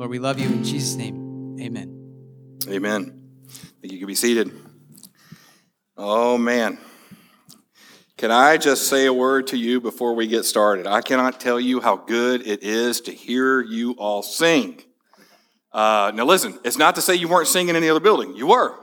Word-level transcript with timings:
Lord, 0.00 0.12
we 0.12 0.18
love 0.18 0.38
you 0.38 0.48
in 0.48 0.64
Jesus' 0.64 0.96
name. 0.96 1.58
Amen. 1.60 2.56
Amen. 2.66 3.22
You 3.82 3.98
can 3.98 4.06
be 4.06 4.14
seated. 4.14 4.50
Oh, 5.94 6.38
man. 6.38 6.78
Can 8.16 8.30
I 8.30 8.56
just 8.56 8.88
say 8.88 9.04
a 9.04 9.12
word 9.12 9.48
to 9.48 9.58
you 9.58 9.78
before 9.78 10.14
we 10.14 10.26
get 10.26 10.46
started? 10.46 10.86
I 10.86 11.02
cannot 11.02 11.38
tell 11.38 11.60
you 11.60 11.82
how 11.82 11.96
good 11.96 12.46
it 12.46 12.62
is 12.62 13.02
to 13.02 13.12
hear 13.12 13.60
you 13.60 13.92
all 13.98 14.22
sing. 14.22 14.82
Uh, 15.70 16.12
now, 16.14 16.24
listen, 16.24 16.58
it's 16.64 16.78
not 16.78 16.94
to 16.94 17.02
say 17.02 17.14
you 17.14 17.28
weren't 17.28 17.48
singing 17.48 17.76
in 17.76 17.82
the 17.82 17.90
other 17.90 18.00
building. 18.00 18.34
You 18.34 18.46
were. 18.46 18.74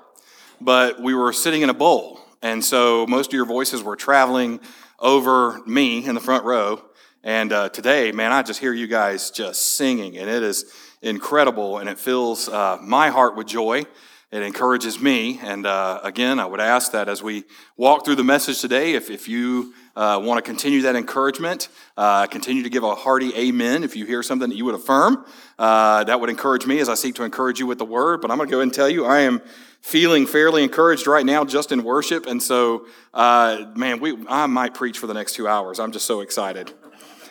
But 0.61 1.01
we 1.01 1.15
were 1.15 1.33
sitting 1.33 1.63
in 1.63 1.71
a 1.71 1.73
bowl. 1.73 2.19
And 2.43 2.63
so 2.63 3.07
most 3.07 3.31
of 3.31 3.33
your 3.33 3.47
voices 3.47 3.81
were 3.81 3.95
traveling 3.95 4.59
over 4.99 5.59
me 5.65 6.05
in 6.05 6.13
the 6.13 6.21
front 6.21 6.43
row. 6.43 6.83
And 7.23 7.51
uh, 7.51 7.69
today, 7.69 8.11
man, 8.11 8.31
I 8.31 8.43
just 8.43 8.59
hear 8.59 8.71
you 8.71 8.85
guys 8.85 9.31
just 9.31 9.75
singing, 9.75 10.17
and 10.17 10.29
it 10.29 10.43
is 10.43 10.71
incredible, 11.01 11.77
and 11.77 11.89
it 11.89 11.99
fills 11.99 12.49
uh, 12.49 12.77
my 12.81 13.09
heart 13.09 13.35
with 13.35 13.47
joy. 13.47 13.85
It 14.29 14.41
encourages 14.41 14.99
me. 14.99 15.39
And 15.41 15.65
uh, 15.65 16.01
again, 16.03 16.37
I 16.37 16.45
would 16.45 16.59
ask 16.59 16.91
that 16.91 17.07
as 17.07 17.23
we 17.23 17.45
walk 17.77 18.03
through 18.03 18.15
the 18.15 18.25
message 18.25 18.59
today, 18.59 18.93
if, 18.93 19.09
if 19.09 19.29
you 19.29 19.73
uh, 19.95 20.19
want 20.21 20.37
to 20.37 20.41
continue 20.41 20.81
that 20.81 20.97
encouragement, 20.97 21.69
uh, 21.95 22.27
continue 22.27 22.61
to 22.63 22.69
give 22.69 22.83
a 22.83 22.93
hearty 22.93 23.33
amen. 23.37 23.85
If 23.85 23.95
you 23.95 24.05
hear 24.05 24.21
something 24.21 24.49
that 24.49 24.55
you 24.55 24.65
would 24.65 24.75
affirm, 24.75 25.25
uh, 25.57 26.03
that 26.03 26.19
would 26.19 26.29
encourage 26.29 26.65
me 26.65 26.79
as 26.79 26.89
I 26.89 26.95
seek 26.95 27.15
to 27.15 27.23
encourage 27.23 27.59
you 27.59 27.67
with 27.67 27.77
the 27.77 27.85
word. 27.85 28.19
But 28.19 28.29
I'm 28.29 28.37
going 28.37 28.49
to 28.49 28.51
go 28.51 28.57
ahead 28.57 28.63
and 28.63 28.73
tell 28.73 28.89
you, 28.89 29.05
I 29.05 29.19
am 29.19 29.41
feeling 29.79 30.27
fairly 30.27 30.61
encouraged 30.61 31.07
right 31.07 31.25
now 31.25 31.45
just 31.45 31.71
in 31.71 31.85
worship. 31.85 32.25
And 32.25 32.43
so, 32.43 32.85
uh, 33.13 33.67
man, 33.75 34.01
we, 34.01 34.17
I 34.27 34.45
might 34.47 34.73
preach 34.73 34.99
for 34.99 35.07
the 35.07 35.13
next 35.13 35.35
two 35.35 35.47
hours. 35.47 35.79
I'm 35.79 35.93
just 35.93 36.05
so 36.05 36.19
excited 36.19 36.73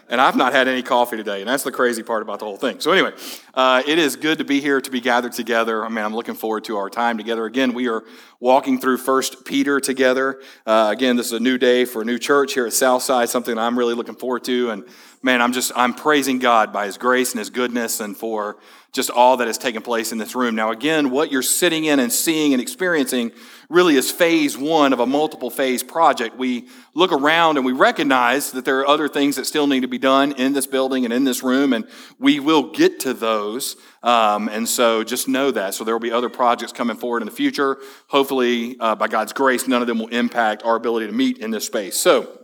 and 0.08 0.20
I've 0.20 0.36
not 0.36 0.52
had 0.52 0.68
any 0.68 0.82
coffee 0.82 1.16
today, 1.16 1.40
and 1.40 1.48
that's 1.48 1.64
the 1.64 1.72
crazy 1.72 2.02
part 2.02 2.22
about 2.22 2.38
the 2.38 2.44
whole 2.44 2.56
thing. 2.56 2.80
So, 2.80 2.92
anyway, 2.92 3.12
uh, 3.54 3.82
it 3.86 3.98
is 3.98 4.16
good 4.16 4.38
to 4.38 4.44
be 4.44 4.60
here 4.60 4.80
to 4.80 4.90
be 4.90 5.00
gathered 5.00 5.32
together. 5.32 5.84
I 5.84 5.88
mean, 5.88 6.04
I'm 6.04 6.14
looking 6.14 6.34
forward 6.34 6.64
to 6.64 6.76
our 6.76 6.88
time 6.88 7.16
together. 7.18 7.44
Again, 7.44 7.74
we 7.74 7.88
are 7.88 8.04
walking 8.38 8.80
through 8.80 8.98
First 8.98 9.44
Peter 9.44 9.80
together. 9.80 10.40
Uh, 10.64 10.90
again, 10.92 11.16
this 11.16 11.26
is 11.26 11.32
a 11.32 11.40
new 11.40 11.58
day 11.58 11.84
for 11.84 12.02
a 12.02 12.04
new 12.04 12.18
church 12.18 12.54
here 12.54 12.66
at 12.66 12.72
Southside, 12.72 13.28
something 13.28 13.58
I'm 13.58 13.78
really 13.78 13.94
looking 13.94 14.14
forward 14.14 14.44
to. 14.44 14.70
And 14.70 14.84
man, 15.22 15.42
I'm 15.42 15.52
just 15.52 15.72
I'm 15.74 15.94
praising 15.94 16.38
God 16.38 16.72
by 16.72 16.86
His 16.86 16.98
grace 16.98 17.32
and 17.32 17.38
His 17.38 17.50
goodness, 17.50 18.00
and 18.00 18.16
for 18.16 18.58
just 18.96 19.10
all 19.10 19.36
that 19.36 19.46
has 19.46 19.58
taken 19.58 19.82
place 19.82 20.10
in 20.10 20.16
this 20.16 20.34
room. 20.34 20.54
Now, 20.54 20.70
again, 20.70 21.10
what 21.10 21.30
you're 21.30 21.42
sitting 21.42 21.84
in 21.84 22.00
and 22.00 22.10
seeing 22.10 22.54
and 22.54 22.62
experiencing 22.62 23.30
really 23.68 23.94
is 23.94 24.10
phase 24.10 24.56
one 24.56 24.94
of 24.94 25.00
a 25.00 25.06
multiple 25.06 25.50
phase 25.50 25.82
project. 25.82 26.38
We 26.38 26.68
look 26.94 27.12
around 27.12 27.58
and 27.58 27.66
we 27.66 27.72
recognize 27.72 28.52
that 28.52 28.64
there 28.64 28.78
are 28.80 28.88
other 28.88 29.06
things 29.06 29.36
that 29.36 29.44
still 29.44 29.66
need 29.66 29.80
to 29.80 29.88
be 29.88 29.98
done 29.98 30.32
in 30.32 30.54
this 30.54 30.66
building 30.66 31.04
and 31.04 31.12
in 31.12 31.24
this 31.24 31.42
room, 31.42 31.74
and 31.74 31.86
we 32.18 32.40
will 32.40 32.72
get 32.72 32.98
to 33.00 33.12
those. 33.12 33.76
Um, 34.02 34.48
and 34.48 34.66
so 34.66 35.04
just 35.04 35.28
know 35.28 35.50
that. 35.50 35.74
So 35.74 35.84
there 35.84 35.94
will 35.94 36.00
be 36.00 36.12
other 36.12 36.30
projects 36.30 36.72
coming 36.72 36.96
forward 36.96 37.20
in 37.20 37.26
the 37.26 37.34
future. 37.34 37.76
Hopefully, 38.08 38.76
uh, 38.80 38.94
by 38.94 39.08
God's 39.08 39.34
grace, 39.34 39.68
none 39.68 39.82
of 39.82 39.88
them 39.88 39.98
will 39.98 40.08
impact 40.08 40.62
our 40.62 40.74
ability 40.74 41.06
to 41.06 41.12
meet 41.12 41.36
in 41.38 41.50
this 41.50 41.66
space. 41.66 41.98
So, 41.98 42.40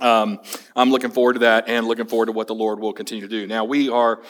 um, 0.00 0.38
I'm 0.74 0.90
looking 0.90 1.10
forward 1.10 1.34
to 1.34 1.40
that 1.40 1.68
and 1.68 1.86
looking 1.86 2.06
forward 2.06 2.26
to 2.26 2.32
what 2.32 2.46
the 2.46 2.54
Lord 2.54 2.80
will 2.80 2.94
continue 2.94 3.28
to 3.28 3.28
do. 3.28 3.46
Now, 3.46 3.66
we 3.66 3.90
are 3.90 4.22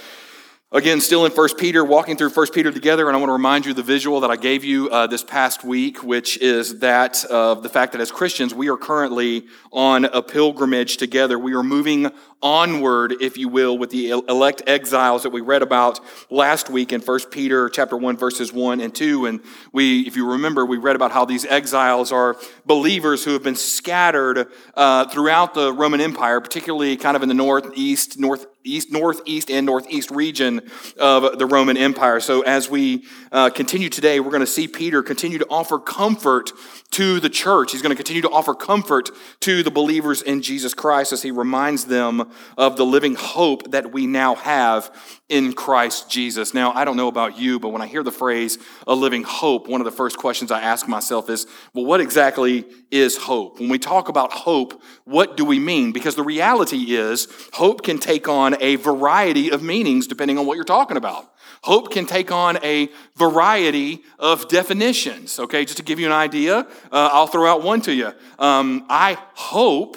Again, 0.74 1.02
still 1.02 1.26
in 1.26 1.32
1 1.32 1.56
Peter, 1.58 1.84
walking 1.84 2.16
through 2.16 2.30
1 2.30 2.46
Peter 2.46 2.72
together, 2.72 3.06
and 3.06 3.14
I 3.14 3.20
want 3.20 3.28
to 3.28 3.34
remind 3.34 3.66
you 3.66 3.74
the 3.74 3.82
visual 3.82 4.20
that 4.20 4.30
I 4.30 4.36
gave 4.36 4.64
you 4.64 4.88
uh, 4.88 5.06
this 5.06 5.22
past 5.22 5.64
week, 5.64 6.02
which 6.02 6.38
is 6.38 6.78
that 6.78 7.26
of 7.26 7.62
the 7.62 7.68
fact 7.68 7.92
that 7.92 8.00
as 8.00 8.10
Christians, 8.10 8.54
we 8.54 8.70
are 8.70 8.78
currently 8.78 9.44
on 9.70 10.06
a 10.06 10.22
pilgrimage 10.22 10.96
together. 10.96 11.38
We 11.38 11.52
are 11.52 11.62
moving 11.62 12.10
onward, 12.40 13.16
if 13.20 13.36
you 13.36 13.48
will, 13.48 13.76
with 13.76 13.90
the 13.90 14.12
elect 14.12 14.62
exiles 14.66 15.24
that 15.24 15.30
we 15.30 15.42
read 15.42 15.60
about 15.60 16.00
last 16.30 16.70
week 16.70 16.94
in 16.94 17.02
1 17.02 17.20
Peter 17.30 17.68
chapter 17.68 17.94
1, 17.94 18.16
verses 18.16 18.50
1 18.50 18.80
and 18.80 18.94
2. 18.94 19.26
And 19.26 19.40
we, 19.72 20.06
if 20.06 20.16
you 20.16 20.32
remember, 20.32 20.64
we 20.64 20.78
read 20.78 20.96
about 20.96 21.12
how 21.12 21.26
these 21.26 21.44
exiles 21.44 22.12
are 22.12 22.34
believers 22.64 23.26
who 23.26 23.34
have 23.34 23.42
been 23.42 23.56
scattered 23.56 24.48
uh, 24.74 25.06
throughout 25.08 25.52
the 25.52 25.70
Roman 25.70 26.00
Empire, 26.00 26.40
particularly 26.40 26.96
kind 26.96 27.14
of 27.14 27.22
in 27.22 27.28
the 27.28 27.34
northeast, 27.34 28.18
northeast, 28.64 28.92
northeast 28.92 29.50
and 29.50 29.66
northeast 29.66 30.10
region 30.12 30.60
of 30.96 31.36
the 31.36 31.46
Roman 31.46 31.76
Empire. 31.76 32.20
So 32.20 32.42
as 32.42 32.70
we 32.70 33.04
uh, 33.32 33.50
continue 33.50 33.88
today, 33.88 34.20
we're 34.20 34.30
going 34.30 34.40
to 34.40 34.46
see 34.46 34.68
Peter 34.68 35.02
continue 35.02 35.38
to 35.38 35.46
offer 35.50 35.80
comfort 35.80 36.52
to 36.92 37.18
the 37.18 37.28
church. 37.28 37.72
He's 37.72 37.82
going 37.82 37.90
to 37.90 37.96
continue 37.96 38.22
to 38.22 38.30
offer 38.30 38.54
comfort 38.54 39.10
to 39.40 39.64
the 39.64 39.70
believers 39.72 40.22
in 40.22 40.42
Jesus 40.42 40.74
Christ 40.74 41.12
as 41.12 41.22
he 41.22 41.32
reminds 41.32 41.86
them 41.86 42.30
of 42.56 42.76
the 42.76 42.86
living 42.86 43.16
hope 43.16 43.72
that 43.72 43.92
we 43.92 44.06
now 44.06 44.36
have 44.36 44.94
in 45.28 45.54
Christ 45.54 46.08
Jesus. 46.08 46.54
Now, 46.54 46.72
I 46.72 46.84
don't 46.84 46.96
know 46.96 47.08
about 47.08 47.38
you, 47.38 47.58
but 47.58 47.70
when 47.70 47.82
I 47.82 47.86
hear 47.86 48.04
the 48.04 48.12
phrase 48.12 48.58
a 48.86 48.94
living 48.94 49.24
hope, 49.24 49.66
one 49.66 49.80
of 49.80 49.86
the 49.86 49.90
first 49.90 50.18
questions 50.18 50.52
I 50.52 50.60
ask 50.60 50.86
myself 50.86 51.28
is, 51.30 51.46
well, 51.74 51.86
what 51.86 52.00
exactly 52.00 52.64
is 52.92 53.16
hope? 53.16 53.58
When 53.58 53.70
we 53.70 53.78
talk 53.78 54.08
about 54.08 54.32
hope, 54.32 54.80
what 55.04 55.36
do 55.36 55.44
we 55.44 55.58
mean? 55.58 55.90
Because 55.90 56.14
the 56.14 56.22
reality 56.22 56.94
is, 56.94 57.26
hope 57.54 57.82
can 57.82 57.98
take 57.98 58.28
on 58.28 58.54
a 58.60 58.76
variety 58.76 59.50
of 59.50 59.62
meanings 59.62 60.06
depending 60.06 60.38
on 60.38 60.46
what 60.46 60.56
you're 60.56 60.64
talking 60.64 60.96
about. 60.96 61.32
Hope 61.62 61.90
can 61.90 62.06
take 62.06 62.30
on 62.30 62.58
a 62.64 62.90
variety 63.16 64.02
of 64.18 64.48
definitions. 64.48 65.38
Okay, 65.38 65.64
just 65.64 65.78
to 65.78 65.82
give 65.82 65.98
you 65.98 66.06
an 66.06 66.12
idea, 66.12 66.58
uh, 66.58 67.10
I'll 67.12 67.26
throw 67.26 67.50
out 67.50 67.62
one 67.62 67.80
to 67.82 67.94
you. 67.94 68.12
Um, 68.38 68.84
I 68.88 69.16
hope 69.34 69.96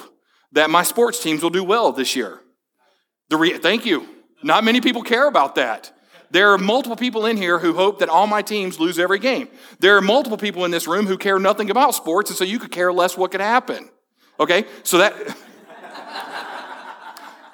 that 0.54 0.70
my 0.70 0.84
sports 0.84 1.22
teams 1.22 1.44
will 1.44 1.50
do 1.50 1.64
well 1.64 1.92
this 1.92 2.16
year. 2.16 2.40
The 3.30 3.38
re- 3.38 3.58
Thank 3.58 3.86
you. 3.86 4.08
Not 4.42 4.64
many 4.64 4.80
people 4.80 5.02
care 5.02 5.28
about 5.28 5.56
that. 5.56 5.92
There 6.32 6.52
are 6.52 6.58
multiple 6.58 6.96
people 6.96 7.26
in 7.26 7.38
here 7.38 7.60
who 7.60 7.74
hope 7.74 8.00
that 8.00 8.10
all 8.10 8.28
my 8.28 8.42
teams 8.42 8.80
lose 8.80 9.00
every 9.00 9.20
game. 9.20 9.48
There 9.80 9.98
are 9.98 10.02
multiple 10.02 10.38
people 10.38 10.66
in 10.66 10.72
this 10.72 10.88
room 10.88 11.06
who 11.06 11.18
care 11.18 11.40
nothing 11.40 11.70
about 11.70 11.96
sports, 11.96 12.30
and 12.30 12.38
so 12.38 12.44
you 12.44 12.60
could 12.60 12.72
care 12.72 12.92
less 12.92 13.18
what 13.18 13.32
could 13.32 13.42
happen. 13.42 13.90
Okay, 14.40 14.66
so 14.84 14.98
that. 15.00 15.14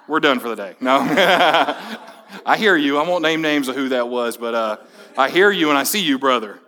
We're 0.08 0.20
done 0.20 0.40
for 0.40 0.50
the 0.50 0.56
day. 0.56 0.76
No. 0.82 1.00
I 2.46 2.58
hear 2.58 2.76
you. 2.76 2.98
I 2.98 3.08
won't 3.08 3.22
name 3.22 3.42
names 3.42 3.68
of 3.68 3.76
who 3.76 3.90
that 3.90 4.09
was, 4.09 4.38
but 4.38 4.56
uh, 4.56 4.78
I 5.18 5.30
hear 5.30 5.52
you 5.52 5.70
and 5.70 5.78
I 5.78 5.84
see 5.84 6.02
you, 6.02 6.18
brother. 6.18 6.59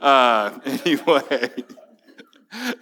Uh, 0.00 0.58
anyway, 0.64 1.50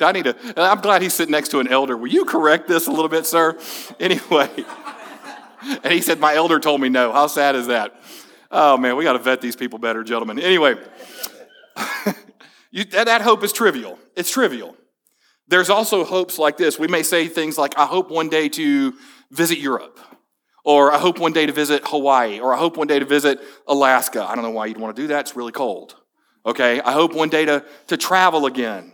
I 0.00 0.12
need 0.12 0.24
to. 0.24 0.36
I'm 0.56 0.80
glad 0.80 1.02
he's 1.02 1.14
sitting 1.14 1.32
next 1.32 1.48
to 1.50 1.60
an 1.60 1.68
elder. 1.68 1.96
Will 1.96 2.08
you 2.08 2.24
correct 2.24 2.68
this 2.68 2.86
a 2.86 2.90
little 2.90 3.08
bit, 3.08 3.26
sir? 3.26 3.58
Anyway, 3.98 4.50
and 5.82 5.92
he 5.92 6.00
said, 6.00 6.20
My 6.20 6.34
elder 6.34 6.58
told 6.58 6.80
me 6.80 6.88
no. 6.88 7.12
How 7.12 7.26
sad 7.26 7.54
is 7.56 7.68
that? 7.68 8.00
Oh, 8.56 8.76
man, 8.76 8.94
we 8.94 9.02
got 9.02 9.14
to 9.14 9.18
vet 9.18 9.40
these 9.40 9.56
people 9.56 9.80
better, 9.80 10.04
gentlemen. 10.04 10.38
Anyway, 10.38 10.76
you, 12.70 12.84
that, 12.84 13.06
that 13.06 13.20
hope 13.20 13.42
is 13.42 13.52
trivial. 13.52 13.98
It's 14.14 14.30
trivial. 14.30 14.76
There's 15.48 15.68
also 15.68 16.04
hopes 16.04 16.38
like 16.38 16.56
this. 16.56 16.78
We 16.78 16.86
may 16.86 17.02
say 17.02 17.26
things 17.26 17.58
like, 17.58 17.76
I 17.76 17.84
hope 17.84 18.12
one 18.12 18.28
day 18.28 18.48
to 18.50 18.94
visit 19.32 19.58
Europe. 19.58 19.98
Or 20.64 20.92
I 20.92 20.98
hope 20.98 21.18
one 21.18 21.32
day 21.32 21.46
to 21.46 21.52
visit 21.52 21.82
Hawaii, 21.86 22.38
or 22.38 22.54
I 22.54 22.56
hope 22.56 22.76
one 22.76 22.86
day 22.86 23.00
to 23.00 23.04
visit 23.04 23.40
Alaska. 23.66 24.24
I 24.24 24.36
don't 24.36 24.44
know 24.44 24.50
why 24.50 24.66
you'd 24.66 24.78
want 24.78 24.94
to 24.94 25.02
do 25.02 25.08
that, 25.08 25.20
it's 25.22 25.36
really 25.36 25.52
cold. 25.52 25.96
Okay, 26.46 26.80
I 26.80 26.92
hope 26.92 27.12
one 27.12 27.28
day 27.28 27.44
to, 27.46 27.64
to 27.88 27.96
travel 27.96 28.46
again. 28.46 28.92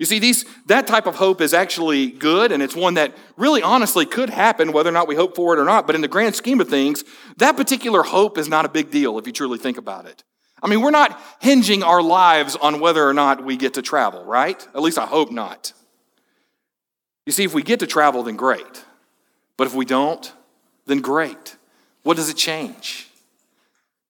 You 0.00 0.06
see, 0.06 0.18
these, 0.18 0.46
that 0.64 0.86
type 0.86 1.06
of 1.06 1.16
hope 1.16 1.42
is 1.42 1.52
actually 1.52 2.10
good, 2.10 2.52
and 2.52 2.62
it's 2.62 2.74
one 2.74 2.94
that 2.94 3.14
really 3.36 3.62
honestly 3.62 4.06
could 4.06 4.30
happen 4.30 4.72
whether 4.72 4.88
or 4.88 4.92
not 4.92 5.06
we 5.06 5.14
hope 5.14 5.36
for 5.36 5.52
it 5.52 5.60
or 5.60 5.64
not. 5.66 5.86
But 5.86 5.94
in 5.94 6.00
the 6.00 6.08
grand 6.08 6.34
scheme 6.34 6.58
of 6.58 6.70
things, 6.70 7.04
that 7.36 7.54
particular 7.54 8.02
hope 8.02 8.38
is 8.38 8.48
not 8.48 8.64
a 8.64 8.70
big 8.70 8.90
deal 8.90 9.18
if 9.18 9.26
you 9.26 9.32
truly 9.34 9.58
think 9.58 9.76
about 9.76 10.06
it. 10.06 10.24
I 10.62 10.68
mean, 10.68 10.80
we're 10.80 10.90
not 10.90 11.20
hinging 11.40 11.82
our 11.82 12.02
lives 12.02 12.56
on 12.56 12.80
whether 12.80 13.06
or 13.06 13.12
not 13.12 13.44
we 13.44 13.58
get 13.58 13.74
to 13.74 13.82
travel, 13.82 14.24
right? 14.24 14.66
At 14.74 14.80
least 14.80 14.96
I 14.96 15.04
hope 15.04 15.30
not. 15.30 15.74
You 17.26 17.32
see, 17.32 17.44
if 17.44 17.52
we 17.52 17.62
get 17.62 17.80
to 17.80 17.86
travel, 17.86 18.22
then 18.22 18.36
great. 18.36 18.84
But 19.58 19.66
if 19.66 19.74
we 19.74 19.84
don't, 19.84 20.32
then 20.86 21.02
great. 21.02 21.56
What 22.04 22.16
does 22.16 22.30
it 22.30 22.38
change? 22.38 23.09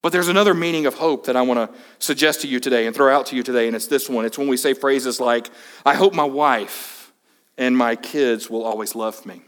But 0.01 0.11
there's 0.11 0.29
another 0.29 0.53
meaning 0.53 0.87
of 0.87 0.95
hope 0.95 1.27
that 1.27 1.35
I 1.35 1.43
want 1.43 1.59
to 1.59 1.79
suggest 1.99 2.41
to 2.41 2.47
you 2.47 2.59
today 2.59 2.87
and 2.87 2.95
throw 2.95 3.15
out 3.15 3.27
to 3.27 3.35
you 3.35 3.43
today, 3.43 3.67
and 3.67 3.75
it's 3.75 3.87
this 3.87 4.09
one. 4.09 4.25
It's 4.25 4.37
when 4.37 4.47
we 4.47 4.57
say 4.57 4.73
phrases 4.73 5.19
like, 5.19 5.49
I 5.85 5.93
hope 5.93 6.13
my 6.13 6.23
wife 6.23 7.13
and 7.57 7.77
my 7.77 7.95
kids 7.95 8.49
will 8.49 8.63
always 8.63 8.95
love 8.95 9.25
me. 9.25 9.41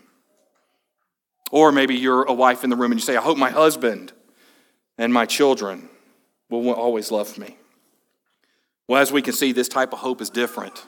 Or 1.51 1.71
maybe 1.71 1.95
you're 1.95 2.23
a 2.23 2.33
wife 2.33 2.63
in 2.63 2.69
the 2.69 2.75
room 2.75 2.91
and 2.91 2.99
you 2.99 3.05
say, 3.05 3.15
I 3.15 3.21
hope 3.21 3.37
my 3.37 3.49
husband 3.49 4.11
and 4.97 5.11
my 5.13 5.25
children 5.25 5.89
will 6.49 6.71
always 6.71 7.11
love 7.11 7.37
me. 7.37 7.57
Well, 8.87 9.01
as 9.01 9.11
we 9.11 9.21
can 9.21 9.33
see, 9.33 9.53
this 9.53 9.67
type 9.67 9.93
of 9.93 9.99
hope 9.99 10.21
is 10.21 10.29
different 10.29 10.85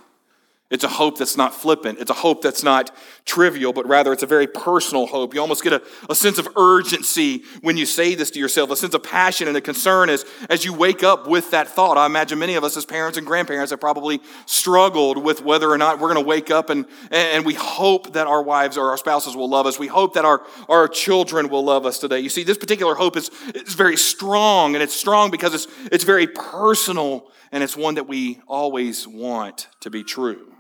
It's 0.72 0.84
a 0.84 0.88
hope 0.88 1.20
that's 1.20 1.38
not 1.38 1.54
flippant. 1.54 2.00
It's 2.00 2.10
a 2.10 2.16
hope 2.16 2.42
that's 2.42 2.64
not 2.64 2.90
trivial, 3.24 3.72
but 3.72 3.88
rather 3.88 4.12
it's 4.12 4.24
a 4.24 4.28
very 4.28 4.48
personal 4.48 5.06
hope. 5.06 5.36
You 5.36 5.40
almost 5.40 5.64
get 5.64 5.74
a, 5.74 5.84
a 6.10 6.16
sense 6.16 6.40
of 6.40 6.48
urgency 6.58 7.44
when 7.62 7.78
you 7.78 7.86
say 7.86 8.16
this 8.16 8.32
to 8.32 8.40
yourself, 8.40 8.72
a 8.72 8.76
sense 8.76 8.96
of 8.96 9.04
passion 9.04 9.48
and 9.48 9.56
a 9.56 9.62
concern 9.62 10.10
as, 10.10 10.26
as 10.50 10.66
you 10.66 10.74
wake 10.74 11.04
up 11.04 11.28
with 11.28 11.52
that 11.52 11.68
thought. 11.68 12.00
I 12.00 12.08
imagine 12.08 12.40
many 12.40 12.56
of 12.56 12.64
us 12.64 12.76
as 12.78 12.84
parents 12.84 13.16
and 13.16 13.28
grandparents 13.28 13.70
have 13.70 13.80
probably 13.80 14.22
struggled 14.48 15.24
with 15.24 15.44
whether 15.44 15.70
or 15.70 15.78
not 15.78 16.00
we're 16.00 16.12
going 16.12 16.24
to 16.24 16.28
wake 16.28 16.50
up 16.50 16.72
and, 16.72 16.88
and 17.12 17.46
we 17.46 17.54
hope 17.54 18.14
that 18.14 18.26
our 18.26 18.42
wives 18.42 18.76
or 18.76 18.90
our 18.90 18.98
spouses 18.98 19.36
will 19.36 19.50
love 19.50 19.68
us. 19.68 19.78
We 19.78 19.86
hope 19.88 20.16
that 20.16 20.26
our, 20.26 20.42
our 20.68 20.88
children 20.88 21.50
will 21.50 21.64
love 21.64 21.86
us 21.86 22.00
today. 22.00 22.22
You 22.22 22.30
see, 22.30 22.44
this 22.44 22.58
particular 22.58 22.96
hope 22.96 23.18
is, 23.18 23.30
is 23.54 23.76
very 23.76 23.98
strong, 23.98 24.74
and 24.74 24.82
it's 24.82 24.96
strong 24.96 25.30
because 25.30 25.54
it's, 25.54 25.68
it's 25.92 26.04
very 26.04 26.26
personal 26.26 27.28
and 27.52 27.64
it's 27.64 27.78
one 27.78 27.96
that 27.96 28.08
we 28.08 28.42
always 28.48 29.08
want 29.08 29.68
to 29.82 29.92
be 29.92 30.04
true. 30.04 30.55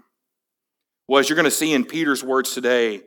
Well, 1.07 1.19
as 1.19 1.29
you're 1.29 1.35
going 1.35 1.45
to 1.45 1.51
see 1.51 1.71
in 1.71 1.85
Peter's 1.85 2.23
words 2.23 2.53
today, 2.53 3.01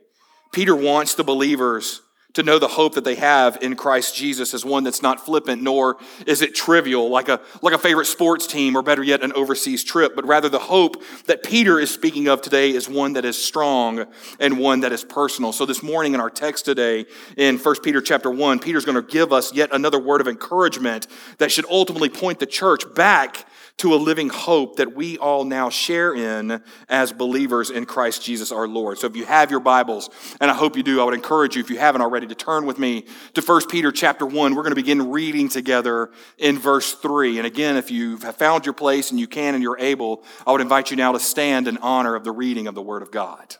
Peter 0.53 0.73
wants 0.73 1.15
the 1.15 1.23
believers 1.25 2.01
to 2.31 2.43
know 2.43 2.59
the 2.59 2.67
hope 2.67 2.93
that 2.93 3.03
they 3.03 3.15
have 3.15 3.57
in 3.61 3.75
Christ 3.75 4.15
Jesus 4.15 4.53
as 4.53 4.63
one 4.63 4.85
that's 4.85 5.01
not 5.01 5.25
flippant, 5.25 5.61
nor 5.61 5.97
is 6.25 6.41
it 6.41 6.55
trivial, 6.55 7.09
like 7.09 7.27
a, 7.27 7.41
like 7.61 7.73
a 7.73 7.77
favorite 7.77 8.05
sports 8.05 8.47
team, 8.47 8.77
or 8.77 8.81
better 8.81 9.03
yet, 9.03 9.21
an 9.21 9.33
overseas 9.33 9.83
trip, 9.83 10.15
but 10.15 10.25
rather 10.25 10.47
the 10.47 10.59
hope 10.59 11.03
that 11.25 11.43
Peter 11.43 11.77
is 11.77 11.91
speaking 11.91 12.29
of 12.29 12.41
today 12.41 12.69
is 12.69 12.87
one 12.87 13.13
that 13.13 13.25
is 13.25 13.43
strong 13.43 14.05
and 14.39 14.59
one 14.59 14.79
that 14.81 14.93
is 14.93 15.03
personal. 15.03 15.51
So 15.51 15.65
this 15.65 15.83
morning 15.83 16.13
in 16.13 16.21
our 16.21 16.29
text 16.29 16.65
today, 16.65 17.05
in 17.35 17.57
1 17.57 17.75
Peter 17.83 17.99
chapter 17.99 18.29
1, 18.29 18.59
Peter's 18.59 18.85
going 18.85 19.03
to 19.03 19.11
give 19.11 19.33
us 19.33 19.53
yet 19.53 19.71
another 19.73 19.99
word 19.99 20.21
of 20.21 20.27
encouragement 20.27 21.07
that 21.39 21.51
should 21.51 21.65
ultimately 21.69 22.09
point 22.09 22.39
the 22.39 22.45
church 22.45 22.83
back 22.93 23.45
to 23.79 23.93
a 23.93 23.97
living 23.97 24.29
hope 24.29 24.75
that 24.75 24.93
we 24.93 25.17
all 25.17 25.45
now 25.45 25.69
share 25.69 26.13
in 26.13 26.61
as 26.89 27.13
believers 27.13 27.69
in 27.69 27.85
Christ 27.85 28.23
Jesus 28.23 28.51
our 28.51 28.67
Lord. 28.67 28.99
So 28.99 29.07
if 29.07 29.15
you 29.15 29.25
have 29.25 29.51
your 29.51 29.61
Bibles, 29.61 30.09
and 30.41 30.51
I 30.51 30.53
hope 30.53 30.75
you 30.75 30.83
do, 30.83 31.01
I 31.01 31.05
would 31.05 31.13
encourage 31.13 31.55
you, 31.55 31.61
if 31.61 31.69
you 31.69 31.77
haven't 31.77 32.01
already, 32.01 32.27
to 32.27 32.35
turn 32.35 32.65
with 32.65 32.77
me 32.77 33.05
to 33.33 33.41
1 33.41 33.67
Peter 33.69 33.91
chapter 33.91 34.25
1. 34.25 34.53
We're 34.53 34.63
going 34.63 34.71
to 34.71 34.75
begin 34.75 35.09
reading 35.09 35.47
together 35.47 36.11
in 36.37 36.59
verse 36.59 36.93
3. 36.93 37.37
And 37.37 37.47
again, 37.47 37.77
if 37.77 37.89
you 37.89 38.17
have 38.17 38.35
found 38.35 38.65
your 38.65 38.73
place 38.73 39.11
and 39.11 39.19
you 39.19 39.27
can 39.27 39.55
and 39.55 39.63
you're 39.63 39.79
able, 39.79 40.23
I 40.45 40.51
would 40.51 40.61
invite 40.61 40.91
you 40.91 40.97
now 40.97 41.13
to 41.13 41.19
stand 41.19 41.67
in 41.67 41.77
honor 41.77 42.15
of 42.15 42.25
the 42.25 42.31
reading 42.31 42.67
of 42.67 42.75
the 42.75 42.81
Word 42.81 43.01
of 43.01 43.11
God. 43.11 43.55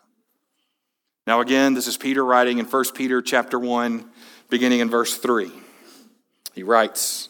Now 1.26 1.40
again, 1.40 1.76
this 1.76 1.88
is 1.88 1.96
Peter 1.96 2.26
writing 2.26 2.58
in 2.58 2.66
1 2.66 2.86
Peter 2.94 3.22
chapter 3.22 3.58
1, 3.58 4.10
beginning 4.50 4.82
in 4.82 4.90
verse 4.90 5.18
3. 5.18 5.50
He 6.56 6.64
writes, 6.64 7.30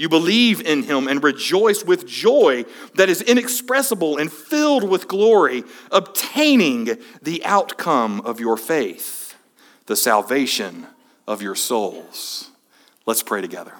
you 0.00 0.08
believe 0.08 0.62
in 0.62 0.84
him 0.84 1.08
and 1.08 1.22
rejoice 1.22 1.84
with 1.84 2.06
joy 2.06 2.64
that 2.94 3.10
is 3.10 3.20
inexpressible 3.20 4.16
and 4.16 4.32
filled 4.32 4.88
with 4.88 5.06
glory, 5.06 5.62
obtaining 5.92 6.96
the 7.20 7.44
outcome 7.44 8.22
of 8.22 8.40
your 8.40 8.56
faith, 8.56 9.36
the 9.84 9.96
salvation 9.96 10.86
of 11.28 11.42
your 11.42 11.54
souls. 11.54 12.48
Let's 13.04 13.22
pray 13.22 13.42
together. 13.42 13.74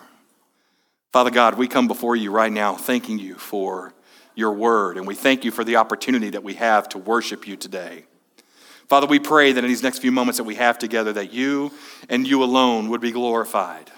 Father 1.10 1.30
God, 1.30 1.56
we 1.56 1.66
come 1.66 1.88
before 1.88 2.16
you 2.16 2.30
right 2.30 2.52
now 2.52 2.74
thanking 2.74 3.18
you 3.18 3.36
for 3.36 3.94
your 4.34 4.52
word, 4.52 4.98
and 4.98 5.06
we 5.06 5.14
thank 5.14 5.42
you 5.42 5.50
for 5.50 5.64
the 5.64 5.76
opportunity 5.76 6.28
that 6.28 6.44
we 6.44 6.52
have 6.52 6.86
to 6.90 6.98
worship 6.98 7.48
you 7.48 7.56
today. 7.56 8.04
Father, 8.88 9.06
we 9.06 9.20
pray 9.20 9.52
that 9.52 9.64
in 9.64 9.70
these 9.70 9.82
next 9.82 10.00
few 10.00 10.12
moments 10.12 10.36
that 10.36 10.44
we 10.44 10.56
have 10.56 10.78
together, 10.78 11.14
that 11.14 11.32
you 11.32 11.72
and 12.10 12.28
you 12.28 12.44
alone 12.44 12.90
would 12.90 13.00
be 13.00 13.10
glorified. 13.10 13.90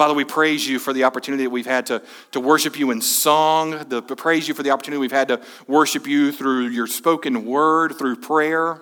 Father, 0.00 0.14
we 0.14 0.24
praise 0.24 0.66
you 0.66 0.78
for 0.78 0.94
the 0.94 1.04
opportunity 1.04 1.44
that 1.44 1.50
we've 1.50 1.66
had 1.66 1.84
to, 1.84 2.00
to 2.30 2.40
worship 2.40 2.78
you 2.78 2.90
in 2.90 3.02
song, 3.02 3.84
the, 3.90 4.00
praise 4.00 4.48
you 4.48 4.54
for 4.54 4.62
the 4.62 4.70
opportunity 4.70 4.98
we've 4.98 5.12
had 5.12 5.28
to 5.28 5.42
worship 5.66 6.06
you 6.06 6.32
through 6.32 6.68
your 6.68 6.86
spoken 6.86 7.44
word, 7.44 7.98
through 7.98 8.16
prayer. 8.16 8.80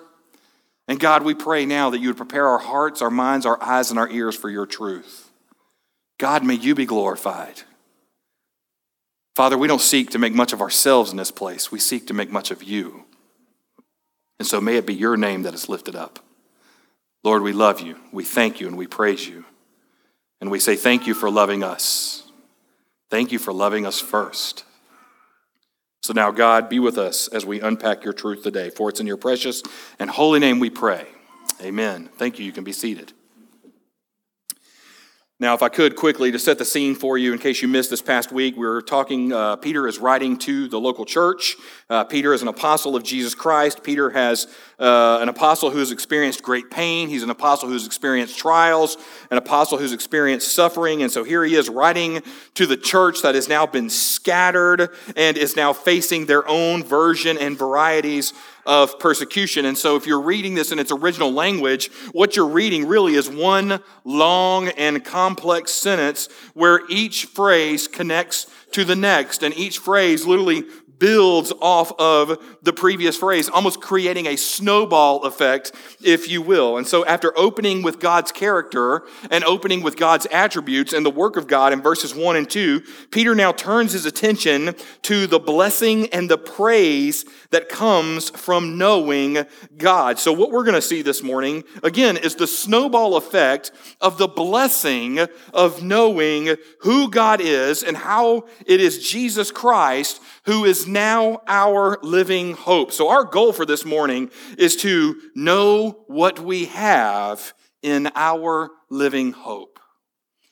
And 0.87 0.97
God, 0.97 1.23
we 1.23 1.33
pray 1.33 1.65
now 1.65 1.89
that 1.89 1.99
you 1.99 2.07
would 2.07 2.15
prepare 2.15 2.47
our 2.47 2.57
hearts, 2.57 3.01
our 3.01 3.11
minds, 3.11 3.45
our 3.45 3.61
eyes, 3.61 3.89
and 3.89 3.99
our 3.99 4.09
ears 4.09 4.33
for 4.33 4.49
your 4.49 4.65
truth. 4.65 5.29
God, 6.19 6.45
may 6.45 6.53
you 6.53 6.73
be 6.73 6.85
glorified. 6.85 7.63
Father, 9.35 9.57
we 9.57 9.67
don't 9.67 9.81
seek 9.81 10.11
to 10.11 10.19
make 10.19 10.33
much 10.33 10.53
of 10.53 10.61
ourselves 10.61 11.11
in 11.11 11.17
this 11.17 11.31
place. 11.31 11.69
We 11.69 11.79
seek 11.79 12.07
to 12.07 12.13
make 12.13 12.31
much 12.31 12.49
of 12.49 12.63
you. 12.63 13.03
And 14.39 14.47
so 14.47 14.61
may 14.61 14.77
it 14.77 14.87
be 14.87 14.95
your 14.95 15.17
name 15.17 15.43
that 15.43 15.53
is 15.53 15.67
lifted 15.67 15.97
up. 15.97 16.19
Lord, 17.25 17.41
we 17.41 17.51
love 17.51 17.81
you. 17.81 17.97
We 18.13 18.23
thank 18.23 18.61
you 18.61 18.69
and 18.69 18.77
we 18.77 18.87
praise 18.87 19.27
you. 19.27 19.43
And 20.41 20.51
we 20.51 20.59
say, 20.59 20.75
Thank 20.75 21.07
you 21.07 21.13
for 21.13 21.29
loving 21.29 21.63
us. 21.63 22.23
Thank 23.09 23.31
you 23.31 23.39
for 23.39 23.51
loving 23.51 23.85
us 23.85 23.99
first. 23.99 24.65
So 26.01 26.13
now, 26.13 26.31
God, 26.31 26.69
be 26.69 26.79
with 26.79 26.97
us 26.97 27.27
as 27.27 27.45
we 27.45 27.59
unpack 27.59 28.03
your 28.03 28.13
truth 28.13 28.43
today. 28.43 28.69
For 28.69 28.89
it's 28.89 28.99
in 28.99 29.07
your 29.07 29.17
precious 29.17 29.61
and 29.99 30.09
holy 30.09 30.39
name 30.39 30.59
we 30.59 30.69
pray. 30.69 31.07
Amen. 31.61 32.09
Thank 32.17 32.39
you. 32.39 32.45
You 32.45 32.51
can 32.51 32.63
be 32.63 32.71
seated. 32.71 33.13
Now, 35.41 35.53
if 35.53 35.63
I 35.63 35.69
could 35.69 35.95
quickly 35.95 36.33
to 36.33 36.39
set 36.39 36.57
the 36.57 36.65
scene 36.65 36.95
for 36.95 37.17
you, 37.17 37.31
in 37.31 37.39
case 37.39 37.61
you 37.61 37.69
missed 37.69 37.89
this 37.89 38.01
past 38.01 38.33
week, 38.33 38.57
we 38.57 38.67
were 38.67 38.81
talking. 38.81 39.31
Uh, 39.31 39.55
Peter 39.55 39.87
is 39.87 39.97
writing 39.97 40.37
to 40.39 40.67
the 40.67 40.77
local 40.77 41.05
church. 41.05 41.55
Uh, 41.89 42.03
Peter 42.03 42.33
is 42.33 42.41
an 42.41 42.49
apostle 42.49 42.93
of 42.93 43.03
Jesus 43.03 43.35
Christ. 43.35 43.81
Peter 43.81 44.09
has 44.09 44.47
uh, 44.79 45.19
an 45.21 45.29
apostle 45.29 45.69
who 45.69 45.79
has 45.79 45.93
experienced 45.93 46.43
great 46.43 46.69
pain. 46.69 47.07
He's 47.07 47.23
an 47.23 47.29
apostle 47.29 47.69
who's 47.69 47.85
experienced 47.85 48.37
trials, 48.37 48.97
an 49.31 49.37
apostle 49.37 49.77
who's 49.77 49.93
experienced 49.93 50.53
suffering. 50.53 51.03
And 51.03 51.11
so 51.11 51.23
here 51.23 51.45
he 51.45 51.55
is 51.55 51.69
writing 51.69 52.21
to 52.55 52.65
the 52.65 52.75
church 52.75 53.21
that 53.21 53.35
has 53.35 53.47
now 53.47 53.65
been 53.65 53.89
scattered 53.89 54.89
and 55.15 55.37
is 55.37 55.55
now 55.55 55.71
facing 55.71 56.25
their 56.25 56.45
own 56.49 56.83
version 56.83 57.37
and 57.37 57.57
varieties 57.57 58.33
of 58.69 58.99
persecution. 58.99 59.65
And 59.65 59.75
so, 59.75 59.95
if 59.95 60.05
you're 60.05 60.21
reading 60.21 60.53
this 60.53 60.71
in 60.71 60.77
its 60.77 60.91
original 60.91 61.33
language, 61.33 61.91
what 62.11 62.35
you're 62.35 62.47
reading 62.47 62.87
really 62.87 63.15
is 63.15 63.27
one 63.27 63.81
long 64.05 64.67
and 64.69 65.03
complex 65.03 65.71
sentence 65.71 66.29
where 66.53 66.81
each 66.87 67.25
phrase 67.25 67.87
connects 67.87 68.45
to 68.73 68.85
the 68.85 68.95
next, 68.95 69.41
and 69.41 69.57
each 69.57 69.79
phrase 69.79 70.27
literally 70.27 70.63
builds 70.99 71.51
off 71.61 71.91
of 71.97 72.37
the 72.61 72.73
previous 72.73 73.17
phrase, 73.17 73.49
almost 73.49 73.81
creating 73.81 74.27
a 74.27 74.35
snowball 74.35 75.23
effect, 75.23 75.71
if 76.03 76.29
you 76.29 76.41
will. 76.41 76.77
And 76.77 76.85
so, 76.85 77.05
after 77.05 77.37
opening 77.37 77.81
with 77.81 77.99
God's 77.99 78.31
character 78.31 79.03
and 79.31 79.43
opening 79.43 79.81
with 79.81 79.97
God's 79.97 80.27
attributes 80.27 80.93
and 80.93 81.05
the 81.05 81.09
work 81.09 81.37
of 81.37 81.47
God 81.47 81.73
in 81.73 81.81
verses 81.81 82.13
1 82.13 82.35
and 82.35 82.49
2, 82.49 82.81
Peter 83.11 83.33
now 83.33 83.51
turns 83.51 83.93
his 83.93 84.05
attention 84.05 84.75
to 85.03 85.25
the 85.25 85.39
blessing 85.39 86.07
and 86.09 86.29
the 86.29 86.37
praise 86.37 87.25
that 87.51 87.69
comes 87.69 88.29
from 88.29 88.77
knowing 88.77 89.45
God. 89.77 90.19
So, 90.19 90.33
what 90.33 90.51
we're 90.51 90.63
going 90.63 90.75
to 90.75 90.81
see 90.81 91.01
this 91.01 91.23
morning, 91.23 91.63
again, 91.83 92.17
is 92.17 92.35
the 92.35 92.47
snowball 92.47 93.15
effect 93.15 93.71
of 94.01 94.17
the 94.17 94.27
blessing 94.27 95.19
of 95.53 95.81
knowing 95.81 96.55
who 96.81 97.09
God 97.09 97.41
is 97.41 97.83
and 97.83 97.95
how 97.95 98.47
it 98.65 98.79
is 98.81 99.07
Jesus 99.09 99.51
Christ 99.51 100.21
who 100.45 100.65
is 100.65 100.87
now 100.87 101.41
our 101.47 101.97
living 102.01 102.53
hope. 102.53 102.91
So, 102.91 103.09
our 103.09 103.23
goal 103.23 103.53
for 103.53 103.65
this 103.65 103.85
morning 103.85 104.31
is 104.57 104.75
to 104.77 105.19
know 105.35 106.03
what 106.07 106.39
we 106.39 106.65
have 106.65 107.53
in 107.81 108.09
our 108.15 108.69
living 108.89 109.31
hope. 109.31 109.79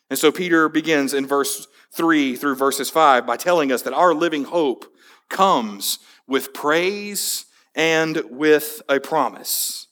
And 0.09 0.17
so, 0.17 0.31
Peter 0.31 0.69
begins 0.69 1.13
in 1.13 1.25
verse 1.25 1.67
3 1.91 2.35
through 2.35 2.55
verses 2.55 2.89
5 2.89 3.25
by 3.25 3.37
telling 3.37 3.71
us 3.71 3.81
that 3.83 3.93
our 3.93 4.13
living 4.13 4.45
hope 4.45 4.85
comes 5.29 5.99
with 6.27 6.53
praise 6.53 7.45
and 7.75 8.21
with 8.29 8.81
a 8.89 8.99
promise. 8.99 9.86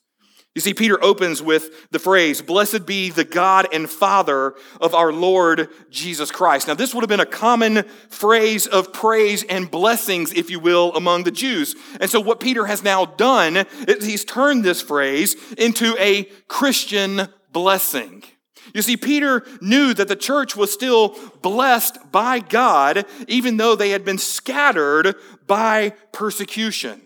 You 0.56 0.62
see, 0.62 0.74
Peter 0.74 1.04
opens 1.04 1.42
with 1.42 1.92
the 1.92 2.00
phrase, 2.00 2.42
Blessed 2.42 2.86
be 2.86 3.10
the 3.10 3.26
God 3.26 3.68
and 3.74 3.90
Father 3.90 4.56
of 4.80 4.96
our 4.96 5.12
Lord 5.12 5.68
Jesus 5.90 6.32
Christ. 6.32 6.70
Now, 6.70 6.76
this 6.76 6.96
would 6.96 7.02
have 7.02 7.10
been 7.10 7.20
a 7.20 7.26
common 7.26 7.84
phrase 8.10 8.66
of 8.66 8.94
praise 8.94 9.44
and 9.44 9.70
blessings, 9.70 10.32
if 10.32 10.50
you 10.50 10.62
will, 10.62 10.96
among 10.96 11.26
the 11.26 11.32
Jews. 11.32 11.76
And 12.00 12.10
so, 12.10 12.22
what 12.22 12.40
Peter 12.40 12.66
has 12.68 12.84
now 12.84 13.04
done 13.04 13.66
is 13.86 14.06
he's 14.06 14.24
turned 14.24 14.64
this 14.64 14.82
phrase 14.82 15.36
into 15.58 15.94
a 16.00 16.24
Christian 16.48 17.28
blessing. 17.52 18.24
You 18.74 18.82
see, 18.82 18.96
Peter 18.96 19.44
knew 19.60 19.94
that 19.94 20.08
the 20.08 20.16
church 20.16 20.56
was 20.56 20.72
still 20.72 21.18
blessed 21.42 21.98
by 22.14 22.40
God, 22.40 23.06
even 23.28 23.58
though 23.58 23.76
they 23.76 23.90
had 23.90 24.06
been 24.06 24.18
scattered 24.18 25.16
by 25.48 25.92
persecution. 26.14 27.02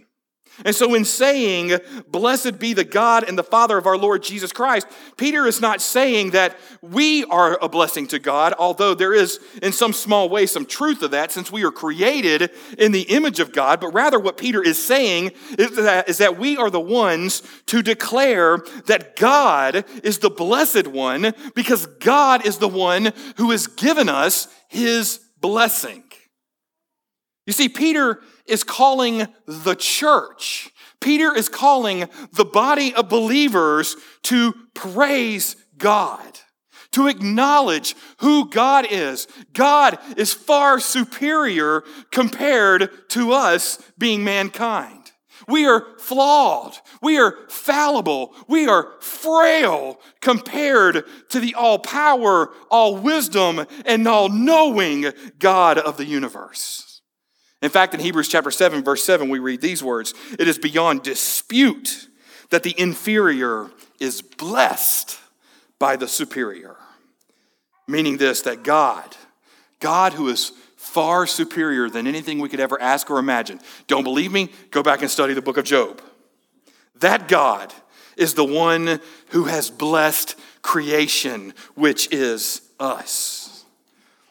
And 0.66 0.76
so, 0.76 0.94
in 0.94 1.06
saying, 1.06 1.80
Blessed 2.08 2.60
be 2.60 2.74
the 2.74 2.84
God 2.84 3.28
and 3.28 3.38
the 3.38 3.44
Father 3.44 3.78
of 3.78 3.86
our 3.86 3.98
Lord 3.98 4.24
Jesus 4.24 4.52
Christ, 4.52 4.88
Peter 5.18 5.46
is 5.46 5.62
not 5.62 5.82
saying 5.82 6.32
that 6.32 6.58
we 6.82 7.24
are 7.26 7.58
a 7.62 7.70
blessing 7.70 8.08
to 8.08 8.20
God, 8.20 8.54
although 8.60 8.94
there 8.94 9.14
is, 9.14 9.40
in 9.62 9.72
some 9.72 9.94
small 9.94 10.30
way, 10.30 10.46
some 10.46 10.66
truth 10.66 11.02
of 11.02 11.12
that 11.12 11.32
since 11.32 11.52
we 11.52 11.64
are 11.64 11.72
created 11.72 12.52
in 12.78 12.92
the 12.92 13.04
image 13.04 13.40
of 13.40 13.52
God. 13.52 13.80
But 13.80 13.94
rather, 13.94 14.20
what 14.20 14.38
Peter 14.38 14.62
is 14.62 14.84
saying 14.84 15.32
is 15.58 15.76
that, 15.76 16.10
is 16.10 16.18
that 16.18 16.38
we 16.38 16.58
are 16.58 16.70
the 16.70 16.80
ones 16.80 17.42
to 17.68 17.82
declare 17.82 18.58
that 18.88 19.16
God 19.16 19.86
is 20.04 20.20
the 20.20 20.30
blessed 20.30 20.88
one 20.88 21.34
because 21.56 21.86
God 21.86 22.46
is 22.46 22.58
the 22.58 22.68
one 22.68 23.14
who 23.38 23.52
has 23.52 23.68
given 23.68 24.10
us 24.10 24.48
his 24.68 25.20
blessing. 25.40 26.04
You 27.50 27.54
see, 27.54 27.68
Peter 27.68 28.22
is 28.50 28.64
calling 28.64 29.28
the 29.46 29.76
church. 29.76 30.72
Peter 31.00 31.34
is 31.34 31.48
calling 31.48 32.10
the 32.34 32.46
body 32.46 32.94
of 32.94 33.10
believers 33.10 33.96
to 34.24 34.54
praise 34.74 35.56
God, 35.78 36.40
to 36.92 37.08
acknowledge 37.08 37.96
who 38.18 38.50
God 38.50 38.86
is. 38.90 39.28
God 39.54 39.98
is 40.18 40.34
far 40.34 40.80
superior 40.80 41.84
compared 42.12 43.10
to 43.10 43.32
us 43.32 43.80
being 43.98 44.24
mankind. 44.24 45.12
We 45.48 45.66
are 45.66 45.98
flawed. 45.98 46.78
We 47.02 47.18
are 47.18 47.36
fallible. 47.50 48.36
We 48.48 48.68
are 48.68 48.92
frail 49.00 50.00
compared 50.22 51.06
to 51.30 51.40
the 51.40 51.56
all 51.56 51.80
power, 51.80 52.52
all 52.70 52.98
wisdom, 52.98 53.66
and 53.86 54.08
all 54.08 54.30
knowing 54.30 55.06
God 55.40 55.78
of 55.78 55.98
the 55.98 56.06
universe. 56.06 56.89
In 57.62 57.70
fact, 57.70 57.94
in 57.94 58.00
Hebrews 58.00 58.30
chapter 58.30 58.52
7, 58.52 58.84
verse 58.84 59.04
7, 59.04 59.30
we 59.30 59.40
read 59.40 59.62
these 59.62 59.84
words 59.84 60.14
It 60.38 60.48
is 60.48 60.58
beyond 60.58 61.04
dispute 61.04 62.08
that 62.50 62.64
the 62.64 62.76
inferior 62.80 63.70
is 64.00 64.22
blessed 64.22 65.20
by 65.78 65.96
the 65.96 66.08
superior. 66.08 66.76
Meaning 67.88 68.18
this, 68.18 68.42
that 68.44 68.64
God, 68.64 69.16
God 69.80 70.14
who 70.14 70.30
is 70.30 70.52
far 70.76 71.28
superior 71.28 71.90
than 71.90 72.08
anything 72.08 72.40
we 72.40 72.50
could 72.50 72.60
ever 72.60 72.82
ask 72.82 73.10
or 73.12 73.20
imagine. 73.20 73.60
Don't 73.88 74.04
believe 74.04 74.32
me? 74.32 74.50
Go 74.72 74.82
back 74.82 75.02
and 75.02 75.12
study 75.12 75.34
the 75.34 75.42
book 75.42 75.58
of 75.58 75.66
Job. 75.66 76.02
That 77.00 77.28
God 77.28 77.74
is 78.18 78.34
the 78.34 78.46
one 78.46 79.00
who 79.30 79.46
has 79.46 79.70
blessed 79.70 80.36
creation, 80.62 81.54
which 81.76 82.12
is 82.12 82.62
us. 82.80 83.49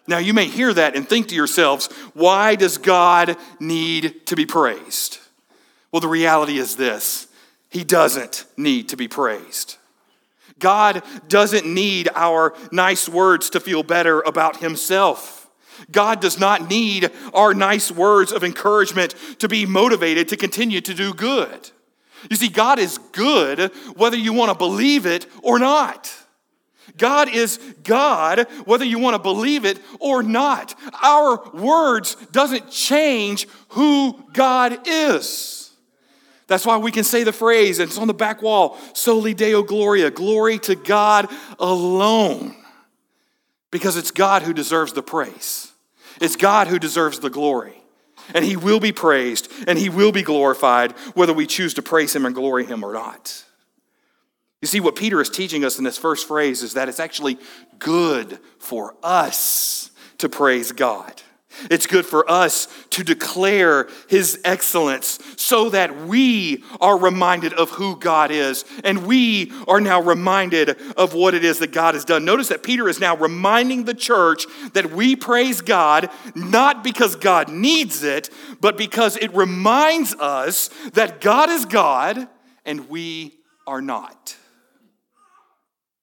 Now, 0.09 0.19
you 0.19 0.33
may 0.33 0.47
hear 0.47 0.73
that 0.73 0.97
and 0.97 1.07
think 1.07 1.29
to 1.29 1.35
yourselves, 1.35 1.87
why 2.15 2.55
does 2.55 2.79
God 2.79 3.37
need 3.61 4.27
to 4.27 4.35
be 4.35 4.47
praised? 4.47 5.19
Well, 5.93 6.00
the 6.00 6.09
reality 6.09 6.59
is 6.59 6.77
this 6.77 7.29
He 7.69 7.85
doesn't 7.85 8.47
need 8.57 8.88
to 8.88 8.97
be 8.97 9.07
praised. 9.07 9.77
God 10.59 11.03
doesn't 11.29 11.67
need 11.67 12.09
our 12.15 12.55
nice 12.73 13.09
words 13.09 13.50
to 13.50 13.61
feel 13.61 13.83
better 13.83 14.21
about 14.23 14.57
Himself. 14.57 15.50
God 15.93 16.21
does 16.21 16.41
not 16.41 16.69
need 16.69 17.11
our 17.35 17.55
nice 17.55 17.93
words 17.93 18.33
of 18.33 18.43
encouragement 18.43 19.15
to 19.38 19.47
be 19.47 19.67
motivated 19.67 20.29
to 20.29 20.37
continue 20.37 20.81
to 20.81 20.95
do 20.95 21.12
good. 21.12 21.71
You 22.31 22.37
see, 22.37 22.49
God 22.49 22.79
is 22.79 22.99
good 23.12 23.71
whether 23.95 24.17
you 24.17 24.33
want 24.33 24.50
to 24.50 24.59
believe 24.59 25.07
it 25.07 25.27
or 25.43 25.59
not. 25.59 26.12
God 26.99 27.28
is 27.35 27.59
God, 27.83 28.47
whether 28.64 28.85
you 28.85 28.99
want 28.99 29.14
to 29.14 29.19
believe 29.19 29.64
it 29.64 29.78
or 30.00 30.23
not. 30.23 30.75
Our 31.02 31.50
words 31.52 32.17
doesn't 32.33 32.71
change 32.71 33.49
who 33.71 34.23
God 34.33 34.87
is. 34.87 35.71
That's 36.49 36.67
why 36.67 36.78
we 36.78 36.90
can 36.90 37.05
say 37.05 37.25
the 37.25 37.33
phrase, 37.33 37.78
and 37.78 37.88
it's 37.88 37.99
on 37.99 38.07
the 38.09 38.14
back 38.14 38.43
wall, 38.43 38.78
soli 38.95 39.35
deo 39.35 39.62
gloria, 39.62 40.11
glory 40.11 40.59
to 40.61 40.75
God 40.75 41.31
alone. 41.59 42.57
Because 43.71 43.97
it's 43.97 44.11
God 44.11 44.43
who 44.43 44.55
deserves 44.55 44.95
the 44.95 45.02
praise. 45.02 45.73
It's 46.21 46.37
God 46.37 46.69
who 46.69 46.78
deserves 46.78 47.21
the 47.21 47.31
glory. 47.31 47.75
And 48.35 48.45
he 48.45 48.57
will 48.57 48.81
be 48.81 48.93
praised 48.93 49.50
and 49.67 49.78
he 49.78 49.88
will 49.88 50.12
be 50.12 50.23
glorified 50.23 50.93
whether 51.14 51.33
we 51.33 51.47
choose 51.47 51.75
to 51.75 51.83
praise 51.83 52.14
him 52.14 52.26
and 52.26 52.35
glory 52.35 52.64
him 52.64 52.83
or 52.83 52.93
not. 52.93 53.45
You 54.61 54.67
see, 54.67 54.81
what 54.81 54.97
Peter 54.97 55.21
is 55.21 55.31
teaching 55.31 55.65
us 55.65 55.79
in 55.79 55.85
this 55.85 55.99
first 55.99 56.27
phrase 56.27 56.62
is 56.62 56.75
that 56.75 56.88
it's 56.88 57.00
actually 57.00 57.38
good 57.79 58.41
for 58.59 58.97
us 59.03 59.91
to 60.19 60.29
praise 60.29 60.73
God. 60.73 61.23
It's 61.71 61.87
good 61.87 62.07
for 62.07 62.29
us 62.31 62.69
to 62.91 63.03
declare 63.03 63.88
His 64.09 64.41
excellence 64.45 65.19
so 65.37 65.71
that 65.71 66.07
we 66.07 66.62
are 66.81 66.97
reminded 66.97 67.53
of 67.53 67.71
who 67.71 67.97
God 67.97 68.31
is 68.31 68.65
and 68.85 69.07
we 69.07 69.53
are 69.67 69.81
now 69.81 70.00
reminded 70.00 70.77
of 70.97 71.15
what 71.15 71.35
it 71.35 71.45
is 71.45 71.59
that 71.59 71.73
God 71.73 71.95
has 71.95 72.05
done. 72.05 72.25
Notice 72.25 72.49
that 72.49 72.62
Peter 72.62 72.88
is 72.88 73.00
now 73.00 73.17
reminding 73.17 73.85
the 73.85 73.95
church 73.95 74.45
that 74.75 74.93
we 74.93 75.17
praise 75.17 75.61
God 75.61 76.11
not 76.35 76.85
because 76.85 77.17
God 77.17 77.49
needs 77.49 78.03
it, 78.05 78.31
but 78.61 78.77
because 78.77 79.17
it 79.17 79.35
reminds 79.35 80.15
us 80.15 80.69
that 80.93 81.21
God 81.21 81.49
is 81.49 81.65
God 81.65 82.29
and 82.65 82.88
we 82.88 83.38
are 83.67 83.83
not. 83.83 84.37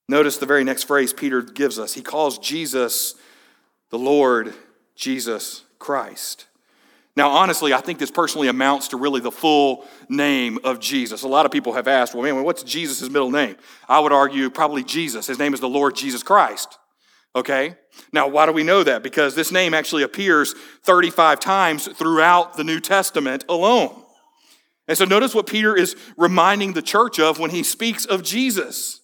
Notice 0.07 0.37
the 0.37 0.45
very 0.45 0.63
next 0.63 0.83
phrase 0.83 1.13
Peter 1.13 1.41
gives 1.41 1.79
us. 1.79 1.93
He 1.93 2.01
calls 2.01 2.37
Jesus 2.37 3.15
the 3.89 3.97
Lord 3.97 4.53
Jesus 4.95 5.63
Christ. 5.79 6.45
Now, 7.17 7.29
honestly, 7.29 7.73
I 7.73 7.79
think 7.79 7.97
this 7.97 8.11
personally 8.11 8.49
amounts 8.49 8.89
to 8.89 8.97
really 8.97 9.21
the 9.21 9.31
full 9.31 9.85
name 10.09 10.59
of 10.65 10.79
Jesus. 10.81 11.23
A 11.23 11.27
lot 11.27 11.45
of 11.45 11.51
people 11.51 11.73
have 11.73 11.87
asked, 11.87 12.13
well, 12.13 12.23
man, 12.23 12.43
what's 12.43 12.61
Jesus' 12.61 13.09
middle 13.09 13.31
name? 13.31 13.55
I 13.87 13.99
would 13.99 14.11
argue 14.11 14.49
probably 14.49 14.83
Jesus. 14.83 15.27
His 15.27 15.39
name 15.39 15.53
is 15.53 15.61
the 15.61 15.69
Lord 15.69 15.95
Jesus 15.95 16.23
Christ. 16.23 16.77
Okay? 17.33 17.75
Now, 18.11 18.27
why 18.27 18.45
do 18.45 18.51
we 18.51 18.63
know 18.63 18.83
that? 18.83 19.01
Because 19.01 19.33
this 19.33 19.51
name 19.51 19.73
actually 19.73 20.03
appears 20.03 20.53
35 20.83 21.39
times 21.39 21.87
throughout 21.87 22.57
the 22.57 22.63
New 22.65 22.81
Testament 22.81 23.45
alone. 23.47 23.95
And 24.87 24.97
so 24.97 25.05
notice 25.05 25.33
what 25.33 25.47
Peter 25.47 25.75
is 25.75 25.95
reminding 26.17 26.73
the 26.73 26.81
church 26.81 27.17
of 27.17 27.39
when 27.39 27.51
he 27.51 27.63
speaks 27.63 28.05
of 28.05 28.23
Jesus. 28.23 29.01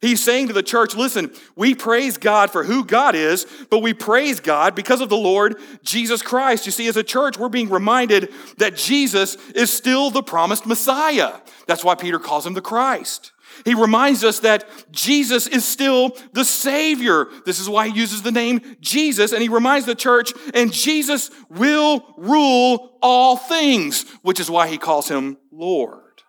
He's 0.00 0.22
saying 0.22 0.46
to 0.46 0.52
the 0.52 0.62
church, 0.62 0.94
listen, 0.94 1.32
we 1.56 1.74
praise 1.74 2.18
God 2.18 2.52
for 2.52 2.62
who 2.62 2.84
God 2.84 3.16
is, 3.16 3.46
but 3.68 3.80
we 3.80 3.92
praise 3.92 4.38
God 4.38 4.76
because 4.76 5.00
of 5.00 5.08
the 5.08 5.16
Lord 5.16 5.56
Jesus 5.82 6.22
Christ. 6.22 6.66
You 6.66 6.72
see, 6.72 6.86
as 6.86 6.96
a 6.96 7.02
church, 7.02 7.36
we're 7.36 7.48
being 7.48 7.68
reminded 7.68 8.32
that 8.58 8.76
Jesus 8.76 9.34
is 9.56 9.72
still 9.72 10.10
the 10.10 10.22
promised 10.22 10.66
Messiah. 10.66 11.32
That's 11.66 11.82
why 11.82 11.96
Peter 11.96 12.20
calls 12.20 12.46
him 12.46 12.54
the 12.54 12.60
Christ. 12.60 13.32
He 13.64 13.74
reminds 13.74 14.22
us 14.22 14.38
that 14.40 14.68
Jesus 14.92 15.48
is 15.48 15.64
still 15.64 16.16
the 16.32 16.44
Savior. 16.44 17.26
This 17.44 17.58
is 17.58 17.68
why 17.68 17.88
he 17.88 17.98
uses 17.98 18.22
the 18.22 18.30
name 18.30 18.76
Jesus, 18.80 19.32
and 19.32 19.42
he 19.42 19.48
reminds 19.48 19.84
the 19.84 19.96
church, 19.96 20.32
and 20.54 20.72
Jesus 20.72 21.28
will 21.50 22.14
rule 22.16 22.98
all 23.02 23.36
things, 23.36 24.04
which 24.22 24.38
is 24.38 24.48
why 24.48 24.68
he 24.68 24.78
calls 24.78 25.08
him 25.08 25.38
Lord. 25.50 26.22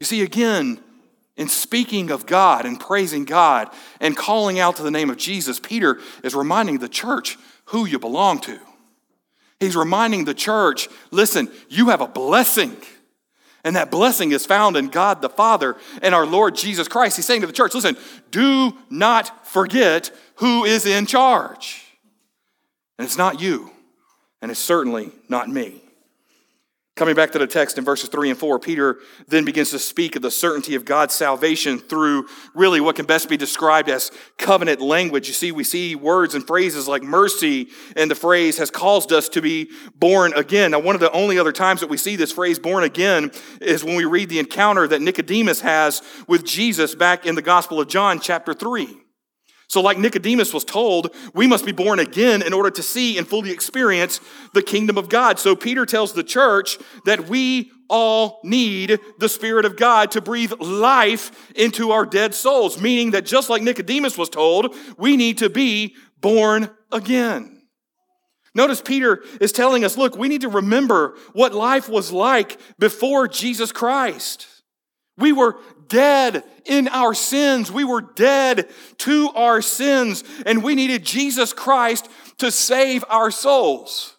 You 0.00 0.06
see, 0.06 0.22
again, 0.22 0.80
in 1.36 1.48
speaking 1.48 2.10
of 2.10 2.26
God 2.26 2.66
and 2.66 2.78
praising 2.78 3.24
God 3.24 3.70
and 4.00 4.16
calling 4.16 4.58
out 4.58 4.76
to 4.76 4.82
the 4.82 4.90
name 4.90 5.10
of 5.10 5.16
Jesus, 5.16 5.58
Peter 5.58 5.98
is 6.22 6.34
reminding 6.34 6.78
the 6.78 6.88
church 6.88 7.38
who 7.66 7.86
you 7.86 7.98
belong 7.98 8.40
to. 8.40 8.58
He's 9.60 9.76
reminding 9.76 10.24
the 10.24 10.34
church 10.34 10.88
listen, 11.10 11.50
you 11.68 11.88
have 11.88 12.00
a 12.00 12.08
blessing. 12.08 12.76
And 13.64 13.76
that 13.76 13.92
blessing 13.92 14.32
is 14.32 14.44
found 14.44 14.76
in 14.76 14.88
God 14.88 15.22
the 15.22 15.28
Father 15.28 15.76
and 16.02 16.14
our 16.14 16.26
Lord 16.26 16.56
Jesus 16.56 16.88
Christ. 16.88 17.14
He's 17.14 17.26
saying 17.26 17.42
to 17.42 17.46
the 17.46 17.52
church, 17.52 17.74
listen, 17.74 17.96
do 18.32 18.76
not 18.90 19.46
forget 19.46 20.10
who 20.36 20.64
is 20.64 20.84
in 20.84 21.06
charge. 21.06 21.84
And 22.98 23.06
it's 23.06 23.16
not 23.16 23.40
you, 23.40 23.70
and 24.40 24.50
it's 24.50 24.60
certainly 24.60 25.12
not 25.28 25.48
me. 25.48 25.81
Coming 26.94 27.14
back 27.14 27.32
to 27.32 27.38
the 27.38 27.46
text 27.46 27.78
in 27.78 27.84
verses 27.84 28.10
3 28.10 28.28
and 28.28 28.38
4, 28.38 28.58
Peter 28.58 28.98
then 29.26 29.46
begins 29.46 29.70
to 29.70 29.78
speak 29.78 30.14
of 30.14 30.20
the 30.20 30.30
certainty 30.30 30.74
of 30.74 30.84
God's 30.84 31.14
salvation 31.14 31.78
through 31.78 32.26
really 32.54 32.82
what 32.82 32.96
can 32.96 33.06
best 33.06 33.30
be 33.30 33.38
described 33.38 33.88
as 33.88 34.10
covenant 34.36 34.82
language. 34.82 35.26
You 35.26 35.32
see, 35.32 35.52
we 35.52 35.64
see 35.64 35.94
words 35.94 36.34
and 36.34 36.46
phrases 36.46 36.86
like 36.86 37.02
mercy, 37.02 37.68
and 37.96 38.10
the 38.10 38.14
phrase 38.14 38.58
has 38.58 38.70
caused 38.70 39.10
us 39.10 39.30
to 39.30 39.40
be 39.40 39.70
born 39.94 40.34
again. 40.34 40.72
Now, 40.72 40.80
one 40.80 40.94
of 40.94 41.00
the 41.00 41.10
only 41.12 41.38
other 41.38 41.52
times 41.52 41.80
that 41.80 41.88
we 41.88 41.96
see 41.96 42.14
this 42.14 42.30
phrase 42.30 42.58
born 42.58 42.84
again 42.84 43.32
is 43.62 43.82
when 43.82 43.96
we 43.96 44.04
read 44.04 44.28
the 44.28 44.38
encounter 44.38 44.86
that 44.86 45.00
Nicodemus 45.00 45.62
has 45.62 46.02
with 46.28 46.44
Jesus 46.44 46.94
back 46.94 47.24
in 47.24 47.36
the 47.36 47.42
Gospel 47.42 47.80
of 47.80 47.88
John, 47.88 48.20
chapter 48.20 48.52
3. 48.52 49.01
So, 49.72 49.80
like 49.80 49.96
Nicodemus 49.96 50.52
was 50.52 50.66
told, 50.66 51.16
we 51.32 51.46
must 51.46 51.64
be 51.64 51.72
born 51.72 51.98
again 51.98 52.42
in 52.42 52.52
order 52.52 52.70
to 52.70 52.82
see 52.82 53.16
and 53.16 53.26
fully 53.26 53.50
experience 53.50 54.20
the 54.52 54.62
kingdom 54.62 54.98
of 54.98 55.08
God. 55.08 55.38
So, 55.38 55.56
Peter 55.56 55.86
tells 55.86 56.12
the 56.12 56.22
church 56.22 56.76
that 57.06 57.26
we 57.30 57.70
all 57.88 58.40
need 58.44 59.00
the 59.18 59.30
Spirit 59.30 59.64
of 59.64 59.78
God 59.78 60.10
to 60.10 60.20
breathe 60.20 60.52
life 60.60 61.50
into 61.56 61.90
our 61.90 62.04
dead 62.04 62.34
souls, 62.34 62.78
meaning 62.82 63.12
that 63.12 63.24
just 63.24 63.48
like 63.48 63.62
Nicodemus 63.62 64.18
was 64.18 64.28
told, 64.28 64.76
we 64.98 65.16
need 65.16 65.38
to 65.38 65.48
be 65.48 65.96
born 66.20 66.68
again. 66.92 67.62
Notice 68.54 68.82
Peter 68.82 69.24
is 69.40 69.52
telling 69.52 69.86
us 69.86 69.96
look, 69.96 70.18
we 70.18 70.28
need 70.28 70.42
to 70.42 70.50
remember 70.50 71.16
what 71.32 71.54
life 71.54 71.88
was 71.88 72.12
like 72.12 72.60
before 72.78 73.26
Jesus 73.26 73.72
Christ. 73.72 74.46
We 75.16 75.32
were 75.32 75.56
dead 75.92 76.42
in 76.64 76.88
our 76.88 77.12
sins. 77.12 77.70
We 77.70 77.84
were 77.84 78.00
dead 78.00 78.68
to 78.98 79.28
our 79.34 79.60
sins, 79.60 80.24
and 80.46 80.64
we 80.64 80.74
needed 80.74 81.04
Jesus 81.04 81.52
Christ 81.52 82.08
to 82.38 82.50
save 82.50 83.04
our 83.10 83.30
souls. 83.30 84.16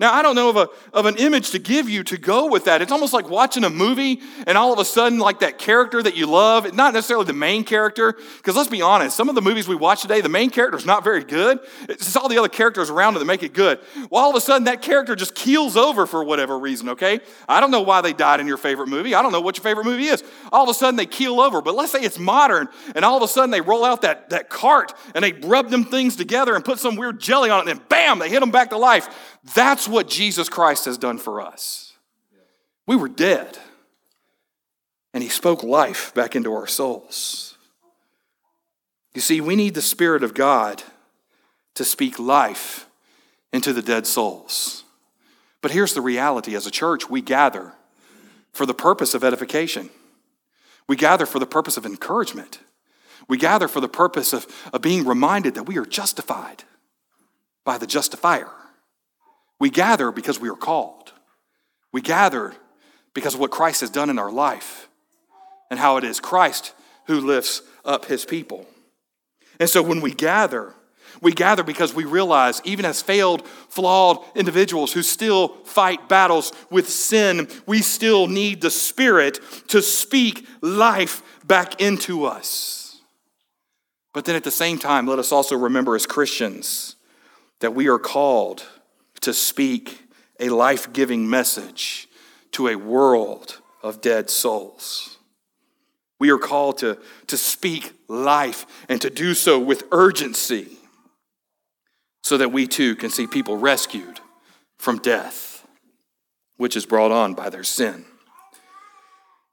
Now, 0.00 0.14
I 0.14 0.22
don't 0.22 0.34
know 0.34 0.48
of, 0.48 0.56
a, 0.56 0.68
of 0.94 1.04
an 1.04 1.16
image 1.16 1.50
to 1.50 1.58
give 1.58 1.90
you 1.90 2.02
to 2.04 2.16
go 2.16 2.46
with 2.46 2.64
that. 2.64 2.80
It's 2.80 2.90
almost 2.90 3.12
like 3.12 3.28
watching 3.28 3.64
a 3.64 3.70
movie 3.70 4.22
and 4.46 4.56
all 4.56 4.72
of 4.72 4.78
a 4.78 4.84
sudden, 4.84 5.18
like 5.18 5.40
that 5.40 5.58
character 5.58 6.02
that 6.02 6.16
you 6.16 6.26
love, 6.26 6.74
not 6.74 6.94
necessarily 6.94 7.26
the 7.26 7.34
main 7.34 7.64
character, 7.64 8.14
because 8.38 8.56
let's 8.56 8.70
be 8.70 8.80
honest, 8.80 9.14
some 9.14 9.28
of 9.28 9.34
the 9.34 9.42
movies 9.42 9.68
we 9.68 9.76
watch 9.76 10.00
today, 10.00 10.22
the 10.22 10.30
main 10.30 10.48
character 10.48 10.78
is 10.78 10.86
not 10.86 11.04
very 11.04 11.22
good. 11.22 11.60
It's 11.86 12.04
just 12.04 12.16
all 12.16 12.30
the 12.30 12.38
other 12.38 12.48
characters 12.48 12.88
around 12.88 13.16
it 13.16 13.18
that 13.18 13.26
make 13.26 13.42
it 13.42 13.52
good. 13.52 13.78
Well, 14.08 14.24
all 14.24 14.30
of 14.30 14.36
a 14.36 14.40
sudden, 14.40 14.64
that 14.64 14.80
character 14.80 15.14
just 15.14 15.34
keels 15.34 15.76
over 15.76 16.06
for 16.06 16.24
whatever 16.24 16.58
reason, 16.58 16.88
okay? 16.88 17.20
I 17.46 17.60
don't 17.60 17.70
know 17.70 17.82
why 17.82 18.00
they 18.00 18.14
died 18.14 18.40
in 18.40 18.46
your 18.46 18.56
favorite 18.56 18.88
movie. 18.88 19.14
I 19.14 19.20
don't 19.20 19.32
know 19.32 19.42
what 19.42 19.58
your 19.58 19.64
favorite 19.64 19.84
movie 19.84 20.06
is. 20.06 20.24
All 20.50 20.62
of 20.62 20.70
a 20.70 20.74
sudden, 20.74 20.96
they 20.96 21.04
keel 21.04 21.40
over. 21.40 21.60
But 21.60 21.74
let's 21.74 21.92
say 21.92 22.00
it's 22.00 22.18
modern, 22.18 22.68
and 22.94 23.04
all 23.04 23.18
of 23.18 23.22
a 23.22 23.28
sudden, 23.28 23.50
they 23.50 23.60
roll 23.60 23.84
out 23.84 24.00
that, 24.00 24.30
that 24.30 24.48
cart 24.48 24.94
and 25.14 25.22
they 25.22 25.32
rub 25.32 25.68
them 25.68 25.84
things 25.84 26.16
together 26.16 26.54
and 26.54 26.64
put 26.64 26.78
some 26.78 26.96
weird 26.96 27.20
jelly 27.20 27.50
on 27.50 27.68
it, 27.68 27.70
and 27.70 27.86
bam, 27.90 28.18
they 28.18 28.30
hit 28.30 28.40
them 28.40 28.50
back 28.50 28.70
to 28.70 28.78
life. 28.78 29.36
That's 29.54 29.88
what 29.88 30.08
Jesus 30.08 30.48
Christ 30.48 30.84
has 30.84 30.98
done 30.98 31.18
for 31.18 31.40
us. 31.40 31.94
We 32.86 32.96
were 32.96 33.08
dead, 33.08 33.58
and 35.14 35.22
He 35.22 35.28
spoke 35.28 35.62
life 35.62 36.12
back 36.14 36.36
into 36.36 36.52
our 36.52 36.66
souls. 36.66 37.56
You 39.14 39.20
see, 39.20 39.40
we 39.40 39.56
need 39.56 39.74
the 39.74 39.82
Spirit 39.82 40.22
of 40.22 40.34
God 40.34 40.82
to 41.74 41.84
speak 41.84 42.18
life 42.18 42.86
into 43.52 43.72
the 43.72 43.82
dead 43.82 44.06
souls. 44.06 44.84
But 45.62 45.72
here's 45.72 45.94
the 45.94 46.00
reality 46.00 46.54
as 46.54 46.66
a 46.66 46.70
church, 46.70 47.10
we 47.10 47.20
gather 47.20 47.72
for 48.52 48.66
the 48.66 48.74
purpose 48.74 49.14
of 49.14 49.24
edification, 49.24 49.90
we 50.88 50.96
gather 50.96 51.26
for 51.26 51.38
the 51.38 51.46
purpose 51.46 51.76
of 51.76 51.86
encouragement, 51.86 52.60
we 53.28 53.36
gather 53.36 53.68
for 53.68 53.80
the 53.80 53.88
purpose 53.88 54.32
of, 54.32 54.46
of 54.72 54.82
being 54.82 55.06
reminded 55.06 55.54
that 55.54 55.64
we 55.64 55.78
are 55.78 55.86
justified 55.86 56.64
by 57.64 57.78
the 57.78 57.86
justifier. 57.86 58.50
We 59.60 59.70
gather 59.70 60.10
because 60.10 60.40
we 60.40 60.48
are 60.48 60.56
called. 60.56 61.12
We 61.92 62.00
gather 62.00 62.54
because 63.14 63.34
of 63.34 63.40
what 63.40 63.50
Christ 63.50 63.82
has 63.82 63.90
done 63.90 64.10
in 64.10 64.18
our 64.18 64.32
life 64.32 64.88
and 65.70 65.78
how 65.78 65.98
it 65.98 66.04
is 66.04 66.18
Christ 66.18 66.74
who 67.06 67.20
lifts 67.20 67.62
up 67.84 68.06
his 68.06 68.24
people. 68.24 68.66
And 69.60 69.68
so 69.68 69.82
when 69.82 70.00
we 70.00 70.14
gather, 70.14 70.74
we 71.20 71.32
gather 71.32 71.62
because 71.62 71.92
we 71.92 72.04
realize, 72.04 72.62
even 72.64 72.84
as 72.84 73.02
failed, 73.02 73.46
flawed 73.46 74.24
individuals 74.34 74.92
who 74.92 75.02
still 75.02 75.48
fight 75.64 76.08
battles 76.08 76.52
with 76.70 76.88
sin, 76.88 77.48
we 77.66 77.82
still 77.82 78.26
need 78.26 78.62
the 78.62 78.70
Spirit 78.70 79.40
to 79.68 79.82
speak 79.82 80.46
life 80.62 81.22
back 81.46 81.80
into 81.80 82.24
us. 82.24 83.00
But 84.14 84.24
then 84.24 84.36
at 84.36 84.44
the 84.44 84.50
same 84.50 84.78
time, 84.78 85.06
let 85.06 85.18
us 85.18 85.32
also 85.32 85.56
remember 85.56 85.94
as 85.94 86.06
Christians 86.06 86.96
that 87.60 87.74
we 87.74 87.88
are 87.88 87.98
called 87.98 88.64
to 89.22 89.32
speak 89.32 90.02
a 90.38 90.48
life 90.48 90.92
giving 90.92 91.28
message 91.28 92.08
to 92.52 92.68
a 92.68 92.76
world 92.76 93.60
of 93.82 94.00
dead 94.00 94.30
souls. 94.30 95.18
We 96.18 96.30
are 96.30 96.38
called 96.38 96.78
to, 96.78 96.98
to 97.28 97.36
speak 97.36 97.92
life 98.08 98.66
and 98.88 99.00
to 99.00 99.10
do 99.10 99.34
so 99.34 99.58
with 99.58 99.84
urgency 99.92 100.78
so 102.22 102.36
that 102.36 102.52
we 102.52 102.66
too 102.66 102.94
can 102.96 103.10
see 103.10 103.26
people 103.26 103.56
rescued 103.56 104.20
from 104.78 104.98
death, 104.98 105.66
which 106.56 106.76
is 106.76 106.84
brought 106.86 107.10
on 107.10 107.34
by 107.34 107.48
their 107.48 107.64
sin. 107.64 108.04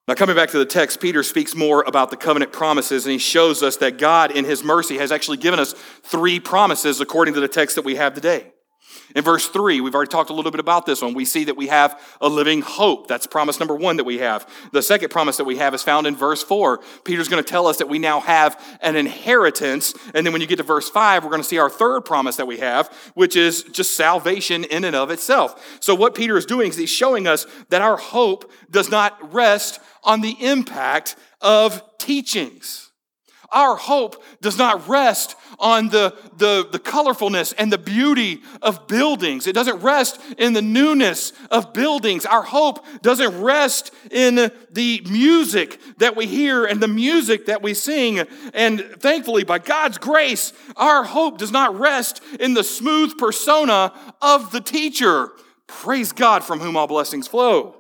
Now, 0.07 0.13
coming 0.13 0.37
back 0.37 0.51
to 0.51 0.57
the 0.57 0.65
text, 0.65 1.01
Peter 1.01 1.21
speaks 1.21 1.53
more 1.53 1.83
about 1.85 2.11
the 2.11 2.17
covenant 2.17 2.53
promises, 2.53 3.05
and 3.05 3.11
he 3.11 3.17
shows 3.17 3.61
us 3.61 3.75
that 3.77 3.97
God, 3.97 4.31
in 4.31 4.45
his 4.45 4.63
mercy, 4.63 4.97
has 4.97 5.11
actually 5.11 5.35
given 5.35 5.59
us 5.59 5.73
three 6.03 6.39
promises 6.39 7.01
according 7.01 7.33
to 7.33 7.41
the 7.41 7.49
text 7.49 7.75
that 7.75 7.83
we 7.83 7.95
have 7.95 8.13
today. 8.13 8.53
In 9.15 9.23
verse 9.23 9.47
3, 9.47 9.81
we've 9.81 9.95
already 9.95 10.09
talked 10.09 10.29
a 10.29 10.33
little 10.33 10.51
bit 10.51 10.59
about 10.59 10.85
this 10.85 11.01
one. 11.01 11.13
We 11.13 11.25
see 11.25 11.45
that 11.45 11.57
we 11.57 11.67
have 11.67 11.99
a 12.21 12.29
living 12.29 12.61
hope. 12.61 13.07
That's 13.07 13.27
promise 13.27 13.59
number 13.59 13.75
one 13.75 13.97
that 13.97 14.03
we 14.03 14.19
have. 14.19 14.47
The 14.71 14.81
second 14.81 15.09
promise 15.09 15.37
that 15.37 15.45
we 15.45 15.57
have 15.57 15.73
is 15.73 15.83
found 15.83 16.07
in 16.07 16.15
verse 16.15 16.43
4. 16.43 16.79
Peter's 17.03 17.27
going 17.27 17.43
to 17.43 17.49
tell 17.49 17.67
us 17.67 17.77
that 17.77 17.89
we 17.89 17.99
now 17.99 18.19
have 18.19 18.77
an 18.81 18.95
inheritance. 18.95 19.93
And 20.13 20.25
then 20.25 20.33
when 20.33 20.41
you 20.41 20.47
get 20.47 20.57
to 20.57 20.63
verse 20.63 20.89
5, 20.89 21.23
we're 21.23 21.29
going 21.29 21.41
to 21.41 21.47
see 21.47 21.57
our 21.57 21.69
third 21.69 22.01
promise 22.01 22.35
that 22.37 22.47
we 22.47 22.57
have, 22.57 22.87
which 23.13 23.35
is 23.35 23.63
just 23.63 23.95
salvation 23.95 24.63
in 24.63 24.83
and 24.83 24.95
of 24.95 25.11
itself. 25.11 25.79
So, 25.81 25.95
what 25.95 26.15
Peter 26.15 26.37
is 26.37 26.45
doing 26.45 26.69
is 26.69 26.77
he's 26.77 26.89
showing 26.89 27.27
us 27.27 27.45
that 27.69 27.81
our 27.81 27.97
hope 27.97 28.51
does 28.69 28.89
not 28.89 29.33
rest 29.33 29.79
on 30.03 30.21
the 30.21 30.35
impact 30.39 31.15
of 31.41 31.83
teachings. 31.97 32.91
Our 33.51 33.75
hope 33.75 34.21
does 34.41 34.57
not 34.57 34.87
rest 34.87 35.35
on 35.59 35.89
the, 35.89 36.15
the, 36.37 36.67
the 36.71 36.79
colorfulness 36.79 37.53
and 37.57 37.71
the 37.71 37.77
beauty 37.77 38.41
of 38.61 38.87
buildings. 38.87 39.47
It 39.47 39.53
doesn't 39.53 39.81
rest 39.81 40.19
in 40.37 40.53
the 40.53 40.61
newness 40.61 41.33
of 41.49 41.73
buildings. 41.73 42.25
Our 42.25 42.43
hope 42.43 42.85
doesn't 43.01 43.41
rest 43.41 43.91
in 44.11 44.51
the 44.71 45.01
music 45.09 45.79
that 45.97 46.15
we 46.15 46.27
hear 46.27 46.65
and 46.65 46.81
the 46.81 46.87
music 46.87 47.47
that 47.47 47.61
we 47.61 47.73
sing. 47.73 48.19
And 48.53 48.81
thankfully, 48.99 49.43
by 49.43 49.59
God's 49.59 49.97
grace, 49.97 50.53
our 50.75 51.03
hope 51.03 51.37
does 51.37 51.51
not 51.51 51.79
rest 51.79 52.21
in 52.39 52.53
the 52.53 52.63
smooth 52.63 53.17
persona 53.17 53.93
of 54.21 54.51
the 54.51 54.61
teacher. 54.61 55.31
Praise 55.67 56.11
God 56.11 56.43
from 56.43 56.59
whom 56.59 56.77
all 56.77 56.87
blessings 56.87 57.27
flow. 57.27 57.75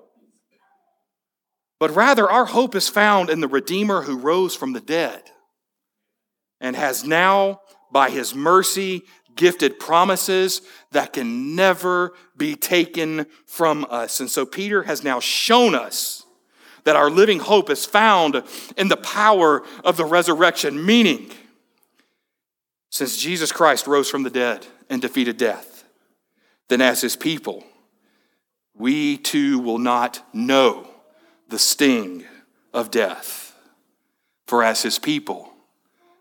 But 1.79 1.95
rather, 1.95 2.29
our 2.29 2.45
hope 2.45 2.75
is 2.75 2.89
found 2.89 3.29
in 3.29 3.39
the 3.39 3.47
Redeemer 3.47 4.01
who 4.01 4.17
rose 4.17 4.55
from 4.55 4.73
the 4.73 4.81
dead 4.81 5.21
and 6.59 6.75
has 6.75 7.03
now, 7.03 7.61
by 7.91 8.09
his 8.09 8.35
mercy, 8.35 9.03
gifted 9.35 9.79
promises 9.79 10.61
that 10.91 11.13
can 11.13 11.55
never 11.55 12.13
be 12.35 12.55
taken 12.55 13.25
from 13.45 13.85
us. 13.89 14.19
And 14.19 14.29
so 14.29 14.45
Peter 14.45 14.83
has 14.83 15.03
now 15.03 15.19
shown 15.19 15.75
us 15.75 16.25
that 16.83 16.95
our 16.95 17.09
living 17.09 17.39
hope 17.39 17.69
is 17.69 17.85
found 17.85 18.43
in 18.77 18.87
the 18.87 18.97
power 18.97 19.63
of 19.83 19.97
the 19.97 20.05
resurrection, 20.05 20.85
meaning, 20.85 21.29
since 22.89 23.17
Jesus 23.17 23.51
Christ 23.51 23.87
rose 23.87 24.09
from 24.09 24.23
the 24.23 24.29
dead 24.29 24.65
and 24.89 25.01
defeated 25.01 25.37
death, 25.37 25.83
then 26.69 26.81
as 26.81 27.01
his 27.01 27.15
people, 27.15 27.63
we 28.73 29.17
too 29.17 29.59
will 29.59 29.79
not 29.79 30.25
know 30.33 30.89
the 31.49 31.59
sting 31.59 32.25
of 32.73 32.91
death. 32.91 33.53
For 34.45 34.63
as 34.63 34.81
his 34.81 34.97
people, 34.97 35.51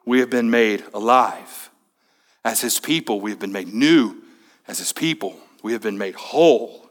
we 0.07 0.21
have 0.21 0.31
been 0.31 0.51
made 0.51 0.85
alive. 0.95 1.71
As 2.45 2.61
his 2.61 2.81
people, 2.81 3.21
we 3.21 3.31
have 3.31 3.41
been 3.41 3.53
made 3.53 3.75
new. 3.75 4.23
As 4.69 4.79
his 4.79 4.93
people, 4.93 5.37
we 5.63 5.73
have 5.73 5.83
been 5.83 5.99
made 5.99 6.15
whole 6.15 6.89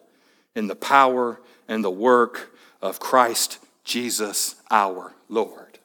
in 0.54 0.68
the 0.68 0.76
power 0.76 1.40
and 1.68 1.84
the 1.84 1.90
work 1.90 2.56
of 2.82 3.00
Christ 3.00 3.60
Jesus 3.84 4.56
our 4.70 5.14
Lord. 5.30 5.80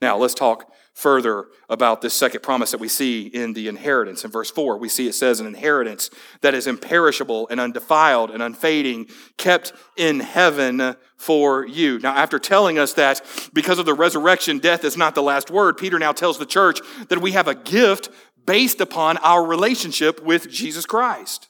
Now, 0.00 0.16
let's 0.16 0.34
talk 0.34 0.72
further 0.98 1.46
about 1.68 2.00
this 2.02 2.12
second 2.12 2.42
promise 2.42 2.72
that 2.72 2.80
we 2.80 2.88
see 2.88 3.28
in 3.28 3.52
the 3.52 3.68
inheritance. 3.68 4.24
In 4.24 4.32
verse 4.32 4.50
4, 4.50 4.78
we 4.78 4.88
see 4.88 5.06
it 5.06 5.12
says 5.14 5.38
an 5.38 5.46
inheritance 5.46 6.10
that 6.40 6.54
is 6.54 6.66
imperishable 6.66 7.46
and 7.52 7.60
undefiled 7.60 8.32
and 8.32 8.42
unfading, 8.42 9.06
kept 9.36 9.72
in 9.96 10.18
heaven 10.18 10.96
for 11.16 11.64
you. 11.64 12.00
Now, 12.00 12.16
after 12.16 12.40
telling 12.40 12.80
us 12.80 12.94
that 12.94 13.22
because 13.52 13.78
of 13.78 13.86
the 13.86 13.94
resurrection, 13.94 14.58
death 14.58 14.82
is 14.82 14.96
not 14.96 15.14
the 15.14 15.22
last 15.22 15.52
word, 15.52 15.76
Peter 15.76 16.00
now 16.00 16.10
tells 16.10 16.36
the 16.36 16.46
church 16.46 16.80
that 17.10 17.20
we 17.20 17.30
have 17.30 17.46
a 17.46 17.54
gift 17.54 18.08
based 18.44 18.80
upon 18.80 19.18
our 19.18 19.46
relationship 19.46 20.20
with 20.24 20.50
Jesus 20.50 20.84
Christ. 20.84 21.48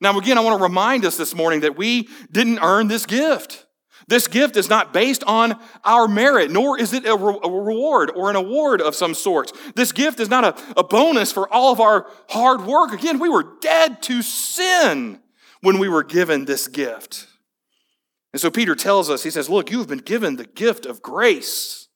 Now, 0.00 0.18
again, 0.18 0.38
I 0.38 0.40
want 0.40 0.58
to 0.58 0.62
remind 0.62 1.04
us 1.04 1.16
this 1.16 1.36
morning 1.36 1.60
that 1.60 1.76
we 1.76 2.08
didn't 2.32 2.58
earn 2.58 2.88
this 2.88 3.06
gift. 3.06 3.64
This 4.08 4.26
gift 4.26 4.56
is 4.56 4.70
not 4.70 4.94
based 4.94 5.22
on 5.24 5.60
our 5.84 6.08
merit, 6.08 6.50
nor 6.50 6.80
is 6.80 6.94
it 6.94 7.06
a, 7.06 7.14
re- 7.14 7.38
a 7.44 7.48
reward 7.48 8.10
or 8.14 8.30
an 8.30 8.36
award 8.36 8.80
of 8.80 8.94
some 8.94 9.14
sort. 9.14 9.52
This 9.74 9.92
gift 9.92 10.18
is 10.18 10.30
not 10.30 10.44
a, 10.44 10.80
a 10.80 10.82
bonus 10.82 11.30
for 11.30 11.52
all 11.52 11.72
of 11.72 11.80
our 11.80 12.06
hard 12.30 12.62
work. 12.62 12.92
Again, 12.92 13.18
we 13.18 13.28
were 13.28 13.44
dead 13.60 14.02
to 14.04 14.22
sin 14.22 15.20
when 15.60 15.78
we 15.78 15.90
were 15.90 16.02
given 16.02 16.46
this 16.46 16.68
gift. 16.68 17.26
And 18.32 18.40
so 18.40 18.50
Peter 18.50 18.74
tells 18.74 19.10
us, 19.10 19.22
he 19.22 19.30
says, 19.30 19.50
Look, 19.50 19.70
you 19.70 19.78
have 19.78 19.88
been 19.88 19.98
given 19.98 20.36
the 20.36 20.46
gift 20.46 20.86
of 20.86 21.02
grace. 21.02 21.87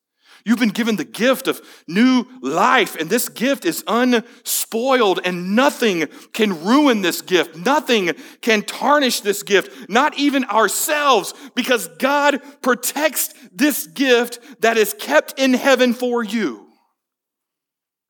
You've 0.45 0.59
been 0.59 0.71
given 0.71 0.97
the 0.97 1.05
gift 1.05 1.47
of 1.47 1.61
new 1.87 2.25
life, 2.41 2.97
and 2.97 3.09
this 3.09 3.29
gift 3.29 3.65
is 3.65 3.85
unspoiled, 3.87 5.21
and 5.25 5.55
nothing 5.55 6.09
can 6.33 6.65
ruin 6.65 7.03
this 7.03 7.23
gift. 7.23 7.57
Nothing 7.57 8.13
can 8.41 8.63
tarnish 8.63 9.21
this 9.21 9.43
gift, 9.43 9.89
not 9.89 10.19
even 10.19 10.45
ourselves, 10.45 11.35
because 11.55 11.89
God 11.99 12.41
protects 12.61 13.35
this 13.53 13.87
gift 13.87 14.61
that 14.63 14.77
is 14.77 14.95
kept 14.99 15.39
in 15.39 15.55
heaven 15.55 15.95
for 15.95 16.25
you. 16.25 16.67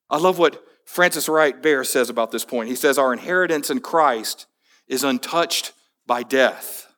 I 0.09 0.17
love 0.17 0.39
what 0.39 0.63
Francis 0.85 1.29
Wright 1.29 1.61
Beare 1.61 1.83
says 1.83 2.09
about 2.09 2.31
this 2.31 2.45
point. 2.45 2.69
He 2.69 2.75
says, 2.75 2.97
Our 2.97 3.13
inheritance 3.13 3.69
in 3.69 3.79
Christ 3.79 4.47
is 4.87 5.03
untouched 5.03 5.73
by 6.05 6.23
death 6.23 6.92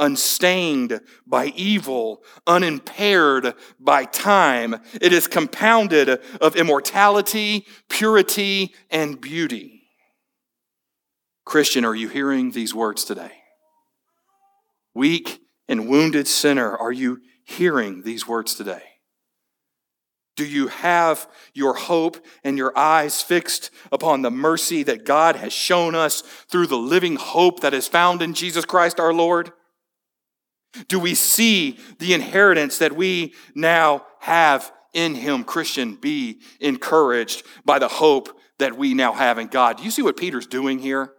unstained 0.00 1.00
by 1.26 1.52
evil, 1.54 2.24
unimpaired 2.46 3.54
by 3.78 4.04
time. 4.06 4.74
It 5.00 5.12
is 5.12 5.28
compounded 5.28 6.20
of 6.40 6.56
immortality, 6.56 7.66
purity, 7.88 8.74
and 8.90 9.20
beauty. 9.20 9.84
Christian, 11.44 11.84
are 11.84 11.94
you 11.94 12.08
hearing 12.08 12.50
these 12.50 12.74
words 12.74 13.04
today? 13.04 13.32
Weak 14.94 15.40
and 15.68 15.88
wounded 15.88 16.26
sinner, 16.26 16.76
are 16.76 16.92
you 16.92 17.20
hearing 17.44 18.02
these 18.02 18.26
words 18.26 18.54
today? 18.54 18.82
Do 20.36 20.46
you 20.46 20.68
have 20.68 21.28
your 21.52 21.74
hope 21.74 22.24
and 22.42 22.56
your 22.56 22.76
eyes 22.76 23.20
fixed 23.20 23.70
upon 23.92 24.22
the 24.22 24.30
mercy 24.30 24.82
that 24.84 25.04
God 25.04 25.36
has 25.36 25.52
shown 25.52 25.94
us 25.94 26.22
through 26.22 26.68
the 26.68 26.78
living 26.78 27.16
hope 27.16 27.60
that 27.60 27.74
is 27.74 27.86
found 27.86 28.22
in 28.22 28.32
Jesus 28.32 28.64
Christ 28.64 28.98
our 28.98 29.12
Lord? 29.12 29.52
Do 30.88 30.98
we 30.98 31.14
see 31.14 31.78
the 31.98 32.14
inheritance 32.14 32.78
that 32.78 32.94
we 32.94 33.34
now 33.54 34.06
have 34.20 34.72
in 34.92 35.14
Him? 35.14 35.44
Christian, 35.44 35.96
be 35.96 36.40
encouraged 36.60 37.44
by 37.64 37.78
the 37.78 37.88
hope 37.88 38.38
that 38.58 38.76
we 38.76 38.94
now 38.94 39.12
have 39.12 39.38
in 39.38 39.48
God. 39.48 39.78
Do 39.78 39.82
you 39.82 39.90
see 39.90 40.02
what 40.02 40.16
Peter's 40.16 40.46
doing 40.46 40.78
here? 40.78 41.12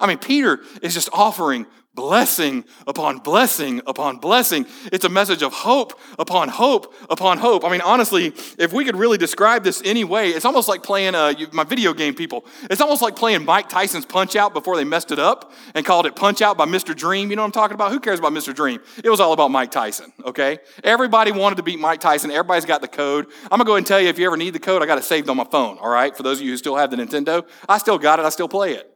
I 0.00 0.06
mean, 0.06 0.18
Peter 0.18 0.60
is 0.82 0.94
just 0.94 1.08
offering 1.12 1.66
blessing 1.94 2.64
upon 2.86 3.18
blessing 3.18 3.80
upon 3.86 4.18
blessing. 4.18 4.66
It's 4.92 5.04
a 5.04 5.08
message 5.08 5.42
of 5.42 5.52
hope 5.52 5.98
upon 6.18 6.48
hope 6.48 6.94
upon 7.08 7.38
hope. 7.38 7.64
I 7.64 7.70
mean, 7.70 7.80
honestly, 7.80 8.32
if 8.58 8.72
we 8.72 8.84
could 8.84 8.96
really 8.96 9.18
describe 9.18 9.64
this 9.64 9.80
any 9.84 10.04
way, 10.04 10.30
it's 10.30 10.44
almost 10.44 10.68
like 10.68 10.82
playing 10.82 11.14
uh, 11.14 11.32
my 11.52 11.64
video 11.64 11.94
game 11.94 12.14
people. 12.14 12.44
It's 12.70 12.80
almost 12.80 13.02
like 13.02 13.16
playing 13.16 13.44
Mike 13.44 13.68
Tyson's 13.68 14.06
Punch 14.06 14.36
Out 14.36 14.52
before 14.52 14.76
they 14.76 14.84
messed 14.84 15.12
it 15.12 15.18
up 15.18 15.52
and 15.74 15.84
called 15.86 16.06
it 16.06 16.16
Punch 16.16 16.42
Out 16.42 16.56
by 16.56 16.66
Mr. 16.66 16.94
Dream. 16.94 17.30
You 17.30 17.36
know 17.36 17.42
what 17.42 17.46
I'm 17.46 17.52
talking 17.52 17.74
about? 17.74 17.92
Who 17.92 18.00
cares 18.00 18.18
about 18.18 18.32
Mr. 18.32 18.54
Dream? 18.54 18.80
It 19.02 19.10
was 19.10 19.20
all 19.20 19.32
about 19.32 19.50
Mike 19.50 19.70
Tyson, 19.70 20.12
okay? 20.24 20.58
Everybody 20.82 21.32
wanted 21.32 21.56
to 21.56 21.62
beat 21.62 21.78
Mike 21.78 22.00
Tyson. 22.00 22.30
Everybody's 22.30 22.64
got 22.64 22.80
the 22.80 22.88
code. 22.88 23.26
I'm 23.44 23.58
going 23.58 23.60
to 23.60 23.64
go 23.64 23.72
ahead 23.72 23.78
and 23.78 23.86
tell 23.86 24.00
you 24.00 24.08
if 24.08 24.18
you 24.18 24.26
ever 24.26 24.36
need 24.36 24.50
the 24.50 24.60
code, 24.60 24.82
I 24.82 24.86
got 24.86 24.98
it 24.98 25.04
saved 25.04 25.28
on 25.28 25.36
my 25.36 25.44
phone, 25.44 25.78
all 25.78 25.90
right? 25.90 26.16
For 26.16 26.22
those 26.22 26.40
of 26.40 26.44
you 26.44 26.52
who 26.52 26.56
still 26.56 26.76
have 26.76 26.90
the 26.90 26.96
Nintendo, 26.96 27.46
I 27.68 27.78
still 27.78 27.98
got 27.98 28.18
it. 28.18 28.24
I 28.24 28.30
still 28.30 28.48
play 28.48 28.74
it. 28.74 28.93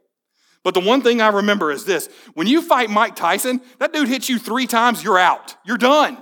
But 0.63 0.73
the 0.73 0.81
one 0.81 1.01
thing 1.01 1.21
I 1.21 1.29
remember 1.29 1.71
is 1.71 1.85
this 1.85 2.09
when 2.33 2.47
you 2.47 2.61
fight 2.61 2.89
Mike 2.89 3.15
Tyson, 3.15 3.61
that 3.79 3.93
dude 3.93 4.07
hits 4.07 4.29
you 4.29 4.39
three 4.39 4.67
times, 4.67 5.03
you're 5.03 5.17
out. 5.17 5.55
You're 5.65 5.77
done. 5.77 6.17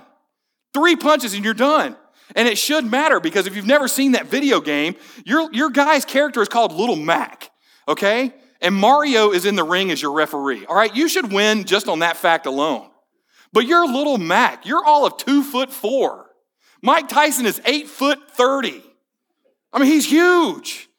Three 0.74 0.96
punches 0.96 1.34
and 1.34 1.44
you're 1.44 1.54
done. 1.54 1.96
And 2.36 2.48
it 2.48 2.58
should 2.58 2.86
matter 2.86 3.20
because 3.20 3.48
if 3.48 3.56
you've 3.56 3.66
never 3.66 3.88
seen 3.88 4.12
that 4.12 4.28
video 4.28 4.60
game, 4.60 4.96
your, 5.26 5.52
your 5.54 5.70
guy's 5.70 6.06
character 6.06 6.42
is 6.42 6.50
called 6.50 6.74
Little 6.74 6.96
Mac, 6.96 7.50
okay? 7.88 8.34
And 8.62 8.76
Mario 8.76 9.32
is 9.32 9.46
in 9.46 9.56
the 9.56 9.64
ring 9.64 9.92
as 9.92 10.02
your 10.02 10.12
referee, 10.12 10.66
all 10.66 10.76
right? 10.76 10.94
You 10.96 11.08
should 11.08 11.32
win 11.32 11.64
just 11.64 11.88
on 11.88 12.00
that 12.00 12.18
fact 12.18 12.46
alone. 12.46 12.90
But 13.54 13.66
you're 13.66 13.88
Little 13.88 14.18
Mac. 14.18 14.66
You're 14.66 14.86
all 14.86 15.06
of 15.06 15.18
two 15.18 15.42
foot 15.42 15.72
four. 15.72 16.28
Mike 16.82 17.08
Tyson 17.08 17.46
is 17.46 17.62
eight 17.66 17.88
foot 17.88 18.20
30. 18.32 18.84
I 19.74 19.80
mean, 19.80 19.90
he's 19.90 20.06
huge. 20.06 20.90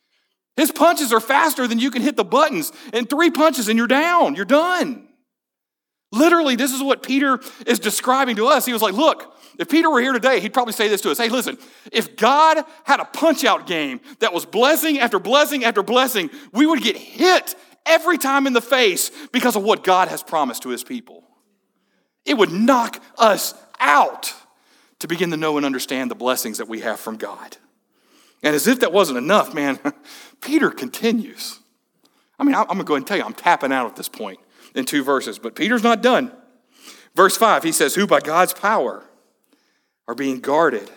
His 0.58 0.72
punches 0.72 1.12
are 1.12 1.20
faster 1.20 1.68
than 1.68 1.78
you 1.78 1.92
can 1.92 2.02
hit 2.02 2.16
the 2.16 2.24
buttons. 2.24 2.72
And 2.92 3.08
three 3.08 3.30
punches 3.30 3.68
and 3.68 3.78
you're 3.78 3.86
down. 3.86 4.34
You're 4.34 4.44
done. 4.44 5.06
Literally, 6.10 6.56
this 6.56 6.72
is 6.72 6.82
what 6.82 7.04
Peter 7.04 7.38
is 7.64 7.78
describing 7.78 8.34
to 8.36 8.46
us. 8.48 8.66
He 8.66 8.72
was 8.72 8.82
like, 8.82 8.94
Look, 8.94 9.36
if 9.56 9.68
Peter 9.68 9.88
were 9.88 10.00
here 10.00 10.12
today, 10.12 10.40
he'd 10.40 10.52
probably 10.52 10.72
say 10.72 10.88
this 10.88 11.00
to 11.02 11.12
us 11.12 11.18
Hey, 11.18 11.28
listen, 11.28 11.58
if 11.92 12.16
God 12.16 12.64
had 12.82 12.98
a 12.98 13.04
punch 13.04 13.44
out 13.44 13.68
game 13.68 14.00
that 14.18 14.32
was 14.32 14.44
blessing 14.44 14.98
after 14.98 15.20
blessing 15.20 15.64
after 15.64 15.84
blessing, 15.84 16.28
we 16.52 16.66
would 16.66 16.82
get 16.82 16.96
hit 16.96 17.54
every 17.86 18.18
time 18.18 18.48
in 18.48 18.52
the 18.52 18.60
face 18.60 19.12
because 19.30 19.54
of 19.54 19.62
what 19.62 19.84
God 19.84 20.08
has 20.08 20.24
promised 20.24 20.64
to 20.64 20.70
his 20.70 20.82
people. 20.82 21.22
It 22.24 22.36
would 22.36 22.50
knock 22.50 23.00
us 23.16 23.54
out 23.78 24.34
to 24.98 25.06
begin 25.06 25.30
to 25.30 25.36
know 25.36 25.56
and 25.56 25.64
understand 25.64 26.10
the 26.10 26.16
blessings 26.16 26.58
that 26.58 26.66
we 26.66 26.80
have 26.80 26.98
from 26.98 27.16
God. 27.16 27.58
And 28.42 28.54
as 28.54 28.66
if 28.66 28.80
that 28.80 28.92
wasn't 28.92 29.18
enough, 29.18 29.52
man, 29.52 29.78
Peter 30.40 30.70
continues. 30.70 31.60
I 32.38 32.44
mean, 32.44 32.54
I'm 32.54 32.66
going 32.66 32.78
to 32.78 32.84
go 32.84 32.94
ahead 32.94 33.00
and 33.00 33.06
tell 33.06 33.16
you, 33.16 33.24
I'm 33.24 33.34
tapping 33.34 33.72
out 33.72 33.86
at 33.86 33.96
this 33.96 34.08
point 34.08 34.38
in 34.74 34.84
two 34.84 35.02
verses, 35.02 35.38
but 35.38 35.54
Peter's 35.54 35.82
not 35.82 36.02
done. 36.02 36.32
Verse 37.14 37.36
5, 37.36 37.64
he 37.64 37.72
says, 37.72 37.94
Who 37.94 38.06
by 38.06 38.20
God's 38.20 38.54
power 38.54 39.04
are 40.06 40.14
being 40.14 40.40
guarded. 40.40 40.90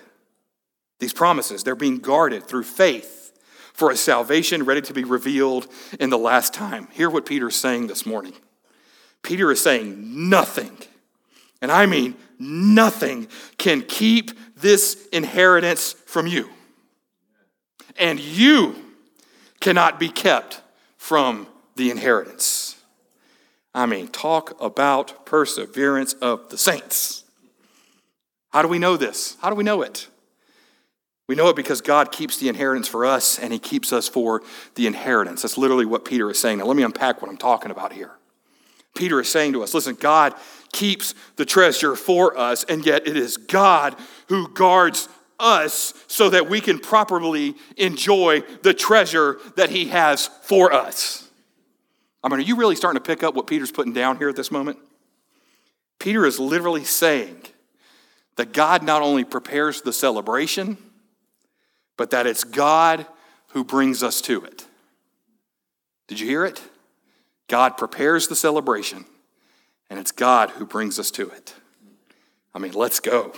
These 1.00 1.14
promises, 1.14 1.64
they're 1.64 1.76
being 1.76 1.98
guarded 1.98 2.44
through 2.44 2.64
faith 2.64 3.32
for 3.74 3.90
a 3.90 3.96
salvation 3.96 4.64
ready 4.64 4.82
to 4.82 4.94
be 4.94 5.04
revealed 5.04 5.68
in 6.00 6.12
the 6.12 6.18
last 6.18 6.54
time. 6.54 6.88
Hear 6.92 7.10
what 7.10 7.26
Peter's 7.26 7.56
saying 7.56 7.88
this 7.88 8.06
morning. 8.06 8.34
Peter 9.24 9.52
is 9.52 9.62
saying, 9.62 10.30
Nothing, 10.30 10.78
and 11.62 11.72
I 11.72 11.86
mean 11.88 12.16
nothing, 12.38 13.28
can 13.58 13.82
keep 13.82 14.32
this 14.56 15.08
inheritance 15.12 15.94
from 16.06 16.28
you 16.28 16.50
and 17.98 18.20
you 18.20 18.76
cannot 19.62 20.00
be 20.00 20.10
kept 20.10 20.62
from 20.98 21.48
the 21.76 21.90
inheritance. 21.90 22.76
I 23.74 23.86
mean, 23.86 24.10
talk 24.10 24.60
about 24.62 25.26
perseverance 25.26 26.14
of 26.14 26.50
the 26.50 26.58
saints. 26.58 27.24
How 28.50 28.62
do 28.62 28.68
we 28.68 28.80
know 28.80 28.98
this? 28.98 29.38
How 29.42 29.50
do 29.50 29.56
we 29.56 29.64
know 29.64 29.82
it? 29.82 30.10
We 31.28 31.36
know 31.36 31.48
it 31.48 31.56
because 31.56 31.80
God 31.80 32.12
keeps 32.12 32.38
the 32.38 32.50
inheritance 32.50 32.90
for 32.90 33.06
us 33.06 33.40
and 33.40 33.54
He 33.54 33.60
keeps 33.60 33.94
us 33.94 34.10
for 34.10 34.42
the 34.76 34.88
inheritance. 34.88 35.44
That's 35.44 35.58
literally 35.58 35.86
what 35.86 36.04
Peter 36.04 36.30
is 36.30 36.40
saying. 36.40 36.58
Now, 36.58 36.66
let 36.66 36.76
me 36.76 36.84
unpack 36.84 37.22
what 37.22 37.32
I'm 37.32 37.38
talking 37.38 37.72
about 37.72 37.94
here. 37.94 38.12
Peter 38.96 39.22
is 39.22 39.30
saying 39.30 39.54
to 39.54 39.64
us 39.64 39.74
listen, 39.74 39.96
God 39.96 40.36
keeps 40.74 41.16
the 41.38 41.46
treasure 41.46 41.96
for 41.96 42.38
us, 42.38 42.66
and 42.66 42.86
yet 42.86 43.08
it 43.08 43.16
is 43.16 43.38
God 43.38 43.96
who 44.28 44.50
guards 44.50 45.08
us 45.42 45.94
so 46.08 46.30
that 46.30 46.50
we 46.50 46.62
can 46.62 46.80
properly 46.80 47.56
enjoy 47.78 48.42
the 48.62 48.74
treasure 48.74 49.40
that 49.56 49.70
He 49.70 49.88
has 49.88 50.28
for 50.44 50.72
us. 50.72 51.30
I 52.24 52.30
mean, 52.30 52.40
are 52.40 52.44
you 52.44 52.56
really 52.56 52.76
starting 52.76 53.02
to 53.02 53.06
pick 53.06 53.24
up 53.24 53.34
what 53.36 53.48
Peter's 53.48 53.72
putting 53.72 53.94
down 53.94 54.18
here 54.18 54.30
at 54.30 54.36
this 54.36 54.52
moment? 54.52 54.78
Peter 56.00 56.26
is 56.26 56.40
literally 56.40 56.84
saying 56.84 57.42
that 58.36 58.54
God 58.54 58.84
not 58.84 59.02
only 59.02 59.24
prepares 59.24 59.82
the 59.82 59.94
celebration, 59.94 60.78
but 61.98 62.12
that 62.12 62.26
it's 62.26 62.44
God 62.44 63.06
who 63.50 63.64
brings 63.64 64.02
us 64.02 64.22
to 64.22 64.44
it. 64.44 64.66
Did 66.08 66.20
you 66.20 66.28
hear 66.28 66.46
it? 66.46 66.62
God 67.48 67.78
prepares 67.78 68.28
the 68.28 68.36
celebration, 68.36 69.06
and 69.90 70.00
it's 70.00 70.12
God 70.12 70.52
who 70.52 70.66
brings 70.66 71.00
us 71.00 71.12
to 71.12 71.30
it. 71.30 71.54
I 72.54 72.60
mean, 72.60 72.74
let's 72.74 73.00
go. 73.00 73.34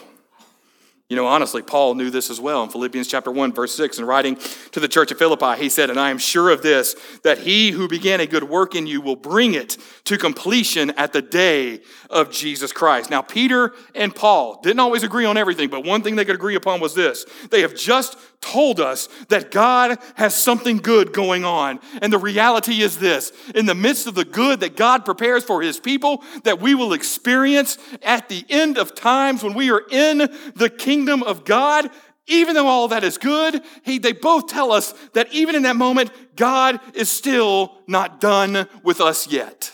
You 1.09 1.17
know, 1.17 1.27
honestly, 1.27 1.61
Paul 1.61 1.95
knew 1.95 2.09
this 2.09 2.29
as 2.29 2.39
well 2.39 2.63
in 2.63 2.69
Philippians 2.69 3.09
chapter 3.09 3.29
1, 3.29 3.51
verse 3.51 3.75
6. 3.75 3.99
In 3.99 4.05
writing 4.05 4.37
to 4.71 4.79
the 4.79 4.87
church 4.87 5.11
of 5.11 5.17
Philippi, 5.17 5.61
he 5.61 5.67
said, 5.67 5.89
And 5.89 5.99
I 5.99 6.09
am 6.09 6.17
sure 6.17 6.49
of 6.49 6.63
this, 6.63 6.95
that 7.23 7.39
he 7.39 7.71
who 7.71 7.89
began 7.89 8.21
a 8.21 8.25
good 8.25 8.45
work 8.45 8.73
in 8.73 8.87
you 8.87 9.01
will 9.01 9.17
bring 9.17 9.53
it 9.53 9.77
to 10.05 10.17
completion 10.17 10.91
at 10.91 11.11
the 11.11 11.21
day 11.21 11.81
of 12.09 12.31
Jesus 12.31 12.71
Christ. 12.71 13.09
Now, 13.09 13.21
Peter 13.21 13.73
and 13.93 14.15
Paul 14.15 14.61
didn't 14.63 14.79
always 14.79 15.03
agree 15.03 15.25
on 15.25 15.35
everything, 15.35 15.69
but 15.69 15.83
one 15.83 16.01
thing 16.03 16.15
they 16.15 16.25
could 16.25 16.35
agree 16.35 16.55
upon 16.55 16.79
was 16.79 16.95
this 16.95 17.25
they 17.51 17.61
have 17.61 17.75
just 17.75 18.17
told 18.43 18.81
us 18.81 19.07
that 19.29 19.51
God 19.51 19.97
has 20.15 20.35
something 20.35 20.77
good 20.77 21.13
going 21.13 21.45
on. 21.45 21.79
And 22.01 22.11
the 22.11 22.17
reality 22.17 22.81
is 22.81 22.99
this 22.99 23.31
in 23.55 23.65
the 23.65 23.73
midst 23.73 24.05
of 24.05 24.15
the 24.15 24.25
good 24.25 24.59
that 24.59 24.75
God 24.75 25.05
prepares 25.05 25.45
for 25.45 25.61
his 25.61 25.79
people, 25.79 26.21
that 26.43 26.59
we 26.59 26.75
will 26.75 26.91
experience 26.91 27.77
at 28.01 28.27
the 28.27 28.45
end 28.49 28.77
of 28.77 28.93
times 28.93 29.43
when 29.43 29.53
we 29.53 29.71
are 29.71 29.83
in 29.89 30.29
the 30.55 30.69
kingdom 30.69 31.23
of 31.23 31.45
God, 31.45 31.89
even 32.27 32.53
though 32.53 32.67
all 32.67 32.89
that 32.89 33.05
is 33.05 33.17
good, 33.17 33.61
he, 33.83 33.97
they 33.97 34.11
both 34.11 34.47
tell 34.47 34.71
us 34.71 34.93
that 35.13 35.31
even 35.31 35.55
in 35.55 35.63
that 35.63 35.77
moment, 35.77 36.11
God 36.35 36.79
is 36.93 37.09
still 37.09 37.77
not 37.87 38.19
done 38.19 38.67
with 38.83 38.99
us 38.99 39.27
yet. 39.27 39.71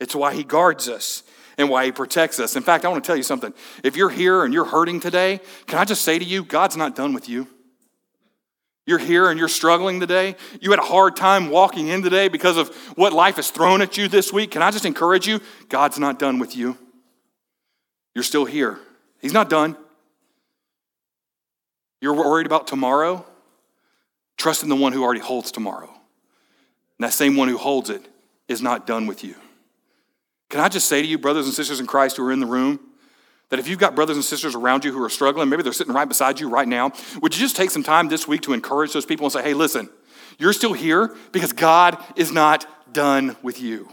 It's 0.00 0.14
why 0.14 0.34
He 0.34 0.44
guards 0.44 0.88
us 0.88 1.22
and 1.60 1.68
why 1.68 1.84
He 1.84 1.92
protects 1.92 2.40
us. 2.40 2.56
In 2.56 2.62
fact, 2.62 2.84
I 2.84 2.88
want 2.88 3.02
to 3.04 3.06
tell 3.06 3.16
you 3.16 3.22
something. 3.22 3.52
If 3.84 3.96
you're 3.96 4.10
here 4.10 4.44
and 4.44 4.52
you're 4.52 4.64
hurting 4.64 5.00
today, 5.00 5.40
can 5.66 5.78
I 5.78 5.84
just 5.84 6.02
say 6.02 6.18
to 6.18 6.24
you, 6.24 6.42
God's 6.42 6.76
not 6.76 6.96
done 6.96 7.12
with 7.12 7.28
you. 7.28 7.46
You're 8.86 8.98
here 8.98 9.30
and 9.30 9.38
you're 9.38 9.48
struggling 9.48 10.00
today. 10.00 10.36
You 10.60 10.70
had 10.70 10.80
a 10.80 10.84
hard 10.84 11.14
time 11.14 11.50
walking 11.50 11.88
in 11.88 12.02
today 12.02 12.28
because 12.28 12.56
of 12.56 12.74
what 12.96 13.12
life 13.12 13.36
has 13.36 13.50
thrown 13.50 13.82
at 13.82 13.96
you 13.96 14.08
this 14.08 14.32
week. 14.32 14.52
Can 14.52 14.62
I 14.62 14.70
just 14.70 14.84
encourage 14.84 15.28
you? 15.28 15.40
God's 15.68 15.98
not 15.98 16.18
done 16.18 16.38
with 16.38 16.56
you. 16.56 16.76
You're 18.14 18.24
still 18.24 18.46
here. 18.46 18.80
He's 19.20 19.34
not 19.34 19.50
done. 19.50 19.76
You're 22.00 22.14
worried 22.14 22.46
about 22.46 22.66
tomorrow? 22.66 23.24
Trust 24.38 24.62
in 24.62 24.70
the 24.70 24.76
one 24.76 24.92
who 24.92 25.04
already 25.04 25.20
holds 25.20 25.52
tomorrow. 25.52 25.90
And 26.98 27.04
that 27.04 27.12
same 27.12 27.36
one 27.36 27.48
who 27.48 27.58
holds 27.58 27.90
it 27.90 28.02
is 28.48 28.62
not 28.62 28.86
done 28.86 29.06
with 29.06 29.22
you. 29.22 29.36
Can 30.50 30.60
I 30.60 30.68
just 30.68 30.88
say 30.88 31.00
to 31.00 31.06
you, 31.06 31.16
brothers 31.16 31.46
and 31.46 31.54
sisters 31.54 31.80
in 31.80 31.86
Christ 31.86 32.16
who 32.16 32.26
are 32.26 32.32
in 32.32 32.40
the 32.40 32.46
room, 32.46 32.80
that 33.48 33.58
if 33.58 33.68
you've 33.68 33.78
got 33.78 33.94
brothers 33.94 34.16
and 34.16 34.24
sisters 34.24 34.54
around 34.54 34.84
you 34.84 34.92
who 34.92 35.02
are 35.02 35.08
struggling, 35.08 35.48
maybe 35.48 35.62
they're 35.62 35.72
sitting 35.72 35.94
right 35.94 36.08
beside 36.08 36.38
you 36.38 36.48
right 36.48 36.68
now, 36.68 36.92
would 37.22 37.34
you 37.34 37.40
just 37.40 37.56
take 37.56 37.70
some 37.70 37.82
time 37.82 38.08
this 38.08 38.28
week 38.28 38.42
to 38.42 38.52
encourage 38.52 38.92
those 38.92 39.06
people 39.06 39.26
and 39.26 39.32
say, 39.32 39.42
hey, 39.42 39.54
listen, 39.54 39.88
you're 40.38 40.52
still 40.52 40.72
here 40.72 41.14
because 41.32 41.52
God 41.52 42.02
is 42.16 42.32
not 42.32 42.66
done 42.92 43.36
with 43.42 43.60
you. 43.60 43.88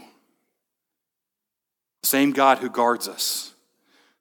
The 2.02 2.08
same 2.08 2.32
God 2.32 2.58
who 2.58 2.70
guards 2.70 3.08
us, 3.08 3.52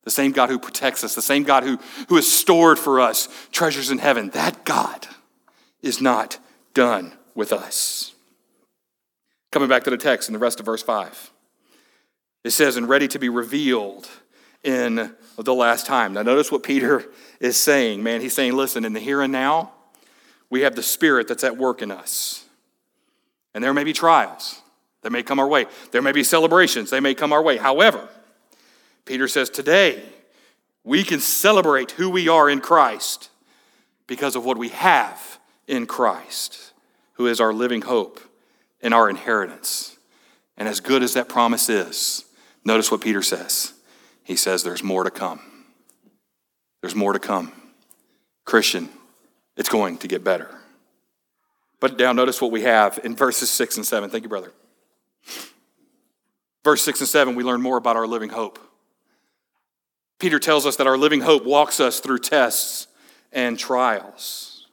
the 0.03 0.11
same 0.11 0.31
God 0.31 0.49
who 0.49 0.59
protects 0.59 1.03
us, 1.03 1.15
the 1.15 1.21
same 1.21 1.43
God 1.43 1.63
who, 1.63 1.79
who 2.09 2.15
has 2.15 2.31
stored 2.31 2.77
for 2.77 2.99
us 2.99 3.29
treasures 3.51 3.89
in 3.89 3.97
heaven, 3.97 4.29
that 4.31 4.63
God 4.63 5.07
is 5.81 6.01
not 6.01 6.37
done 6.73 7.13
with 7.33 7.51
us. 7.51 8.13
Coming 9.51 9.69
back 9.69 9.83
to 9.85 9.89
the 9.89 9.97
text 9.97 10.29
in 10.29 10.33
the 10.33 10.39
rest 10.39 10.59
of 10.59 10.65
verse 10.65 10.83
5. 10.83 11.31
It 12.47 12.51
says, 12.51 12.77
and 12.77 12.87
ready 12.87 13.09
to 13.09 13.19
be 13.19 13.27
revealed 13.27 14.07
in 14.63 15.13
the 15.37 15.53
last 15.53 15.85
time. 15.85 16.13
Now, 16.13 16.21
notice 16.21 16.49
what 16.49 16.63
Peter 16.63 17.03
is 17.41 17.57
saying, 17.57 18.01
man. 18.01 18.21
He's 18.21 18.33
saying, 18.33 18.53
listen, 18.53 18.85
in 18.85 18.93
the 18.93 19.01
here 19.01 19.21
and 19.21 19.33
now, 19.33 19.73
we 20.49 20.61
have 20.61 20.73
the 20.73 20.81
Spirit 20.81 21.27
that's 21.27 21.43
at 21.43 21.57
work 21.57 21.81
in 21.81 21.91
us. 21.91 22.45
And 23.53 23.61
there 23.61 23.73
may 23.73 23.83
be 23.83 23.91
trials 23.91 24.61
that 25.01 25.11
may 25.11 25.23
come 25.23 25.41
our 25.41 25.47
way, 25.47 25.65
there 25.91 26.01
may 26.01 26.13
be 26.13 26.23
celebrations, 26.23 26.89
they 26.89 27.01
may 27.01 27.13
come 27.13 27.33
our 27.33 27.43
way. 27.43 27.57
However, 27.57 28.07
Peter 29.03 29.27
says, 29.27 29.49
today, 29.49 30.01
we 30.85 31.03
can 31.03 31.19
celebrate 31.19 31.91
who 31.91 32.09
we 32.09 32.29
are 32.29 32.49
in 32.49 32.61
Christ 32.61 33.29
because 34.07 34.37
of 34.37 34.45
what 34.45 34.57
we 34.57 34.69
have 34.69 35.37
in 35.67 35.85
Christ, 35.85 36.71
who 37.15 37.27
is 37.27 37.41
our 37.41 37.51
living 37.51 37.81
hope 37.81 38.21
and 38.81 38.93
our 38.93 39.09
inheritance. 39.09 39.97
And 40.55 40.69
as 40.69 40.79
good 40.79 41.03
as 41.03 41.13
that 41.15 41.27
promise 41.27 41.67
is, 41.67 42.23
Notice 42.67 42.91
what 42.91 42.99
Peter 42.99 43.21
says. 43.21 43.71
He 44.25 44.35
says, 44.35 44.61
There's 44.61 44.83
more 44.83 45.05
to 45.05 45.09
come. 45.09 45.39
There's 46.81 46.95
more 46.95 47.13
to 47.13 47.19
come. 47.19 47.53
Christian, 48.43 48.89
it's 49.55 49.69
going 49.69 49.99
to 49.99 50.07
get 50.09 50.21
better. 50.21 50.53
But 51.79 51.97
now 51.97 52.11
notice 52.11 52.41
what 52.41 52.51
we 52.51 52.63
have 52.63 52.99
in 53.05 53.15
verses 53.15 53.49
6 53.49 53.77
and 53.77 53.85
7. 53.85 54.09
Thank 54.09 54.23
you, 54.23 54.29
brother. 54.29 54.51
Verse 56.65 56.81
6 56.81 56.99
and 56.99 57.07
7, 57.07 57.35
we 57.35 57.43
learn 57.45 57.61
more 57.61 57.77
about 57.77 57.95
our 57.95 58.05
living 58.05 58.29
hope. 58.29 58.59
Peter 60.19 60.37
tells 60.37 60.65
us 60.65 60.75
that 60.75 60.87
our 60.87 60.97
living 60.97 61.21
hope 61.21 61.45
walks 61.45 61.79
us 61.79 62.01
through 62.01 62.19
tests 62.19 62.87
and 63.31 63.57
trials. 63.57 64.67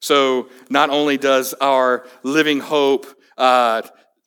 So 0.00 0.50
not 0.68 0.90
only 0.90 1.16
does 1.16 1.54
our 1.54 2.04
living 2.24 2.60
hope 2.60 3.06
uh, 3.38 3.82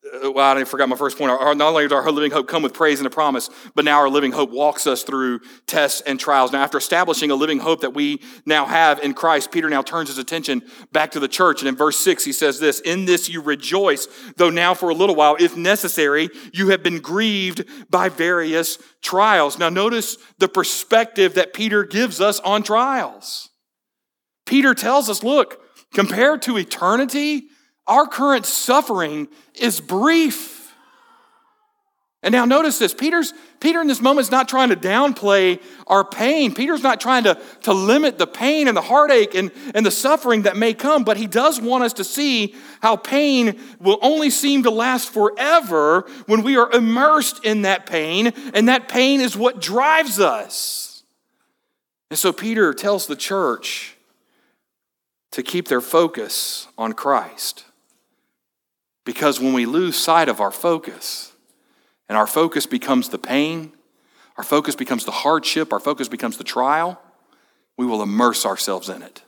Uh, 0.06 0.32
well, 0.32 0.58
I 0.58 0.64
forgot 0.66 0.88
my 0.88 0.96
first 0.96 1.18
point. 1.18 1.32
Our, 1.32 1.56
not 1.56 1.70
only 1.70 1.84
does 1.84 1.92
our 1.94 2.12
living 2.12 2.32
hope 2.32 2.48
come 2.48 2.62
with 2.62 2.74
praise 2.74 3.00
and 3.00 3.08
a 3.08 3.10
promise, 3.10 3.50
but 3.74 3.86
now 3.86 4.00
our 4.00 4.10
living 4.10 4.32
hope 4.32 4.52
walks 4.52 4.86
us 4.86 5.04
through 5.04 5.40
tests 5.66 6.02
and 6.02 6.20
trials. 6.20 6.52
Now, 6.52 6.62
after 6.62 6.78
establishing 6.78 7.32
a 7.32 7.36
living 7.36 7.60
hope 7.60 7.82
that 7.82 7.94
we 7.94 8.22
now 8.46 8.66
have 8.66 9.00
in 9.00 9.14
Christ, 9.14 9.52
Peter 9.52 9.70
now 9.70 9.82
turns 9.82 10.10
his 10.10 10.18
attention 10.18 10.62
back 10.92 11.12
to 11.12 11.20
the 11.20 11.28
church. 11.28 11.62
And 11.62 11.70
in 11.70 11.76
verse 11.76 11.98
6, 11.98 12.24
he 12.24 12.34
says 12.34 12.60
this 12.60 12.82
In 12.82 13.06
this 13.06 13.30
you 13.30 13.42
rejoice, 13.42 14.08
though 14.38 14.52
now 14.52 14.74
for 14.76 14.90
a 14.90 14.94
little 14.94 15.16
while, 15.16 15.38
if 15.40 15.58
necessary, 15.58 16.30
you 16.54 16.70
have 16.70 16.84
been 16.84 17.00
grieved 17.00 17.66
by 17.90 18.10
various 18.10 18.78
trials. 19.02 19.58
Now, 19.58 19.70
notice 19.70 20.18
the 20.38 20.48
perspective 20.48 21.34
that 21.36 21.54
Peter 21.54 21.84
gives 21.84 22.22
us 22.22 22.40
on 22.42 22.62
trials. 22.62 23.50
Peter 24.46 24.76
tells 24.76 25.10
us, 25.10 25.24
look, 25.24 25.60
compared 25.94 26.44
to 26.44 26.58
eternity, 26.58 27.48
our 27.88 28.08
current 28.08 28.46
suffering 28.46 29.28
is 29.56 29.80
brief. 29.80 30.56
And 32.26 32.34
now 32.34 32.46
notice 32.46 32.80
this. 32.80 32.92
Peter's, 32.92 33.36
Peter 33.60 33.80
in 33.80 33.88
this 33.88 34.02
moment 34.02 34.26
is 34.26 34.32
not 34.32 34.50
trying 34.50 34.70
to 34.70 34.76
downplay 34.76 35.62
our 35.86 36.04
pain. 36.04 36.56
Peter's 36.56 36.82
not 36.82 37.00
trying 37.00 37.24
to, 37.26 37.40
to 37.62 37.72
limit 37.72 38.18
the 38.18 38.26
pain 38.26 38.68
and 38.68 38.76
the 38.76 38.82
heartache 38.82 39.36
and, 39.36 39.52
and 39.76 39.86
the 39.86 39.92
suffering 39.92 40.42
that 40.42 40.58
may 40.58 40.74
come, 40.74 41.04
but 41.04 41.18
he 41.18 41.28
does 41.28 41.62
want 41.62 41.84
us 41.84 41.94
to 41.94 42.04
see 42.04 42.56
how 42.82 42.96
pain 42.96 43.60
will 43.80 44.00
only 44.02 44.32
seem 44.32 44.64
to 44.64 44.72
last 44.72 45.14
forever 45.14 46.08
when 46.26 46.42
we 46.42 46.58
are 46.58 46.72
immersed 46.72 47.46
in 47.46 47.62
that 47.62 47.86
pain, 47.86 48.34
and 48.56 48.70
that 48.70 48.90
pain 48.90 49.22
is 49.22 49.38
what 49.38 49.62
drives 49.62 50.20
us. 50.20 51.04
And 52.10 52.18
so 52.18 52.34
Peter 52.34 52.74
tells 52.74 53.06
the 53.06 53.16
church 53.16 53.98
to 55.30 55.44
keep 55.44 55.68
their 55.68 55.82
focus 55.82 56.68
on 56.76 56.94
Christ. 56.94 57.65
Because 59.06 59.40
when 59.40 59.54
we 59.54 59.66
lose 59.66 59.96
sight 59.96 60.28
of 60.28 60.42
our 60.42 60.52
focus, 60.52 61.32
and 62.10 62.18
our 62.18 62.28
focus 62.28 62.66
becomes 62.66 63.10
the 63.10 63.18
pain, 63.18 63.72
our 64.38 64.44
focus 64.44 64.76
becomes 64.76 65.06
the 65.06 65.12
hardship, 65.12 65.72
our 65.72 65.80
focus 65.80 66.10
becomes 66.10 66.38
the 66.38 66.44
trial, 66.44 67.00
we 67.78 67.86
will 67.86 68.02
immerse 68.02 68.46
ourselves 68.46 68.90
in 68.90 69.02
it. 69.02 69.22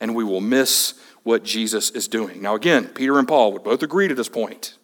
And 0.00 0.14
we 0.14 0.24
will 0.24 0.40
miss 0.40 0.94
what 1.22 1.44
Jesus 1.44 1.90
is 1.90 2.08
doing. 2.08 2.42
Now, 2.42 2.54
again, 2.54 2.88
Peter 2.88 3.18
and 3.18 3.26
Paul 3.26 3.52
would 3.52 3.64
both 3.64 3.82
agree 3.82 4.08
to 4.08 4.14
this 4.14 4.28
point. 4.28 4.76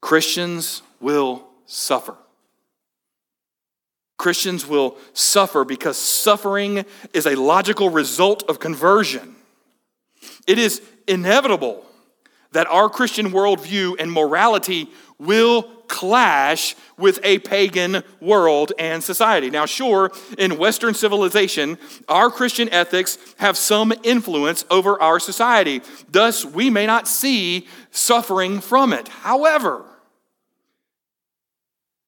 Christians 0.00 0.82
will 1.00 1.46
suffer. 1.66 2.16
Christians 4.18 4.66
will 4.66 4.96
suffer 5.12 5.64
because 5.64 5.98
suffering 5.98 6.84
is 7.12 7.26
a 7.26 7.34
logical 7.34 7.90
result 7.90 8.44
of 8.48 8.60
conversion. 8.60 9.34
It 10.46 10.58
is 10.58 10.80
inevitable 11.06 11.85
that 12.56 12.66
our 12.68 12.88
Christian 12.88 13.32
worldview 13.32 13.96
and 13.98 14.10
morality 14.10 14.88
will 15.18 15.64
clash 15.88 16.74
with 16.96 17.20
a 17.22 17.38
pagan 17.40 18.02
world 18.18 18.72
and 18.78 19.04
society. 19.04 19.50
Now, 19.50 19.66
sure, 19.66 20.10
in 20.38 20.56
Western 20.56 20.94
civilization, 20.94 21.76
our 22.08 22.30
Christian 22.30 22.70
ethics 22.70 23.18
have 23.36 23.58
some 23.58 23.92
influence 24.02 24.64
over 24.70 24.98
our 25.02 25.20
society. 25.20 25.82
Thus, 26.10 26.46
we 26.46 26.70
may 26.70 26.86
not 26.86 27.06
see 27.06 27.68
suffering 27.90 28.62
from 28.62 28.94
it. 28.94 29.08
However, 29.08 29.84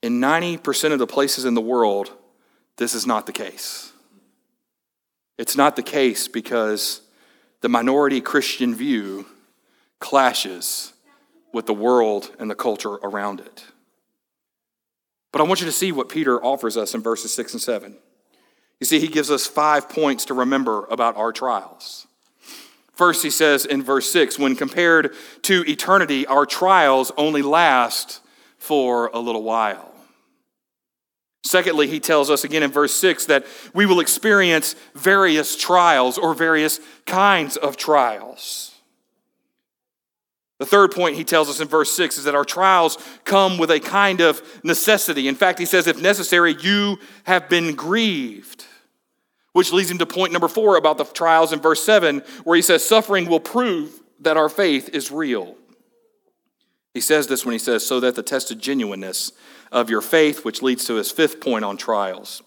in 0.02 0.18
90% 0.18 0.92
of 0.92 0.98
the 0.98 1.06
places 1.06 1.44
in 1.44 1.52
the 1.52 1.60
world, 1.60 2.10
this 2.78 2.94
is 2.94 3.06
not 3.06 3.26
the 3.26 3.32
case. 3.32 3.92
It's 5.36 5.58
not 5.58 5.76
the 5.76 5.82
case 5.82 6.26
because 6.26 7.02
the 7.60 7.68
minority 7.68 8.22
Christian 8.22 8.74
view 8.74 9.26
clashes 10.00 10.92
with 11.52 11.66
the 11.66 11.74
world 11.74 12.30
and 12.38 12.50
the 12.50 12.54
culture 12.54 12.94
around 12.94 13.40
it. 13.40 13.64
But 15.32 15.40
I 15.40 15.44
want 15.44 15.60
you 15.60 15.66
to 15.66 15.72
see 15.72 15.92
what 15.92 16.08
Peter 16.08 16.42
offers 16.42 16.76
us 16.76 16.94
in 16.94 17.02
verses 17.02 17.32
6 17.34 17.54
and 17.54 17.62
7. 17.62 17.96
You 18.80 18.86
see, 18.86 19.00
he 19.00 19.08
gives 19.08 19.30
us 19.30 19.46
five 19.46 19.88
points 19.88 20.26
to 20.26 20.34
remember 20.34 20.86
about 20.86 21.16
our 21.16 21.32
trials. 21.32 22.06
First, 22.94 23.22
he 23.22 23.30
says 23.30 23.64
in 23.64 23.82
verse 23.82 24.10
6 24.10 24.38
when 24.38 24.56
compared 24.56 25.14
to 25.42 25.64
eternity, 25.68 26.26
our 26.26 26.46
trials 26.46 27.12
only 27.16 27.42
last 27.42 28.20
for 28.56 29.08
a 29.12 29.18
little 29.18 29.42
while. 29.42 29.94
Secondly, 31.44 31.86
he 31.86 32.00
tells 32.00 32.30
us 32.30 32.44
again 32.44 32.62
in 32.62 32.70
verse 32.70 32.92
6 32.94 33.26
that 33.26 33.46
we 33.72 33.86
will 33.86 34.00
experience 34.00 34.74
various 34.94 35.56
trials 35.56 36.18
or 36.18 36.34
various 36.34 36.80
kinds 37.06 37.56
of 37.56 37.76
trials. 37.76 38.77
The 40.58 40.66
third 40.66 40.90
point 40.90 41.16
he 41.16 41.24
tells 41.24 41.48
us 41.48 41.60
in 41.60 41.68
verse 41.68 41.92
6 41.92 42.18
is 42.18 42.24
that 42.24 42.34
our 42.34 42.44
trials 42.44 42.98
come 43.24 43.58
with 43.58 43.70
a 43.70 43.78
kind 43.78 44.20
of 44.20 44.42
necessity. 44.64 45.28
In 45.28 45.36
fact, 45.36 45.60
he 45.60 45.64
says, 45.64 45.86
if 45.86 46.02
necessary, 46.02 46.56
you 46.60 46.98
have 47.24 47.48
been 47.48 47.74
grieved. 47.74 48.66
Which 49.52 49.72
leads 49.72 49.90
him 49.90 49.98
to 49.98 50.06
point 50.06 50.32
number 50.32 50.48
four 50.48 50.76
about 50.76 50.98
the 50.98 51.04
trials 51.04 51.52
in 51.52 51.60
verse 51.60 51.82
7, 51.82 52.22
where 52.44 52.56
he 52.56 52.62
says, 52.62 52.86
suffering 52.86 53.28
will 53.28 53.40
prove 53.40 54.02
that 54.20 54.36
our 54.36 54.48
faith 54.48 54.90
is 54.92 55.10
real. 55.12 55.56
He 56.92 57.00
says 57.00 57.28
this 57.28 57.44
when 57.44 57.52
he 57.52 57.58
says, 57.58 57.86
so 57.86 58.00
that 58.00 58.16
the 58.16 58.22
tested 58.24 58.60
genuineness 58.60 59.32
of 59.70 59.88
your 59.88 60.00
faith, 60.00 60.44
which 60.44 60.62
leads 60.62 60.84
to 60.86 60.94
his 60.94 61.12
fifth 61.12 61.40
point 61.40 61.64
on 61.64 61.76
trials, 61.76 62.42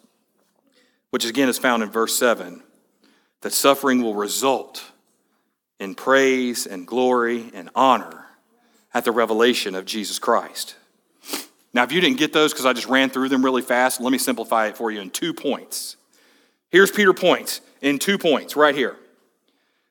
which 1.11 1.25
again 1.25 1.47
is 1.47 1.57
found 1.57 1.81
in 1.81 1.89
verse 1.89 2.17
7, 2.17 2.61
that 3.41 3.53
suffering 3.53 4.01
will 4.01 4.15
result 4.15 4.90
in 5.81 5.95
praise 5.95 6.67
and 6.67 6.85
glory 6.85 7.49
and 7.55 7.67
honor 7.73 8.27
at 8.93 9.03
the 9.03 9.11
revelation 9.11 9.73
of 9.73 9.83
Jesus 9.83 10.19
Christ. 10.19 10.75
Now, 11.73 11.81
if 11.83 11.91
you 11.91 11.99
didn't 11.99 12.19
get 12.19 12.33
those 12.33 12.53
because 12.53 12.67
I 12.67 12.73
just 12.73 12.87
ran 12.87 13.09
through 13.09 13.29
them 13.29 13.43
really 13.43 13.63
fast, 13.63 13.99
let 13.99 14.11
me 14.11 14.19
simplify 14.19 14.67
it 14.67 14.77
for 14.77 14.91
you 14.91 15.01
in 15.01 15.09
two 15.09 15.33
points. 15.33 15.97
Here's 16.69 16.91
Peter 16.91 17.13
points 17.13 17.61
in 17.81 17.97
two 17.97 18.19
points 18.19 18.55
right 18.55 18.75
here. 18.75 18.95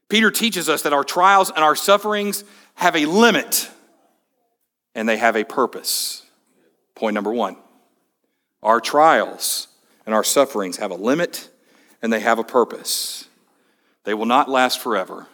Peter 0.08 0.30
teaches 0.30 0.68
us 0.68 0.82
that 0.82 0.92
our 0.92 1.02
trials 1.02 1.50
and 1.50 1.64
our 1.64 1.74
sufferings 1.74 2.44
have 2.74 2.94
a 2.94 3.06
limit 3.06 3.68
and 4.94 5.08
they 5.08 5.16
have 5.16 5.34
a 5.34 5.42
purpose. 5.42 6.24
Point 6.94 7.14
number 7.14 7.32
one 7.32 7.56
our 8.62 8.80
trials 8.80 9.66
and 10.06 10.14
our 10.14 10.22
sufferings 10.22 10.76
have 10.76 10.92
a 10.92 10.96
limit 10.96 11.48
and 12.00 12.12
they 12.12 12.20
have 12.20 12.38
a 12.38 12.44
purpose. 12.44 13.26
They 14.04 14.14
will 14.14 14.26
not 14.26 14.48
last 14.48 14.78
forever, 14.78 15.26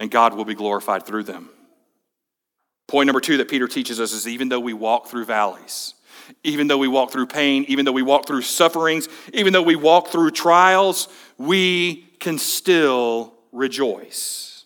and 0.00 0.10
God 0.10 0.34
will 0.34 0.44
be 0.44 0.54
glorified 0.54 1.06
through 1.06 1.24
them. 1.24 1.50
Point 2.86 3.06
number 3.06 3.20
two 3.20 3.36
that 3.38 3.48
Peter 3.48 3.68
teaches 3.68 4.00
us 4.00 4.12
is 4.12 4.26
even 4.26 4.48
though 4.48 4.60
we 4.60 4.72
walk 4.72 5.08
through 5.08 5.26
valleys, 5.26 5.94
even 6.42 6.66
though 6.66 6.78
we 6.78 6.88
walk 6.88 7.10
through 7.10 7.26
pain, 7.26 7.64
even 7.68 7.84
though 7.84 7.92
we 7.92 8.02
walk 8.02 8.26
through 8.26 8.42
sufferings, 8.42 9.08
even 9.34 9.52
though 9.52 9.62
we 9.62 9.76
walk 9.76 10.08
through 10.08 10.30
trials, 10.30 11.08
we 11.36 12.06
can 12.18 12.38
still 12.38 13.34
rejoice. 13.52 14.64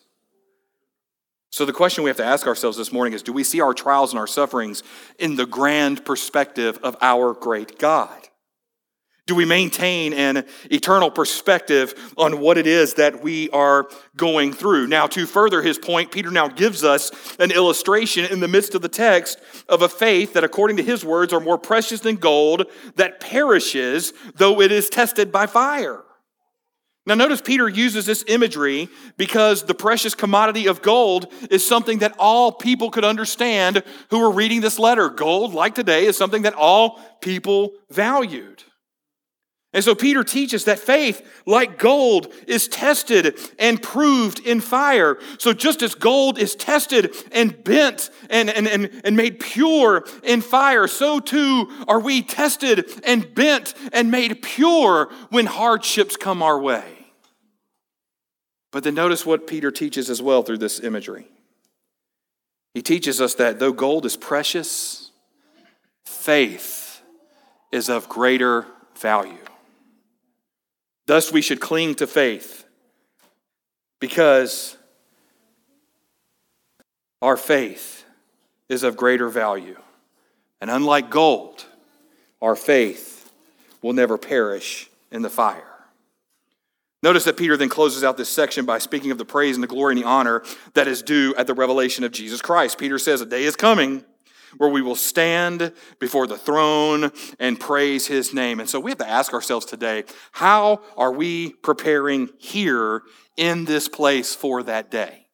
So, 1.51 1.65
the 1.65 1.73
question 1.73 2.03
we 2.03 2.09
have 2.09 2.17
to 2.17 2.25
ask 2.25 2.47
ourselves 2.47 2.77
this 2.77 2.91
morning 2.91 3.13
is 3.13 3.21
do 3.21 3.31
we 3.31 3.43
see 3.43 3.61
our 3.61 3.73
trials 3.73 4.11
and 4.11 4.19
our 4.19 4.25
sufferings 4.25 4.81
in 5.19 5.35
the 5.35 5.45
grand 5.45 6.03
perspective 6.03 6.79
of 6.81 6.97
our 7.01 7.33
great 7.33 7.77
God? 7.77 8.27
Do 9.25 9.35
we 9.35 9.45
maintain 9.45 10.11
an 10.11 10.45
eternal 10.69 11.09
perspective 11.09 11.93
on 12.17 12.41
what 12.41 12.57
it 12.57 12.67
is 12.67 12.95
that 12.95 13.23
we 13.23 13.49
are 13.51 13.87
going 14.17 14.51
through? 14.51 14.87
Now, 14.87 15.07
to 15.07 15.25
further 15.25 15.61
his 15.61 15.77
point, 15.77 16.11
Peter 16.11 16.29
now 16.29 16.49
gives 16.49 16.83
us 16.83 17.09
an 17.39 17.51
illustration 17.51 18.25
in 18.25 18.41
the 18.41 18.49
midst 18.49 18.75
of 18.75 18.81
the 18.81 18.89
text 18.89 19.39
of 19.69 19.81
a 19.81 19.87
faith 19.87 20.33
that, 20.33 20.43
according 20.43 20.75
to 20.77 20.83
his 20.83 21.05
words, 21.05 21.31
are 21.31 21.39
more 21.39 21.57
precious 21.57 22.01
than 22.01 22.17
gold 22.17 22.65
that 22.97 23.21
perishes, 23.21 24.11
though 24.35 24.59
it 24.59 24.73
is 24.73 24.89
tested 24.89 25.31
by 25.31 25.45
fire. 25.45 26.03
Now, 27.05 27.15
notice 27.15 27.39
Peter 27.39 27.69
uses 27.69 28.05
this 28.05 28.25
imagery 28.27 28.89
because 29.15 29.63
the 29.63 29.73
precious 29.73 30.15
commodity 30.15 30.67
of 30.67 30.81
gold 30.81 31.31
is 31.49 31.65
something 31.65 31.99
that 31.99 32.15
all 32.19 32.51
people 32.51 32.91
could 32.91 33.05
understand 33.05 33.83
who 34.09 34.19
were 34.19 34.31
reading 34.31 34.59
this 34.59 34.79
letter. 34.79 35.09
Gold, 35.09 35.53
like 35.53 35.75
today, 35.75 36.05
is 36.05 36.17
something 36.17 36.41
that 36.41 36.55
all 36.55 36.99
people 37.21 37.71
valued. 37.89 38.63
And 39.73 39.83
so 39.83 39.95
Peter 39.95 40.23
teaches 40.23 40.65
that 40.65 40.77
faith, 40.77 41.27
like 41.47 41.79
gold, 41.79 42.31
is 42.47 42.67
tested 42.67 43.39
and 43.57 43.81
proved 43.81 44.39
in 44.39 44.61
fire. 44.61 45.17
So 45.39 45.51
just 45.51 45.81
as 45.81 45.95
gold 45.95 46.37
is 46.37 46.53
tested 46.53 47.15
and 47.31 47.63
bent 47.63 48.11
and, 48.29 48.51
and, 48.51 48.67
and, 48.67 49.01
and 49.03 49.17
made 49.17 49.39
pure 49.39 50.05
in 50.21 50.41
fire, 50.41 50.87
so 50.87 51.19
too 51.19 51.71
are 51.87 51.99
we 51.99 52.21
tested 52.21 52.85
and 53.03 53.33
bent 53.33 53.73
and 53.91 54.11
made 54.11 54.43
pure 54.43 55.11
when 55.29 55.47
hardships 55.47 56.17
come 56.17 56.43
our 56.43 56.59
way. 56.59 56.85
But 58.71 58.83
then 58.83 58.93
notice 58.93 59.25
what 59.25 59.47
Peter 59.47 59.71
teaches 59.71 60.07
as 60.07 60.21
well 60.21 60.43
through 60.43 60.59
this 60.59 60.79
imagery. 60.79 61.27
He 62.75 62.83
teaches 62.83 63.19
us 63.19 63.33
that 63.35 63.57
though 63.57 63.73
gold 63.73 64.05
is 64.05 64.17
precious, 64.17 65.09
faith 66.05 67.01
is 67.71 67.89
of 67.89 68.07
greater 68.07 68.67
value. 68.95 69.37
Thus, 71.05 71.31
we 71.31 71.41
should 71.41 71.59
cling 71.59 71.95
to 71.95 72.07
faith 72.07 72.65
because 73.99 74.77
our 77.21 77.37
faith 77.37 78.05
is 78.69 78.83
of 78.83 78.97
greater 78.97 79.29
value. 79.29 79.77
And 80.61 80.69
unlike 80.69 81.09
gold, 81.09 81.65
our 82.41 82.55
faith 82.55 83.31
will 83.81 83.93
never 83.93 84.17
perish 84.17 84.89
in 85.11 85.21
the 85.21 85.29
fire. 85.29 85.63
Notice 87.01 87.25
that 87.25 87.35
Peter 87.35 87.57
then 87.57 87.67
closes 87.67 88.03
out 88.03 88.15
this 88.15 88.29
section 88.29 88.65
by 88.65 88.77
speaking 88.77 89.11
of 89.11 89.17
the 89.17 89.25
praise 89.25 89.57
and 89.57 89.63
the 89.63 89.67
glory 89.67 89.93
and 89.93 90.01
the 90.01 90.07
honor 90.07 90.41
that 90.73 90.87
is 90.87 91.01
due 91.01 91.35
at 91.35 91.47
the 91.47 91.53
revelation 91.53 92.05
of 92.05 92.13
Jesus 92.13 92.41
Christ. 92.41 92.77
Peter 92.77 92.97
says, 92.97 93.19
A 93.19 93.25
day 93.25 93.43
is 93.43 93.57
coming 93.57 94.05
where 94.57 94.69
we 94.69 94.81
will 94.81 94.95
stand 94.95 95.73
before 95.99 96.27
the 96.27 96.37
throne 96.37 97.11
and 97.39 97.59
praise 97.59 98.07
his 98.07 98.33
name. 98.33 98.59
And 98.59 98.69
so 98.69 98.79
we 98.79 98.91
have 98.91 98.97
to 98.99 99.09
ask 99.09 99.33
ourselves 99.33 99.65
today 99.65 100.03
how 100.31 100.81
are 100.97 101.11
we 101.11 101.53
preparing 101.53 102.29
here 102.37 103.03
in 103.37 103.65
this 103.65 103.87
place 103.87 104.35
for 104.35 104.63
that 104.63 104.91
day? 104.91 105.27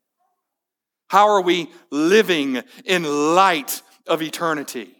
How 1.09 1.27
are 1.29 1.41
we 1.41 1.71
living 1.89 2.61
in 2.85 3.03
light 3.35 3.81
of 4.07 4.21
eternity? 4.21 4.95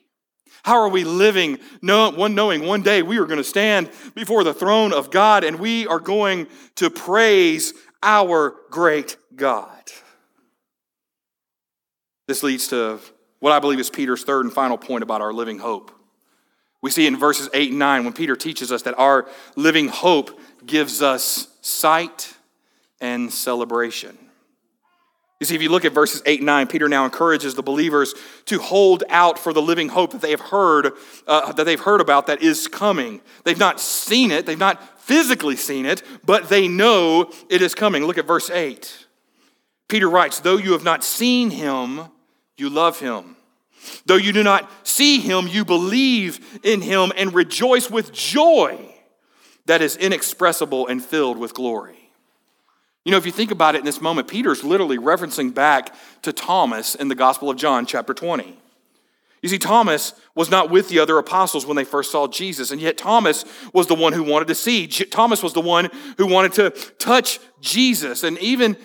How 0.64 0.82
are 0.82 0.90
we 0.90 1.04
living 1.04 1.60
one 1.82 2.36
knowing 2.36 2.66
one 2.66 2.82
day 2.82 3.02
we 3.02 3.18
are 3.18 3.26
going 3.26 3.38
to 3.38 3.44
stand 3.44 3.90
before 4.14 4.44
the 4.44 4.54
throne 4.54 4.94
of 4.94 5.12
God 5.12 5.44
and 5.44 5.60
we 5.60 5.88
are 5.88 6.00
going 6.00 6.48
to 6.76 6.90
praise 6.90 7.74
our 8.04 8.56
great 8.70 9.18
God? 9.36 9.70
This 12.28 12.44
leads 12.44 12.68
to 12.70 13.00
what 13.40 13.52
I 13.52 13.60
believe 13.60 13.80
is 13.80 13.90
Peter's 13.90 14.24
third 14.24 14.46
and 14.46 14.54
final 14.54 14.78
point 14.78 15.04
about 15.04 15.22
our 15.22 15.34
living 15.34 15.60
hope. 15.60 15.92
We 16.82 16.92
see 16.92 17.08
in 17.08 17.18
verses 17.18 17.50
8 17.54 17.72
and 17.72 17.80
9 17.80 18.04
when 18.06 18.14
Peter 18.14 18.36
teaches 18.36 18.72
us 18.72 18.84
that 18.84 18.98
our 18.98 19.28
living 19.56 19.88
hope 19.88 20.40
gives 20.66 21.02
us 21.02 21.48
sight 21.62 22.34
and 23.02 23.32
celebration. 23.32 24.18
You 25.40 25.46
see, 25.46 25.56
if 25.56 25.62
you 25.62 25.70
look 25.70 25.86
at 25.86 25.94
verses 25.94 26.22
8 26.26 26.40
and 26.40 26.46
9, 26.46 26.68
Peter 26.68 26.90
now 26.90 27.06
encourages 27.06 27.56
the 27.56 27.64
believers 27.64 28.14
to 28.46 28.60
hold 28.60 29.06
out 29.10 29.40
for 29.40 29.54
the 29.54 29.62
living 29.62 29.88
hope 29.88 30.12
that 30.12 30.22
they 30.22 30.32
have 30.32 30.42
heard, 30.42 30.92
uh, 31.28 31.54
that 31.54 31.64
they've 31.64 31.80
heard 31.80 32.02
about 32.02 32.28
that 32.28 32.42
is 32.42 32.68
coming. 32.68 33.22
They've 33.46 33.58
not 33.58 33.80
seen 33.80 34.32
it, 34.32 34.46
they've 34.46 34.60
not 34.60 35.00
physically 35.00 35.56
seen 35.56 35.86
it, 35.86 36.04
but 36.26 36.50
they 36.50 36.68
know 36.68 37.32
it 37.50 37.62
is 37.62 37.74
coming. 37.74 38.04
Look 38.04 38.18
at 38.18 38.28
verse 38.28 38.50
8. 38.50 39.08
Peter 39.88 40.10
writes, 40.10 40.42
Though 40.42 40.58
you 40.58 40.74
have 40.74 40.84
not 40.84 41.06
seen 41.06 41.52
him, 41.52 42.02
you 42.60 42.70
love 42.70 43.00
him. 43.00 43.36
Though 44.06 44.16
you 44.16 44.34
do 44.34 44.44
not 44.44 44.70
see 44.86 45.20
him, 45.20 45.48
you 45.48 45.64
believe 45.64 46.60
in 46.64 46.82
him 46.82 47.12
and 47.16 47.34
rejoice 47.34 47.90
with 47.90 48.12
joy 48.12 48.94
that 49.66 49.82
is 49.82 49.96
inexpressible 49.96 50.88
and 50.88 51.04
filled 51.04 51.38
with 51.38 51.54
glory. 51.54 52.12
You 53.06 53.12
know, 53.12 53.18
if 53.18 53.26
you 53.26 53.32
think 53.32 53.52
about 53.52 53.76
it 53.76 53.80
in 53.80 53.86
this 53.86 54.02
moment, 54.02 54.28
Peter's 54.28 54.64
literally 54.64 54.98
referencing 54.98 55.54
back 55.54 55.96
to 56.24 56.34
Thomas 56.34 56.96
in 56.96 57.08
the 57.08 57.16
Gospel 57.16 57.50
of 57.50 57.58
John, 57.58 57.86
chapter 57.86 58.14
20. 58.14 58.58
You 59.42 59.50
see, 59.50 59.58
Thomas 59.58 60.14
was 60.36 60.50
not 60.50 60.70
with 60.70 60.90
the 60.90 61.00
other 61.00 61.18
apostles 61.18 61.66
when 61.66 61.78
they 61.78 61.86
first 61.86 62.12
saw 62.12 62.28
Jesus, 62.28 62.72
and 62.72 62.82
yet 62.82 62.98
Thomas 62.98 63.46
was 63.74 63.88
the 63.88 63.96
one 63.96 64.12
who 64.12 64.24
wanted 64.24 64.50
to 64.50 64.56
see. 64.56 64.88
Thomas 64.88 65.42
was 65.42 65.54
the 65.54 65.62
one 65.62 65.90
who 66.18 66.28
wanted 66.28 66.54
to 66.54 66.70
touch 67.00 67.40
Jesus. 67.62 68.24
And 68.24 68.38
even, 68.40 68.76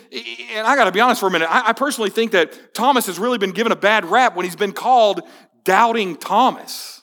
and 0.53 0.67
I 0.67 0.77
got 0.77 0.85
to 0.85 0.93
be 0.93 1.01
honest 1.01 1.21
for 1.21 1.27
a 1.27 1.31
minute, 1.31 1.49
I 1.51 1.73
personally 1.73 2.11
think 2.11 2.33
that 2.33 2.75
Thomas 2.75 3.07
has 3.07 3.19
really 3.19 3.39
been 3.39 3.53
given 3.53 3.73
a 3.73 3.77
bad 3.77 4.05
rap 4.05 4.37
when 4.37 4.45
he's 4.45 4.57
been 4.57 4.73
called 4.73 5.23
Doubting 5.65 6.17
Thomas. 6.17 6.94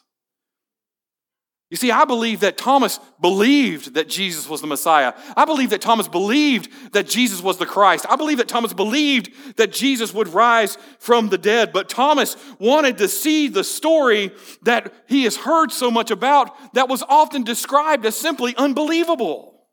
You 1.71 1.77
see, 1.77 1.89
I 1.89 2.03
believe 2.03 2.41
that 2.41 2.57
Thomas 2.57 2.99
believed 3.21 3.93
that 3.93 4.09
Jesus 4.09 4.49
was 4.49 4.59
the 4.59 4.67
Messiah. 4.67 5.13
I 5.37 5.45
believe 5.45 5.69
that 5.69 5.79
Thomas 5.79 6.05
believed 6.09 6.69
that 6.91 7.07
Jesus 7.07 7.41
was 7.41 7.57
the 7.57 7.65
Christ. 7.65 8.05
I 8.09 8.17
believe 8.17 8.39
that 8.39 8.49
Thomas 8.49 8.73
believed 8.73 9.31
that 9.55 9.71
Jesus 9.71 10.13
would 10.13 10.27
rise 10.27 10.77
from 10.99 11.29
the 11.29 11.37
dead. 11.37 11.71
But 11.71 11.87
Thomas 11.87 12.35
wanted 12.59 12.97
to 12.97 13.07
see 13.07 13.47
the 13.47 13.63
story 13.63 14.33
that 14.63 14.93
he 15.07 15.23
has 15.23 15.37
heard 15.37 15.71
so 15.71 15.89
much 15.89 16.11
about 16.11 16.73
that 16.73 16.89
was 16.89 17.03
often 17.03 17.45
described 17.45 18.05
as 18.05 18.17
simply 18.17 18.53
unbelievable. 18.57 19.63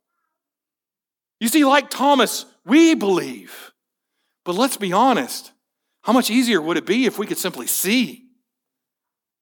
You 1.41 1.49
see, 1.49 1.65
like 1.65 1.91
Thomas, 1.91 2.47
we 2.65 2.95
believe. 2.95 3.73
But 4.45 4.55
let's 4.55 4.77
be 4.77 4.93
honest, 4.93 5.51
how 6.03 6.13
much 6.13 6.31
easier 6.31 6.63
would 6.63 6.77
it 6.77 6.87
be 6.87 7.07
if 7.07 7.19
we 7.19 7.27
could 7.27 7.39
simply 7.39 7.67
see? 7.67 8.28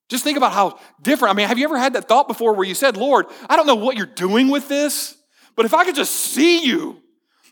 Just 0.09 0.23
think 0.23 0.37
about 0.37 0.53
how 0.53 0.79
different. 1.03 1.35
I 1.35 1.37
mean, 1.37 1.49
have 1.49 1.59
you 1.59 1.64
ever 1.64 1.79
had 1.79 1.95
that 1.95 2.09
thought 2.09 2.29
before 2.29 2.55
where 2.55 2.66
you 2.66 2.75
said, 2.75 2.97
Lord, 2.97 3.27
I 3.49 3.57
don't 3.57 3.66
know 3.66 3.75
what 3.75 3.97
you're 3.97 4.07
doing 4.07 4.49
with 4.49 4.69
this, 4.69 5.16
but 5.57 5.66
if 5.66 5.75
I 5.75 5.85
could 5.85 5.97
just 5.97 6.14
see 6.14 6.64
you, 6.64 7.03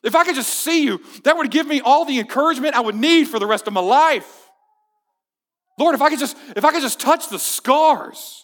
if 0.03 0.15
I 0.15 0.25
could 0.25 0.35
just 0.35 0.51
see 0.53 0.85
you, 0.85 1.01
that 1.25 1.37
would 1.37 1.51
give 1.51 1.67
me 1.67 1.81
all 1.81 2.05
the 2.05 2.19
encouragement 2.19 2.75
I 2.75 2.81
would 2.81 2.95
need 2.95 3.25
for 3.25 3.39
the 3.39 3.47
rest 3.47 3.67
of 3.67 3.73
my 3.73 3.81
life. 3.81 4.51
Lord, 5.79 5.95
if 5.95 6.03
I 6.03 6.11
could 6.11 6.19
just, 6.19 6.37
if 6.55 6.65
I 6.65 6.71
could 6.71 6.83
just 6.83 7.01
touch 7.01 7.29
the 7.29 7.39
scars. 7.39 8.44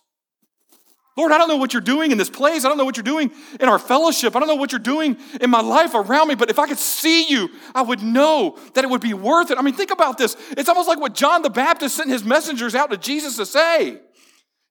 Lord, 1.16 1.32
I 1.32 1.38
don't 1.38 1.48
know 1.48 1.56
what 1.56 1.72
you're 1.72 1.82
doing 1.82 2.12
in 2.12 2.18
this 2.18 2.30
place. 2.30 2.64
I 2.64 2.68
don't 2.68 2.78
know 2.78 2.84
what 2.84 2.96
you're 2.96 3.02
doing 3.04 3.30
in 3.58 3.68
our 3.68 3.78
fellowship. 3.78 4.36
I 4.36 4.38
don't 4.38 4.48
know 4.48 4.54
what 4.54 4.72
you're 4.72 4.78
doing 4.78 5.16
in 5.40 5.50
my 5.50 5.60
life 5.60 5.94
around 5.94 6.28
me, 6.28 6.34
but 6.34 6.50
if 6.50 6.58
I 6.58 6.66
could 6.66 6.78
see 6.78 7.28
you, 7.28 7.50
I 7.74 7.82
would 7.82 8.02
know 8.02 8.56
that 8.74 8.84
it 8.84 8.90
would 8.90 9.00
be 9.00 9.12
worth 9.12 9.50
it. 9.50 9.58
I 9.58 9.62
mean, 9.62 9.74
think 9.74 9.90
about 9.90 10.18
this. 10.18 10.36
It's 10.52 10.68
almost 10.68 10.88
like 10.88 11.00
what 11.00 11.14
John 11.14 11.42
the 11.42 11.50
Baptist 11.50 11.96
sent 11.96 12.10
his 12.10 12.24
messengers 12.24 12.74
out 12.74 12.90
to 12.90 12.96
Jesus 12.96 13.36
to 13.36 13.46
say. 13.46 14.00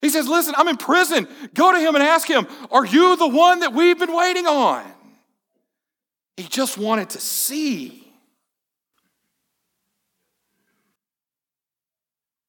He 0.01 0.09
says, 0.09 0.27
Listen, 0.27 0.53
I'm 0.57 0.69
in 0.69 0.77
prison. 0.77 1.27
Go 1.53 1.73
to 1.73 1.79
him 1.79 1.95
and 1.95 2.03
ask 2.03 2.27
him, 2.27 2.47
Are 2.71 2.85
you 2.85 3.17
the 3.17 3.27
one 3.27 3.59
that 3.59 3.73
we've 3.73 3.99
been 3.99 4.15
waiting 4.15 4.47
on? 4.47 4.85
He 6.37 6.43
just 6.43 6.77
wanted 6.77 7.09
to 7.11 7.19
see. 7.19 8.09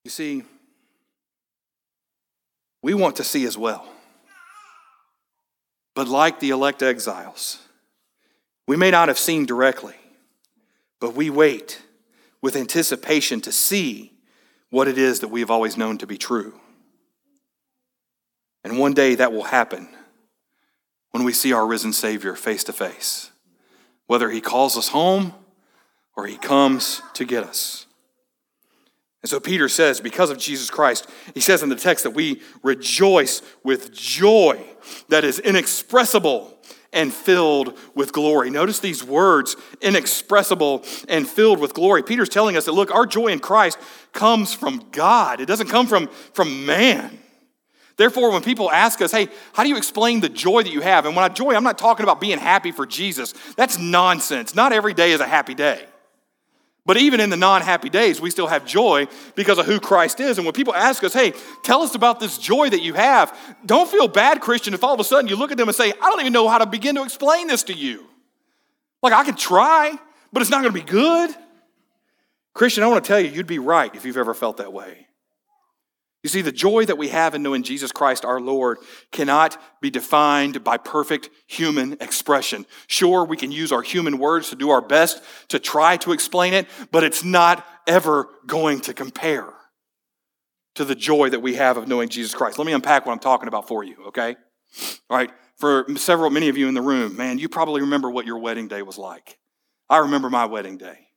You 0.04 0.10
see, 0.10 0.44
we 2.82 2.94
want 2.94 3.16
to 3.16 3.24
see 3.24 3.44
as 3.44 3.58
well. 3.58 3.89
But 5.94 6.08
like 6.08 6.40
the 6.40 6.50
elect 6.50 6.82
exiles, 6.82 7.58
we 8.66 8.76
may 8.76 8.90
not 8.90 9.08
have 9.08 9.18
seen 9.18 9.46
directly, 9.46 9.96
but 11.00 11.14
we 11.14 11.30
wait 11.30 11.82
with 12.40 12.56
anticipation 12.56 13.40
to 13.42 13.52
see 13.52 14.12
what 14.70 14.88
it 14.88 14.96
is 14.96 15.20
that 15.20 15.28
we 15.28 15.40
have 15.40 15.50
always 15.50 15.76
known 15.76 15.98
to 15.98 16.06
be 16.06 16.16
true. 16.16 16.60
And 18.62 18.78
one 18.78 18.94
day 18.94 19.14
that 19.16 19.32
will 19.32 19.44
happen 19.44 19.88
when 21.10 21.24
we 21.24 21.32
see 21.32 21.52
our 21.52 21.66
risen 21.66 21.92
Savior 21.92 22.34
face 22.36 22.62
to 22.64 22.72
face, 22.72 23.30
whether 24.06 24.30
he 24.30 24.40
calls 24.40 24.76
us 24.76 24.88
home 24.88 25.34
or 26.16 26.26
he 26.26 26.36
comes 26.36 27.02
to 27.14 27.24
get 27.24 27.42
us. 27.42 27.86
And 29.22 29.28
so 29.28 29.38
Peter 29.38 29.68
says, 29.68 30.00
because 30.00 30.30
of 30.30 30.38
Jesus 30.38 30.70
Christ, 30.70 31.08
he 31.34 31.40
says 31.40 31.62
in 31.62 31.68
the 31.68 31.76
text 31.76 32.04
that 32.04 32.12
we 32.12 32.40
rejoice 32.62 33.42
with 33.62 33.92
joy 33.92 34.64
that 35.08 35.24
is 35.24 35.38
inexpressible 35.38 36.56
and 36.92 37.12
filled 37.12 37.78
with 37.94 38.12
glory. 38.12 38.50
Notice 38.50 38.80
these 38.80 39.04
words, 39.04 39.56
inexpressible 39.80 40.84
and 41.08 41.28
filled 41.28 41.60
with 41.60 41.74
glory. 41.74 42.02
Peter's 42.02 42.28
telling 42.28 42.56
us 42.56 42.64
that, 42.64 42.72
look, 42.72 42.90
our 42.90 43.06
joy 43.06 43.28
in 43.28 43.38
Christ 43.38 43.78
comes 44.12 44.54
from 44.54 44.84
God, 44.90 45.40
it 45.40 45.46
doesn't 45.46 45.68
come 45.68 45.86
from, 45.86 46.08
from 46.32 46.66
man. 46.66 47.18
Therefore, 47.96 48.32
when 48.32 48.40
people 48.42 48.70
ask 48.70 49.02
us, 49.02 49.12
hey, 49.12 49.28
how 49.52 49.62
do 49.62 49.68
you 49.68 49.76
explain 49.76 50.20
the 50.20 50.30
joy 50.30 50.62
that 50.62 50.72
you 50.72 50.80
have? 50.80 51.04
And 51.04 51.14
when 51.14 51.22
I 51.22 51.28
joy, 51.28 51.54
I'm 51.54 51.62
not 51.62 51.76
talking 51.76 52.02
about 52.02 52.18
being 52.18 52.38
happy 52.38 52.72
for 52.72 52.86
Jesus. 52.86 53.34
That's 53.56 53.78
nonsense. 53.78 54.54
Not 54.54 54.72
every 54.72 54.94
day 54.94 55.12
is 55.12 55.20
a 55.20 55.26
happy 55.26 55.54
day. 55.54 55.84
But 56.86 56.96
even 56.96 57.20
in 57.20 57.30
the 57.30 57.36
non 57.36 57.62
happy 57.62 57.90
days, 57.90 58.20
we 58.20 58.30
still 58.30 58.46
have 58.46 58.64
joy 58.64 59.06
because 59.34 59.58
of 59.58 59.66
who 59.66 59.80
Christ 59.80 60.18
is. 60.18 60.38
And 60.38 60.46
when 60.46 60.54
people 60.54 60.74
ask 60.74 61.04
us, 61.04 61.12
hey, 61.12 61.34
tell 61.62 61.82
us 61.82 61.94
about 61.94 62.20
this 62.20 62.38
joy 62.38 62.70
that 62.70 62.80
you 62.80 62.94
have, 62.94 63.36
don't 63.66 63.88
feel 63.88 64.08
bad, 64.08 64.40
Christian, 64.40 64.72
if 64.72 64.82
all 64.82 64.94
of 64.94 65.00
a 65.00 65.04
sudden 65.04 65.28
you 65.28 65.36
look 65.36 65.52
at 65.52 65.58
them 65.58 65.68
and 65.68 65.76
say, 65.76 65.92
I 66.00 66.10
don't 66.10 66.20
even 66.20 66.32
know 66.32 66.48
how 66.48 66.58
to 66.58 66.66
begin 66.66 66.94
to 66.94 67.04
explain 67.04 67.48
this 67.48 67.64
to 67.64 67.74
you. 67.74 68.06
Like, 69.02 69.12
I 69.12 69.24
can 69.24 69.36
try, 69.36 69.98
but 70.32 70.42
it's 70.42 70.50
not 70.50 70.62
going 70.62 70.72
to 70.72 70.80
be 70.80 70.86
good. 70.86 71.34
Christian, 72.54 72.82
I 72.82 72.86
want 72.88 73.04
to 73.04 73.08
tell 73.08 73.20
you, 73.20 73.30
you'd 73.30 73.46
be 73.46 73.58
right 73.58 73.94
if 73.94 74.04
you've 74.04 74.16
ever 74.16 74.34
felt 74.34 74.56
that 74.56 74.72
way. 74.72 75.06
You 76.22 76.28
see, 76.28 76.42
the 76.42 76.52
joy 76.52 76.84
that 76.84 76.98
we 76.98 77.08
have 77.08 77.34
in 77.34 77.42
knowing 77.42 77.62
Jesus 77.62 77.92
Christ 77.92 78.26
our 78.26 78.40
Lord 78.40 78.78
cannot 79.10 79.56
be 79.80 79.88
defined 79.88 80.62
by 80.62 80.76
perfect 80.76 81.30
human 81.46 81.94
expression. 81.94 82.66
Sure, 82.88 83.24
we 83.24 83.38
can 83.38 83.50
use 83.50 83.72
our 83.72 83.80
human 83.80 84.18
words 84.18 84.50
to 84.50 84.56
do 84.56 84.70
our 84.70 84.82
best 84.82 85.22
to 85.48 85.58
try 85.58 85.96
to 85.98 86.12
explain 86.12 86.52
it, 86.52 86.66
but 86.90 87.04
it's 87.04 87.24
not 87.24 87.64
ever 87.86 88.28
going 88.46 88.80
to 88.80 88.92
compare 88.92 89.48
to 90.74 90.84
the 90.84 90.94
joy 90.94 91.30
that 91.30 91.40
we 91.40 91.54
have 91.54 91.78
of 91.78 91.88
knowing 91.88 92.10
Jesus 92.10 92.34
Christ. 92.34 92.58
Let 92.58 92.66
me 92.66 92.72
unpack 92.72 93.06
what 93.06 93.12
I'm 93.12 93.18
talking 93.18 93.48
about 93.48 93.66
for 93.66 93.82
you, 93.82 93.96
okay? 94.08 94.36
All 95.08 95.16
right, 95.16 95.30
for 95.56 95.86
several, 95.96 96.30
many 96.30 96.48
of 96.48 96.56
you 96.56 96.68
in 96.68 96.74
the 96.74 96.82
room, 96.82 97.16
man, 97.16 97.38
you 97.38 97.48
probably 97.48 97.80
remember 97.80 98.10
what 98.10 98.26
your 98.26 98.38
wedding 98.38 98.68
day 98.68 98.82
was 98.82 98.98
like. 98.98 99.38
I 99.88 99.98
remember 99.98 100.30
my 100.30 100.44
wedding 100.44 100.76
day. 100.76 101.09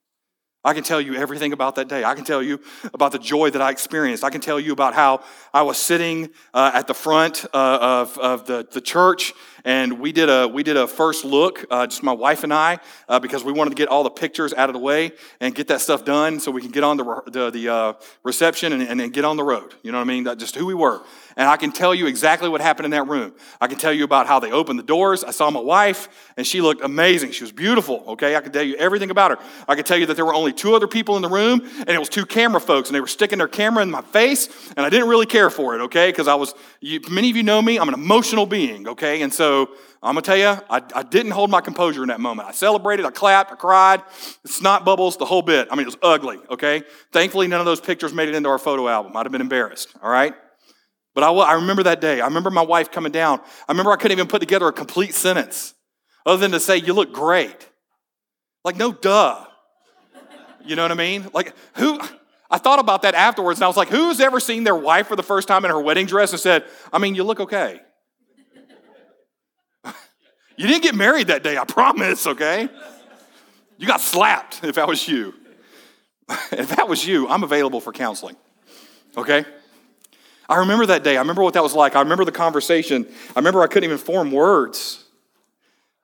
I 0.65 0.73
can 0.73 0.83
tell 0.83 1.01
you 1.01 1.15
everything 1.15 1.51
about 1.51 1.75
that 1.75 1.89
day. 1.89 2.03
I 2.05 2.15
can 2.15 2.23
tell 2.23 2.41
you 2.41 2.59
about 2.93 3.11
the 3.11 3.19
joy 3.19 3.49
that 3.49 3.61
I 3.61 3.69
experienced. 3.69 4.23
I 4.23 4.29
can 4.29 4.39
tell 4.39 4.59
you 4.59 4.71
about 4.71 4.93
how 4.93 5.21
I 5.53 5.61
was 5.63 5.77
sitting 5.77 6.29
uh, 6.53 6.71
at 6.73 6.87
the 6.87 6.93
front 6.93 7.45
uh, 7.53 7.77
of, 7.81 8.17
of 8.17 8.45
the, 8.45 8.65
the 8.71 8.79
church 8.79 9.33
and 9.65 9.99
we 9.99 10.11
did 10.11 10.29
a 10.29 10.47
we 10.47 10.63
did 10.63 10.77
a 10.77 10.87
first 10.87 11.23
look, 11.23 11.65
uh, 11.69 11.87
just 11.87 12.03
my 12.03 12.11
wife 12.11 12.43
and 12.43 12.53
I, 12.53 12.79
uh, 13.07 13.19
because 13.19 13.43
we 13.43 13.53
wanted 13.53 13.71
to 13.71 13.75
get 13.75 13.87
all 13.87 14.03
the 14.03 14.09
pictures 14.09 14.53
out 14.53 14.69
of 14.69 14.73
the 14.73 14.79
way 14.79 15.11
and 15.39 15.55
get 15.55 15.67
that 15.67 15.81
stuff 15.81 16.03
done 16.03 16.39
so 16.39 16.51
we 16.51 16.61
can 16.61 16.71
get 16.71 16.83
on 16.83 16.97
the 16.97 17.21
the, 17.27 17.49
the 17.49 17.69
uh, 17.69 17.93
reception 18.23 18.73
and, 18.73 19.01
and, 19.01 19.13
get 19.13 19.25
on 19.25 19.37
the 19.37 19.43
road. 19.43 19.73
You 19.83 19.91
know 19.91 19.99
what 19.99 20.05
I 20.05 20.07
mean? 20.07 20.23
That 20.25 20.37
just 20.37 20.55
who 20.55 20.65
we 20.65 20.73
were. 20.73 21.01
And 21.35 21.47
I 21.49 21.57
can 21.57 21.71
tell 21.71 21.95
you 21.95 22.07
exactly 22.07 22.47
what 22.49 22.61
happened 22.61 22.85
in 22.85 22.91
that 22.91 23.07
room. 23.07 23.33
I 23.59 23.67
can 23.67 23.77
tell 23.77 23.93
you 23.93 24.03
about 24.03 24.27
how 24.27 24.39
they 24.39 24.51
opened 24.51 24.77
the 24.77 24.83
doors. 24.83 25.23
I 25.23 25.31
saw 25.31 25.49
my 25.49 25.59
wife, 25.59 26.31
and 26.37 26.45
she 26.45 26.61
looked 26.61 26.83
amazing. 26.83 27.31
She 27.31 27.43
was 27.43 27.51
beautiful. 27.51 28.03
Okay, 28.09 28.35
I 28.35 28.41
can 28.41 28.51
tell 28.51 28.63
you 28.63 28.75
everything 28.75 29.09
about 29.09 29.31
her. 29.31 29.37
I 29.67 29.75
can 29.75 29.83
tell 29.83 29.97
you 29.97 30.05
that 30.07 30.15
there 30.15 30.25
were 30.25 30.33
only 30.33 30.53
two 30.53 30.75
other 30.75 30.87
people 30.87 31.15
in 31.15 31.21
the 31.21 31.29
room, 31.29 31.61
and 31.79 31.89
it 31.89 31.99
was 31.99 32.09
two 32.09 32.25
camera 32.25 32.61
folks, 32.61 32.89
and 32.89 32.95
they 32.95 33.01
were 33.01 33.07
sticking 33.07 33.37
their 33.37 33.47
camera 33.47 33.81
in 33.81 33.89
my 33.89 34.01
face, 34.01 34.47
and 34.75 34.85
I 34.85 34.89
didn't 34.89 35.09
really 35.09 35.25
care 35.25 35.49
for 35.49 35.75
it. 35.75 35.81
Okay, 35.81 36.09
because 36.09 36.27
I 36.27 36.35
was. 36.35 36.53
You, 36.81 36.99
many 37.09 37.29
of 37.29 37.35
you 37.35 37.43
know 37.43 37.61
me. 37.61 37.79
I'm 37.79 37.87
an 37.87 37.95
emotional 37.95 38.45
being. 38.45 38.87
Okay, 38.89 39.21
and 39.21 39.33
so 39.33 39.52
I'm 40.01 40.15
gonna 40.15 40.21
tell 40.21 40.37
you, 40.37 40.61
I, 40.69 40.81
I, 40.93 41.03
didn't 41.03 41.31
hold 41.31 41.49
my 41.49 41.61
composure 41.61 42.03
in 42.03 42.09
that 42.09 42.19
moment. 42.19 42.47
I 42.47 42.51
celebrated, 42.51 43.05
I 43.05 43.11
clapped, 43.11 43.51
I 43.51 43.55
cried, 43.55 44.01
snot 44.45 44.83
bubbles, 44.83 45.15
the 45.15 45.25
whole 45.25 45.41
bit. 45.41 45.69
I 45.71 45.75
mean, 45.75 45.83
it 45.83 45.87
was 45.87 45.97
ugly, 46.01 46.39
okay? 46.49 46.83
Thankfully, 47.11 47.47
none 47.47 47.61
of 47.61 47.65
those 47.65 47.79
pictures 47.79 48.13
made 48.13 48.27
it 48.27 48.35
into 48.35 48.49
our 48.49 48.59
photo 48.59 48.87
album. 48.89 49.15
I'd 49.15 49.25
have 49.25 49.31
been 49.31 49.41
embarrassed, 49.41 49.89
all 50.01 50.09
right? 50.09 50.33
But 51.13 51.23
I, 51.23 51.31
I 51.31 51.53
remember 51.53 51.83
that 51.83 52.01
day. 52.01 52.21
I 52.21 52.25
remember 52.25 52.49
my 52.49 52.63
wife 52.63 52.91
coming 52.91 53.11
down. 53.11 53.39
I 53.67 53.71
remember 53.71 53.91
I 53.91 53.95
couldn't 53.95 54.17
even 54.17 54.27
put 54.27 54.39
together 54.39 54.67
a 54.67 54.73
complete 54.73 55.13
sentence 55.13 55.73
other 56.25 56.39
than 56.39 56.51
to 56.51 56.59
say, 56.59 56.77
You 56.77 56.93
look 56.93 57.13
great. 57.13 57.69
Like, 58.65 58.77
no 58.77 58.91
duh. 58.91 59.45
You 60.65 60.75
know 60.75 60.81
what 60.83 60.91
I 60.91 60.95
mean? 60.95 61.29
Like, 61.33 61.53
who? 61.75 61.99
I 62.49 62.57
thought 62.57 62.79
about 62.79 63.01
that 63.01 63.15
afterwards 63.15 63.59
and 63.59 63.65
I 63.65 63.67
was 63.67 63.77
like, 63.77 63.89
Who's 63.89 64.19
ever 64.19 64.39
seen 64.39 64.63
their 64.63 64.75
wife 64.75 65.07
for 65.07 65.15
the 65.15 65.23
first 65.23 65.47
time 65.47 65.65
in 65.65 65.71
her 65.71 65.79
wedding 65.79 66.05
dress 66.05 66.31
and 66.31 66.39
said, 66.39 66.65
I 66.91 66.97
mean, 66.99 67.15
you 67.15 67.23
look 67.23 67.39
okay? 67.39 67.79
You 70.55 70.67
didn't 70.67 70.83
get 70.83 70.95
married 70.95 71.27
that 71.27 71.43
day, 71.43 71.57
I 71.57 71.65
promise, 71.65 72.27
okay? 72.27 72.69
You 73.77 73.87
got 73.87 74.01
slapped 74.01 74.63
if 74.63 74.75
that 74.75 74.87
was 74.87 75.07
you. 75.07 75.33
if 76.51 76.75
that 76.75 76.87
was 76.87 77.05
you, 77.05 77.27
I'm 77.27 77.43
available 77.43 77.81
for 77.81 77.91
counseling, 77.91 78.35
okay? 79.17 79.45
I 80.47 80.57
remember 80.57 80.85
that 80.87 81.03
day. 81.03 81.15
I 81.15 81.19
remember 81.19 81.41
what 81.41 81.53
that 81.53 81.63
was 81.63 81.73
like. 81.73 81.95
I 81.95 82.01
remember 82.01 82.25
the 82.25 82.31
conversation. 82.31 83.07
I 83.35 83.39
remember 83.39 83.61
I 83.63 83.67
couldn't 83.67 83.85
even 83.85 83.97
form 83.97 84.31
words. 84.31 85.03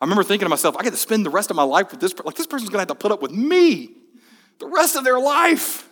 I 0.02 0.06
remember 0.06 0.24
thinking 0.24 0.46
to 0.46 0.50
myself, 0.50 0.78
I 0.78 0.84
get 0.84 0.92
to 0.92 0.98
spend 0.98 1.26
the 1.26 1.30
rest 1.30 1.50
of 1.50 1.56
my 1.56 1.64
life 1.64 1.92
with 1.92 2.00
this 2.00 2.14
person. 2.14 2.26
Like, 2.26 2.36
this 2.36 2.48
person's 2.48 2.70
gonna 2.70 2.82
have 2.82 2.88
to 2.88 2.96
put 2.96 3.12
up 3.12 3.22
with 3.22 3.32
me 3.32 3.92
the 4.60 4.68
rest 4.68 4.96
of 4.96 5.04
their 5.04 5.20
life. 5.20 5.90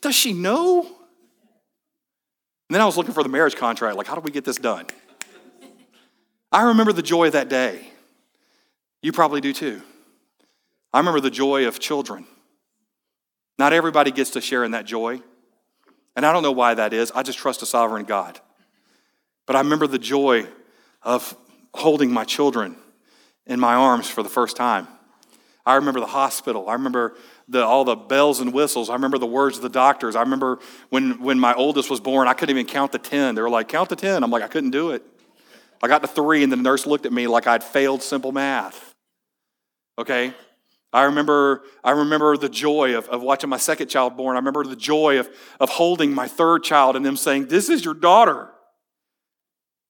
Does 0.00 0.14
she 0.14 0.32
know? 0.32 0.80
And 0.82 2.74
then 2.74 2.80
I 2.80 2.86
was 2.86 2.96
looking 2.96 3.12
for 3.12 3.22
the 3.22 3.28
marriage 3.28 3.56
contract. 3.56 3.96
Like, 3.96 4.06
how 4.06 4.14
do 4.14 4.20
we 4.20 4.30
get 4.30 4.44
this 4.44 4.56
done? 4.56 4.86
I 6.50 6.68
remember 6.68 6.92
the 6.92 7.02
joy 7.02 7.26
of 7.26 7.32
that 7.34 7.48
day. 7.48 7.90
You 9.02 9.12
probably 9.12 9.40
do 9.40 9.52
too. 9.52 9.82
I 10.92 10.98
remember 10.98 11.20
the 11.20 11.30
joy 11.30 11.66
of 11.66 11.78
children. 11.78 12.26
Not 13.58 13.72
everybody 13.72 14.10
gets 14.10 14.30
to 14.30 14.40
share 14.40 14.64
in 14.64 14.72
that 14.72 14.86
joy. 14.86 15.22
And 16.16 16.26
I 16.26 16.32
don't 16.32 16.42
know 16.42 16.52
why 16.52 16.74
that 16.74 16.92
is. 16.92 17.10
I 17.12 17.22
just 17.22 17.38
trust 17.38 17.62
a 17.62 17.66
sovereign 17.66 18.04
God. 18.04 18.40
But 19.46 19.56
I 19.56 19.60
remember 19.60 19.86
the 19.86 19.98
joy 19.98 20.46
of 21.02 21.34
holding 21.72 22.12
my 22.12 22.24
children 22.24 22.76
in 23.46 23.60
my 23.60 23.74
arms 23.74 24.08
for 24.08 24.22
the 24.22 24.28
first 24.28 24.56
time. 24.56 24.88
I 25.64 25.76
remember 25.76 26.00
the 26.00 26.06
hospital. 26.06 26.68
I 26.68 26.72
remember 26.74 27.16
the, 27.48 27.64
all 27.64 27.84
the 27.84 27.96
bells 27.96 28.40
and 28.40 28.52
whistles. 28.52 28.90
I 28.90 28.94
remember 28.94 29.18
the 29.18 29.26
words 29.26 29.56
of 29.56 29.62
the 29.62 29.68
doctors. 29.68 30.16
I 30.16 30.20
remember 30.22 30.58
when, 30.88 31.20
when 31.20 31.38
my 31.38 31.54
oldest 31.54 31.90
was 31.90 32.00
born, 32.00 32.28
I 32.28 32.32
couldn't 32.32 32.56
even 32.56 32.66
count 32.66 32.92
the 32.92 32.98
10. 32.98 33.34
They 33.34 33.42
were 33.42 33.50
like, 33.50 33.68
Count 33.68 33.88
the 33.88 33.96
10. 33.96 34.22
I'm 34.22 34.30
like, 34.30 34.42
I 34.42 34.48
couldn't 34.48 34.70
do 34.70 34.90
it. 34.90 35.02
I 35.82 35.88
got 35.88 36.02
to 36.02 36.08
three, 36.08 36.42
and 36.42 36.52
the 36.52 36.56
nurse 36.56 36.86
looked 36.86 37.06
at 37.06 37.12
me 37.12 37.26
like 37.26 37.46
I'd 37.46 37.64
failed 37.64 38.02
simple 38.02 38.32
math 38.32 38.89
okay? 39.98 40.34
I 40.92 41.04
remember, 41.04 41.62
I 41.84 41.92
remember 41.92 42.36
the 42.36 42.48
joy 42.48 42.96
of, 42.96 43.08
of 43.08 43.22
watching 43.22 43.48
my 43.48 43.58
second 43.58 43.88
child 43.88 44.16
born. 44.16 44.36
I 44.36 44.40
remember 44.40 44.64
the 44.64 44.74
joy 44.74 45.20
of, 45.20 45.28
of 45.60 45.70
holding 45.70 46.12
my 46.12 46.26
third 46.26 46.64
child 46.64 46.96
and 46.96 47.06
them 47.06 47.16
saying, 47.16 47.46
This 47.46 47.68
is 47.68 47.84
your 47.84 47.94
daughter. 47.94 48.50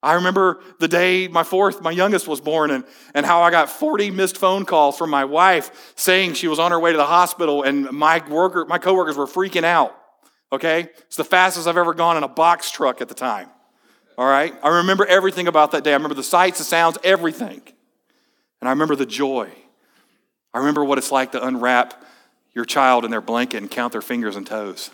I 0.03 0.15
remember 0.15 0.61
the 0.79 0.89
day 0.89 1.29
my 1.29 1.43
fourth, 1.43 1.83
my 1.83 1.91
youngest 1.91 2.27
was 2.27 2.41
born, 2.41 2.71
and, 2.71 2.85
and 3.15 3.27
how 3.27 3.43
I 3.43 3.51
got 3.51 3.69
40 3.69 4.11
missed 4.11 4.39
phone 4.39 4.65
calls 4.65 4.97
from 4.97 5.11
my 5.11 5.27
wife 5.27 5.93
saying 5.95 6.35
she 6.35 6.49
was 6.49 6.59
on 6.59 6.71
her 6.71 6.81
way 6.81 6.91
to 6.91 6.97
the 6.97 7.07
hospital, 7.07 7.63
and 7.63 7.91
my 7.93 8.27
worker, 8.29 8.65
my 8.65 8.79
coworkers 8.79 9.17
were 9.17 9.27
freaking 9.27 9.65
out. 9.65 9.95
Okay? 10.53 10.89
It's 11.07 11.17
the 11.17 11.25
fastest 11.25 11.67
I've 11.67 11.77
ever 11.77 11.95
gone 11.95 12.17
in 12.17 12.23
a 12.23 12.29
box 12.29 12.71
truck 12.71 13.01
at 13.01 13.09
the 13.09 13.15
time. 13.15 13.49
All 14.17 14.27
right? 14.27 14.55
I 14.63 14.79
remember 14.79 15.05
everything 15.07 15.49
about 15.49 15.73
that 15.73 15.85
day. 15.85 15.91
I 15.91 15.97
remember 15.97 16.15
the 16.15 16.23
sights, 16.23 16.59
the 16.59 16.65
sounds, 16.65 16.97
everything. 17.05 17.61
And 18.61 18.69
I 18.69 18.71
remember 18.71 18.97
the 18.97 19.07
joy. 19.07 19.51
I 20.53 20.59
remember 20.59 20.85
what 20.85 20.99
it's 20.99 21.13
like 21.13 21.33
to 21.33 21.45
unwrap 21.45 22.03
your 22.53 22.65
child 22.65 23.05
in 23.05 23.11
their 23.11 23.21
blanket 23.21 23.59
and 23.59 23.71
count 23.71 23.93
their 23.93 24.03
fingers 24.03 24.37
and 24.37 24.47
toes. 24.47 24.91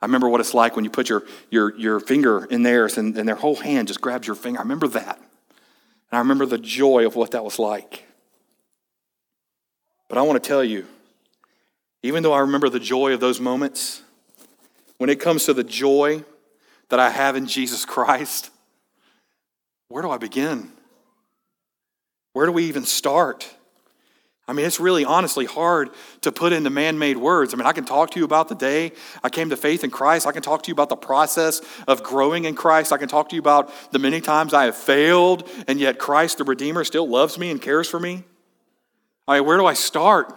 I 0.00 0.06
remember 0.06 0.28
what 0.28 0.40
it's 0.40 0.54
like 0.54 0.76
when 0.76 0.84
you 0.84 0.90
put 0.90 1.08
your, 1.08 1.24
your, 1.50 1.76
your 1.76 2.00
finger 2.00 2.44
in 2.44 2.62
theirs 2.62 2.98
and, 2.98 3.16
and 3.18 3.28
their 3.28 3.36
whole 3.36 3.56
hand 3.56 3.88
just 3.88 4.00
grabs 4.00 4.26
your 4.26 4.36
finger. 4.36 4.60
I 4.60 4.62
remember 4.62 4.88
that. 4.88 5.18
And 5.18 6.16
I 6.16 6.18
remember 6.18 6.46
the 6.46 6.58
joy 6.58 7.04
of 7.04 7.16
what 7.16 7.32
that 7.32 7.44
was 7.44 7.58
like. 7.58 8.04
But 10.08 10.18
I 10.18 10.22
want 10.22 10.42
to 10.42 10.48
tell 10.48 10.64
you, 10.64 10.86
even 12.02 12.22
though 12.22 12.32
I 12.32 12.40
remember 12.40 12.68
the 12.68 12.80
joy 12.80 13.12
of 13.12 13.20
those 13.20 13.40
moments, 13.40 14.02
when 14.98 15.10
it 15.10 15.20
comes 15.20 15.44
to 15.44 15.52
the 15.52 15.64
joy 15.64 16.24
that 16.88 17.00
I 17.00 17.10
have 17.10 17.36
in 17.36 17.46
Jesus 17.46 17.84
Christ, 17.84 18.50
where 19.88 20.02
do 20.02 20.10
I 20.10 20.18
begin? 20.18 20.70
Where 22.32 22.46
do 22.46 22.52
we 22.52 22.64
even 22.64 22.84
start? 22.84 23.52
I 24.48 24.54
mean, 24.54 24.64
it's 24.64 24.80
really 24.80 25.04
honestly 25.04 25.44
hard 25.44 25.90
to 26.22 26.32
put 26.32 26.54
into 26.54 26.70
man 26.70 26.98
made 26.98 27.18
words. 27.18 27.52
I 27.52 27.58
mean, 27.58 27.66
I 27.66 27.72
can 27.72 27.84
talk 27.84 28.10
to 28.12 28.18
you 28.18 28.24
about 28.24 28.48
the 28.48 28.54
day 28.54 28.92
I 29.22 29.28
came 29.28 29.50
to 29.50 29.56
faith 29.56 29.84
in 29.84 29.90
Christ. 29.90 30.26
I 30.26 30.32
can 30.32 30.40
talk 30.40 30.62
to 30.62 30.68
you 30.68 30.72
about 30.72 30.88
the 30.88 30.96
process 30.96 31.60
of 31.86 32.02
growing 32.02 32.46
in 32.46 32.54
Christ. 32.54 32.90
I 32.90 32.96
can 32.96 33.08
talk 33.10 33.28
to 33.28 33.36
you 33.36 33.42
about 33.42 33.70
the 33.92 33.98
many 33.98 34.22
times 34.22 34.54
I 34.54 34.64
have 34.64 34.74
failed, 34.74 35.46
and 35.68 35.78
yet 35.78 35.98
Christ, 35.98 36.38
the 36.38 36.44
Redeemer, 36.44 36.82
still 36.84 37.06
loves 37.06 37.38
me 37.38 37.50
and 37.50 37.60
cares 37.60 37.90
for 37.90 38.00
me. 38.00 38.24
I 39.28 39.36
mean, 39.36 39.46
where 39.46 39.58
do 39.58 39.66
I 39.66 39.74
start? 39.74 40.34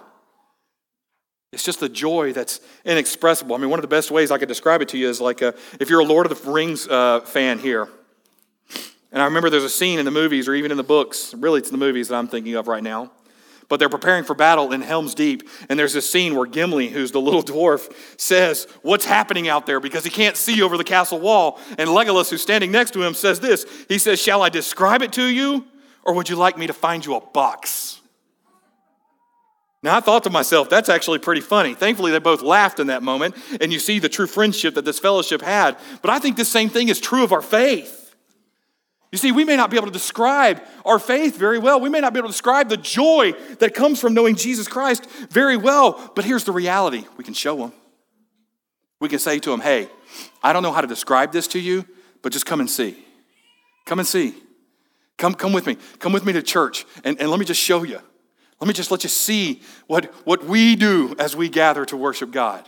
It's 1.53 1.63
just 1.63 1.79
the 1.79 1.89
joy 1.89 2.33
that's 2.33 2.59
inexpressible. 2.83 3.55
I 3.55 3.59
mean, 3.59 3.69
one 3.69 3.79
of 3.79 3.83
the 3.83 3.87
best 3.95 4.11
ways 4.11 4.29
I 4.29 4.37
could 4.37 4.49
describe 4.49 4.81
it 4.81 4.89
to 4.89 4.97
you 4.97 5.07
is 5.07 5.21
like 5.21 5.41
a, 5.41 5.55
if 5.79 5.89
you're 5.89 6.01
a 6.01 6.05
Lord 6.05 6.29
of 6.29 6.43
the 6.43 6.51
Rings 6.51 6.85
uh, 6.85 7.21
fan 7.21 7.59
here, 7.59 7.87
and 9.13 9.21
I 9.21 9.25
remember 9.25 9.49
there's 9.49 9.63
a 9.63 9.69
scene 9.69 9.99
in 9.99 10.05
the 10.05 10.11
movies 10.11 10.49
or 10.49 10.53
even 10.53 10.71
in 10.71 10.77
the 10.77 10.83
books, 10.83 11.33
really 11.33 11.59
it's 11.59 11.69
the 11.69 11.77
movies 11.77 12.09
that 12.09 12.15
I'm 12.15 12.27
thinking 12.27 12.55
of 12.55 12.67
right 12.67 12.83
now, 12.83 13.11
but 13.71 13.79
they're 13.79 13.87
preparing 13.87 14.25
for 14.25 14.33
battle 14.33 14.73
in 14.73 14.81
Helm's 14.81 15.15
Deep. 15.15 15.47
And 15.69 15.79
there's 15.79 15.93
this 15.93 16.07
scene 16.07 16.35
where 16.35 16.45
Gimli, 16.45 16.89
who's 16.89 17.11
the 17.11 17.21
little 17.21 17.41
dwarf, 17.43 17.89
says, 18.19 18.67
What's 18.81 19.05
happening 19.05 19.47
out 19.47 19.65
there? 19.65 19.79
Because 19.79 20.03
he 20.03 20.09
can't 20.09 20.35
see 20.35 20.61
over 20.61 20.75
the 20.77 20.83
castle 20.83 21.21
wall. 21.21 21.57
And 21.77 21.89
Legolas, 21.89 22.29
who's 22.29 22.41
standing 22.41 22.69
next 22.69 22.91
to 22.91 23.01
him, 23.01 23.13
says 23.13 23.39
this 23.39 23.65
He 23.87 23.97
says, 23.97 24.21
Shall 24.21 24.41
I 24.41 24.49
describe 24.49 25.01
it 25.01 25.13
to 25.13 25.25
you, 25.25 25.63
or 26.03 26.13
would 26.15 26.27
you 26.27 26.35
like 26.35 26.57
me 26.57 26.67
to 26.67 26.73
find 26.73 27.05
you 27.05 27.15
a 27.15 27.21
box? 27.21 28.01
Now, 29.81 29.95
I 29.95 30.01
thought 30.01 30.25
to 30.25 30.29
myself, 30.29 30.69
that's 30.69 30.89
actually 30.89 31.19
pretty 31.19 31.39
funny. 31.39 31.73
Thankfully, 31.73 32.11
they 32.11 32.19
both 32.19 32.41
laughed 32.41 32.81
in 32.81 32.87
that 32.87 33.01
moment, 33.03 33.35
and 33.61 33.71
you 33.71 33.79
see 33.79 33.99
the 33.99 34.09
true 34.09 34.27
friendship 34.27 34.75
that 34.75 34.83
this 34.83 34.99
fellowship 34.99 35.41
had. 35.41 35.77
But 36.01 36.11
I 36.11 36.19
think 36.19 36.35
the 36.35 36.43
same 36.43 36.67
thing 36.67 36.89
is 36.89 36.99
true 36.99 37.23
of 37.23 37.31
our 37.31 37.41
faith. 37.41 38.00
You 39.11 39.17
see, 39.17 39.31
we 39.31 39.43
may 39.43 39.57
not 39.57 39.69
be 39.69 39.75
able 39.75 39.87
to 39.87 39.93
describe 39.93 40.61
our 40.85 40.97
faith 40.97 41.37
very 41.37 41.59
well. 41.59 41.81
We 41.81 41.89
may 41.89 41.99
not 41.99 42.13
be 42.13 42.19
able 42.19 42.29
to 42.29 42.33
describe 42.33 42.69
the 42.69 42.77
joy 42.77 43.33
that 43.59 43.73
comes 43.73 43.99
from 43.99 44.13
knowing 44.13 44.35
Jesus 44.35 44.67
Christ 44.67 45.05
very 45.29 45.57
well. 45.57 46.11
But 46.15 46.23
here's 46.23 46.45
the 46.45 46.53
reality 46.53 47.05
we 47.17 47.25
can 47.25 47.33
show 47.33 47.57
them. 47.57 47.73
We 49.01 49.09
can 49.09 49.19
say 49.19 49.39
to 49.39 49.49
them, 49.49 49.59
hey, 49.59 49.89
I 50.41 50.53
don't 50.53 50.63
know 50.63 50.71
how 50.71 50.81
to 50.81 50.87
describe 50.87 51.33
this 51.33 51.47
to 51.47 51.59
you, 51.59 51.85
but 52.21 52.31
just 52.31 52.45
come 52.45 52.61
and 52.61 52.69
see. 52.69 52.97
Come 53.85 53.99
and 53.99 54.07
see. 54.07 54.35
Come, 55.17 55.33
come 55.33 55.51
with 55.51 55.67
me. 55.67 55.77
Come 55.99 56.13
with 56.13 56.25
me 56.25 56.33
to 56.33 56.41
church, 56.41 56.85
and, 57.03 57.19
and 57.19 57.29
let 57.29 57.39
me 57.39 57.45
just 57.45 57.61
show 57.61 57.83
you. 57.83 57.99
Let 58.59 58.67
me 58.67 58.73
just 58.73 58.91
let 58.91 59.03
you 59.03 59.09
see 59.09 59.61
what, 59.87 60.05
what 60.25 60.45
we 60.45 60.75
do 60.75 61.15
as 61.19 61.35
we 61.35 61.49
gather 61.49 61.83
to 61.85 61.97
worship 61.97 62.31
God. 62.31 62.67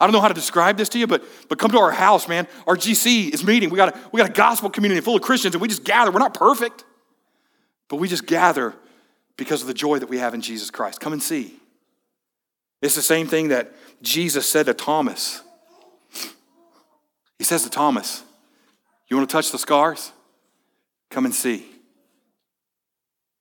I 0.00 0.06
don't 0.06 0.14
know 0.14 0.20
how 0.22 0.28
to 0.28 0.34
describe 0.34 0.78
this 0.78 0.88
to 0.90 0.98
you, 0.98 1.06
but, 1.06 1.22
but 1.48 1.58
come 1.58 1.70
to 1.72 1.78
our 1.78 1.90
house, 1.90 2.26
man. 2.26 2.48
Our 2.66 2.74
GC 2.74 3.34
is 3.34 3.44
meeting. 3.44 3.68
We 3.68 3.76
got, 3.76 3.94
a, 3.94 4.00
we 4.12 4.18
got 4.18 4.30
a 4.30 4.32
gospel 4.32 4.70
community 4.70 5.02
full 5.02 5.16
of 5.16 5.22
Christians, 5.22 5.54
and 5.54 5.60
we 5.60 5.68
just 5.68 5.84
gather. 5.84 6.10
We're 6.10 6.20
not 6.20 6.32
perfect, 6.32 6.84
but 7.88 7.96
we 7.96 8.08
just 8.08 8.26
gather 8.26 8.74
because 9.36 9.60
of 9.60 9.66
the 9.68 9.74
joy 9.74 9.98
that 9.98 10.08
we 10.08 10.16
have 10.16 10.32
in 10.32 10.40
Jesus 10.40 10.70
Christ. 10.70 11.00
Come 11.00 11.12
and 11.12 11.22
see. 11.22 11.54
It's 12.80 12.94
the 12.94 13.02
same 13.02 13.26
thing 13.26 13.48
that 13.48 13.74
Jesus 14.00 14.48
said 14.48 14.66
to 14.66 14.74
Thomas. 14.74 15.42
He 17.38 17.44
says 17.44 17.62
to 17.64 17.70
Thomas, 17.70 18.22
You 19.08 19.18
want 19.18 19.28
to 19.28 19.32
touch 19.32 19.50
the 19.52 19.58
scars? 19.58 20.12
Come 21.10 21.26
and 21.26 21.34
see. 21.34 21.66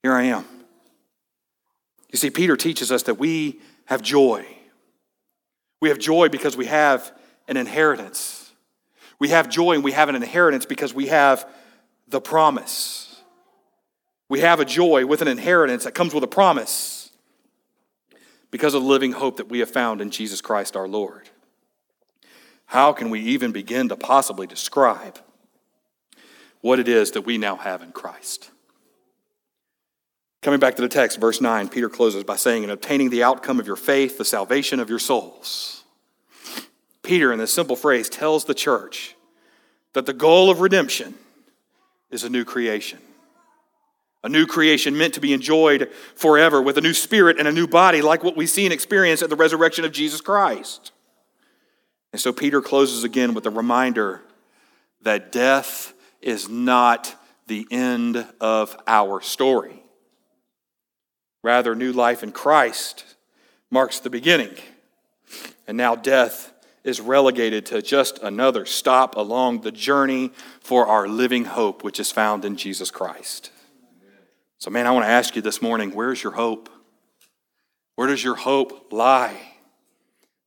Here 0.03 0.14
I 0.14 0.24
am. 0.24 0.45
You 2.12 2.18
see, 2.18 2.30
Peter 2.30 2.57
teaches 2.57 2.91
us 2.91 3.03
that 3.03 3.16
we 3.16 3.62
have 3.86 4.01
joy 4.01 4.45
we 5.82 5.90
have 5.90 6.00
joy 6.00 6.30
because 6.30 6.58
we 6.58 6.66
have 6.66 7.12
an 7.48 7.58
inheritance. 7.58 8.52
We 9.18 9.30
have 9.30 9.50
joy 9.50 9.74
and 9.74 9.84
we 9.84 9.92
have 9.92 10.10
an 10.10 10.16
inheritance 10.16 10.66
because 10.66 10.94
we 10.94 11.08
have 11.08 11.48
the 12.08 12.22
promise. 12.22 13.22
We 14.30 14.42
have 14.42 14.60
a 14.60 14.66
joy 14.66 15.06
with 15.06 15.22
an 15.22 15.28
inheritance 15.28 15.84
that 15.84 15.94
comes 15.94 16.14
with 16.14 16.24
a 16.24 16.28
promise 16.28 17.12
because 18.52 18.74
of 18.74 18.84
the 18.84 18.88
living 18.88 19.12
hope 19.12 19.38
that 19.38 19.50
we 19.50 19.60
have 19.60 19.70
found 19.70 20.02
in 20.02 20.12
Jesus 20.12 20.42
Christ 20.42 20.76
our 20.76 20.88
Lord. 20.88 21.30
How 22.66 22.94
can 22.94 23.10
we 23.10 23.20
even 23.22 23.52
begin 23.52 23.90
to 23.90 23.96
possibly 23.96 24.46
describe 24.46 25.20
what 26.62 26.80
it 26.80 26.88
is 26.88 27.12
that 27.12 27.22
we 27.22 27.38
now 27.38 27.56
have 27.56 27.82
in 27.82 27.92
Christ? 27.92 28.52
Coming 30.42 30.60
back 30.60 30.76
to 30.76 30.82
the 30.82 30.88
text, 30.88 31.20
verse 31.20 31.42
9, 31.42 31.68
Peter 31.68 31.90
closes 31.90 32.24
by 32.24 32.38
saying, 32.38 32.64
In 32.64 32.70
obtaining 32.70 33.10
the 33.10 33.24
outcome 33.24 33.60
of 33.60 33.68
your 33.68 33.76
faith, 33.76 34.18
the 34.18 34.26
salvation 34.26 34.80
of 34.80 34.90
your 34.90 35.00
souls. 35.00 35.84
Peter, 37.04 37.34
in 37.34 37.40
this 37.40 37.54
simple 37.54 37.76
phrase, 37.76 38.08
tells 38.08 38.46
the 38.46 38.54
church 38.54 39.16
that 39.94 40.06
the 40.06 40.14
goal 40.14 40.50
of 40.50 40.62
redemption 40.62 41.16
is 42.10 42.24
a 42.24 42.30
new 42.30 42.46
creation. 42.46 43.00
A 44.24 44.30
new 44.30 44.46
creation 44.46 44.98
meant 44.98 45.14
to 45.14 45.22
be 45.22 45.34
enjoyed 45.34 45.92
forever 46.16 46.62
with 46.62 46.78
a 46.78 46.82
new 46.82 46.94
spirit 46.94 47.40
and 47.40 47.48
a 47.48 47.52
new 47.52 47.68
body, 47.68 48.02
like 48.02 48.24
what 48.24 48.38
we 48.38 48.48
see 48.48 48.66
and 48.66 48.74
experience 48.74 49.22
at 49.22 49.30
the 49.30 49.36
resurrection 49.36 49.86
of 49.86 49.92
Jesus 49.92 50.22
Christ. 50.22 50.92
And 52.12 52.22
so 52.22 52.34
Peter 52.34 52.62
closes 52.62 53.04
again 53.04 53.34
with 53.34 53.46
a 53.46 53.50
reminder 53.50 54.22
that 55.02 55.32
death 55.32 55.94
is 56.22 56.50
not 56.50 57.16
the 57.48 57.68
end 57.72 58.26
of 58.42 58.76
our 58.88 59.22
story. 59.22 59.79
Rather, 61.44 61.76
new 61.76 61.92
life 61.92 62.24
in 62.24 62.32
Christ 62.32 63.06
marks 63.72 64.00
the 64.00 64.10
beginning. 64.10 64.54
And 65.68 65.78
now 65.78 65.96
death 65.96 66.52
is 66.84 67.00
relegated 67.00 67.66
to 67.68 67.82
just 67.82 68.20
another 68.20 68.66
stop 68.66 69.16
along 69.16 69.62
the 69.62 69.72
journey 69.72 70.32
for 70.62 70.88
our 70.88 71.08
living 71.08 71.46
hope, 71.46 71.84
which 71.84 72.00
is 72.00 72.12
found 72.12 72.46
in 72.46 72.56
Jesus 72.56 72.92
Christ. 72.92 73.52
So, 74.58 74.70
man, 74.70 74.88
I 74.88 74.92
want 74.92 75.06
to 75.06 75.12
ask 75.12 75.36
you 75.36 75.42
this 75.42 75.62
morning 75.62 75.92
where's 75.92 76.22
your 76.24 76.34
hope? 76.34 76.70
Where 77.96 78.08
does 78.08 78.24
your 78.24 78.36
hope 78.36 78.92
lie? 78.92 79.38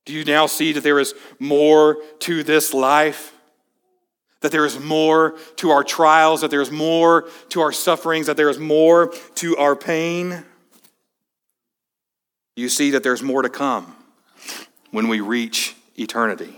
Do 0.05 0.13
you 0.13 0.25
now 0.25 0.47
see 0.47 0.73
that 0.73 0.83
there 0.83 0.99
is 0.99 1.13
more 1.39 1.97
to 2.19 2.43
this 2.43 2.73
life? 2.73 3.33
That 4.41 4.51
there 4.51 4.65
is 4.65 4.77
more 4.77 5.37
to 5.57 5.71
our 5.71 5.83
trials, 5.83 6.41
that 6.41 6.51
there 6.51 6.61
is 6.61 6.71
more 6.71 7.29
to 7.49 7.61
our 7.61 7.71
sufferings, 7.71 8.27
that 8.27 8.35
there 8.35 8.49
is 8.49 8.59
more 8.59 9.13
to 9.35 9.55
our 9.57 9.75
pain? 9.75 10.43
You 12.55 12.69
see 12.69 12.91
that 12.91 13.03
there's 13.03 13.23
more 13.23 13.41
to 13.41 13.49
come 13.49 13.95
when 14.91 15.07
we 15.07 15.19
reach 15.21 15.75
eternity. 15.95 16.55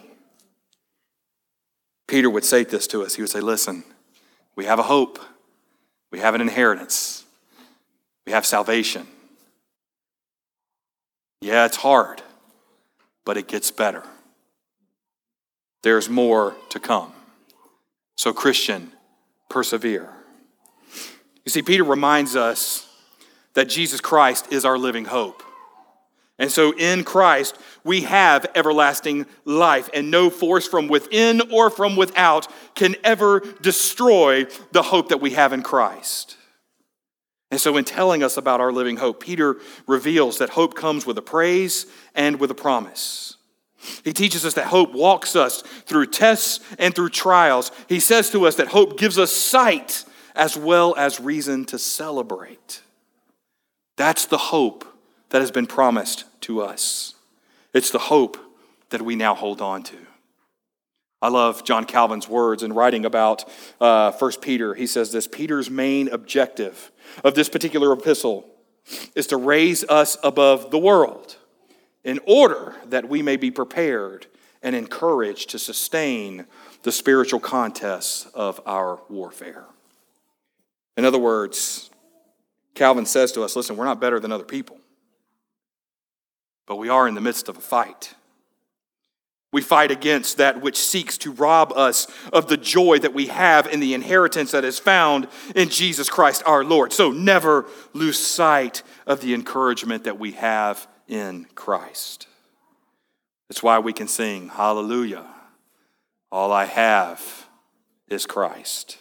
Peter 2.08 2.30
would 2.30 2.44
say 2.44 2.64
this 2.64 2.88
to 2.88 3.04
us. 3.04 3.16
He 3.16 3.22
would 3.22 3.32
say, 3.32 3.40
Listen, 3.40 3.84
we 4.56 4.66
have 4.66 4.80
a 4.80 4.84
hope, 4.84 5.20
we 6.12 6.20
have 6.20 6.36
an 6.36 6.42
inheritance, 6.42 7.24
we 8.26 8.32
have 8.32 8.46
salvation. 8.46 9.08
Yeah, 11.42 11.66
it's 11.66 11.78
hard, 11.78 12.22
but 13.24 13.38
it 13.38 13.48
gets 13.48 13.70
better. 13.72 14.04
There's 15.84 16.10
more 16.10 16.56
to 16.70 16.80
come. 16.80 17.14
So, 18.18 18.34
Christian, 18.34 18.92
persevere. 19.50 20.10
You 21.46 21.52
see, 21.52 21.62
Peter 21.62 21.84
reminds 21.84 22.36
us 22.36 22.88
that 23.54 23.70
Jesus 23.70 24.02
Christ 24.02 24.52
is 24.52 24.66
our 24.66 24.78
living 24.78 25.06
hope. 25.06 25.44
And 26.38 26.52
so 26.52 26.74
in 26.78 27.04
Christ, 27.04 27.58
we 27.84 28.02
have 28.02 28.46
everlasting 28.56 29.26
life, 29.46 29.90
and 29.94 30.12
no 30.12 30.30
force 30.30 30.68
from 30.68 30.88
within 30.88 31.42
or 31.52 31.70
from 31.70 31.96
without 31.96 32.48
can 32.76 32.96
ever 33.04 33.40
destroy 33.62 34.46
the 34.72 34.84
hope 34.84 35.10
that 35.10 35.22
we 35.22 35.32
have 35.32 35.54
in 35.54 35.62
Christ. 35.64 36.36
And 37.52 37.62
so, 37.62 37.78
in 37.78 37.86
telling 37.86 38.22
us 38.22 38.36
about 38.36 38.60
our 38.60 38.72
living 38.72 38.98
hope, 38.98 39.24
Peter 39.24 39.58
reveals 39.88 40.40
that 40.40 40.50
hope 40.50 40.76
comes 40.76 41.06
with 41.06 41.18
a 41.18 41.22
praise 41.22 41.86
and 42.14 42.40
with 42.40 42.52
a 42.52 42.56
promise. 42.56 43.38
He 44.04 44.14
teaches 44.14 44.46
us 44.46 44.56
that 44.56 44.66
hope 44.66 44.94
walks 44.94 45.36
us 45.36 45.62
through 45.62 46.08
tests 46.08 46.60
and 46.80 46.94
through 46.94 47.10
trials. 47.10 47.72
He 47.88 48.00
says 48.00 48.30
to 48.32 48.46
us 48.48 48.56
that 48.56 48.68
hope 48.68 48.98
gives 48.98 49.18
us 49.20 49.32
sight 49.32 50.06
as 50.36 50.58
well 50.58 50.96
as 50.98 51.20
reason 51.20 51.66
to 51.66 51.80
celebrate. 51.80 52.82
That's 53.96 54.26
the 54.26 54.38
hope 54.38 54.95
that 55.30 55.42
has 55.42 55.52
been 55.52 55.68
promised 55.68 56.26
to 56.42 56.62
us. 56.62 57.16
It's 57.74 57.92
the 57.92 58.00
hope 58.00 58.38
that 58.90 59.02
we 59.02 59.16
now 59.16 59.36
hold 59.36 59.62
on 59.62 59.84
to. 59.84 59.98
I 61.22 61.30
love 61.30 61.64
John 61.64 61.86
Calvin's 61.86 62.30
words 62.30 62.62
in 62.62 62.74
writing 62.74 63.04
about 63.04 63.50
uh, 63.82 64.12
1 64.12 64.32
Peter. 64.42 64.76
He 64.76 64.86
says 64.86 65.12
this 65.12 65.28
Peter's 65.28 65.70
main 65.70 66.08
objective 66.10 66.92
of 67.24 67.36
this 67.36 67.50
particular 67.50 67.92
epistle 67.94 68.48
is 69.16 69.28
to 69.28 69.38
raise 69.38 69.84
us 69.86 70.18
above 70.24 70.70
the 70.70 70.78
world 70.78 71.38
in 72.04 72.20
order 72.28 72.76
that 72.86 73.10
we 73.10 73.22
may 73.24 73.38
be 73.38 73.50
prepared 73.50 74.28
and 74.62 74.76
encouraged 74.76 75.50
to 75.50 75.60
sustain 75.60 76.46
the 76.84 76.92
spiritual 76.92 77.40
contests 77.40 78.28
of 78.36 78.62
our 78.66 79.00
warfare. 79.10 79.66
In 80.96 81.06
other 81.06 81.18
words, 81.18 81.90
Calvin 82.76 83.06
says 83.06 83.32
to 83.32 83.42
us 83.42 83.56
listen, 83.56 83.78
we're 83.78 83.86
not 83.86 84.00
better 84.00 84.20
than 84.20 84.32
other 84.32 84.44
people 84.44 84.78
but 86.68 86.78
we 86.78 86.90
are 86.90 87.08
in 87.08 87.16
the 87.16 87.22
midst 87.22 87.50
of 87.50 87.58
a 87.58 87.62
fight. 87.62 88.16
We 89.56 89.62
fight 89.62 89.90
against 89.90 90.38
that 90.38 90.62
which 90.62 90.78
seeks 90.78 91.18
to 91.20 91.32
rob 91.32 91.72
us 91.74 92.08
of 92.34 92.50
the 92.50 92.58
joy 92.58 93.00
that 93.00 93.14
we 93.14 93.28
have 93.28 93.68
in 93.68 93.80
the 93.80 93.94
inheritance 93.94 94.52
that 94.52 94.66
is 94.66 94.80
found 94.80 95.30
in 95.56 95.70
Jesus 95.70 96.10
Christ 96.10 96.44
our 96.46 96.66
Lord. 96.66 96.92
So 96.92 97.12
never 97.12 97.66
lose 97.94 98.20
sight 98.20 98.84
of 99.08 99.22
the 99.22 99.34
encouragement 99.34 100.04
that 100.04 100.20
we 100.20 100.34
have 100.34 100.86
in 101.08 101.48
Christ. 101.56 102.28
That's 103.48 103.64
why 103.64 103.80
we 103.80 103.94
can 103.94 104.10
sing, 104.10 104.50
Hallelujah. 104.50 105.26
All 106.32 106.52
I 106.52 106.66
have 106.66 107.48
is 108.10 108.26
Christ. 108.26 108.98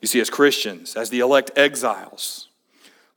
You 0.00 0.06
see, 0.06 0.20
as 0.20 0.30
Christians, 0.30 0.94
as 0.94 1.10
the 1.10 1.18
elect 1.18 1.50
exiles, 1.56 2.48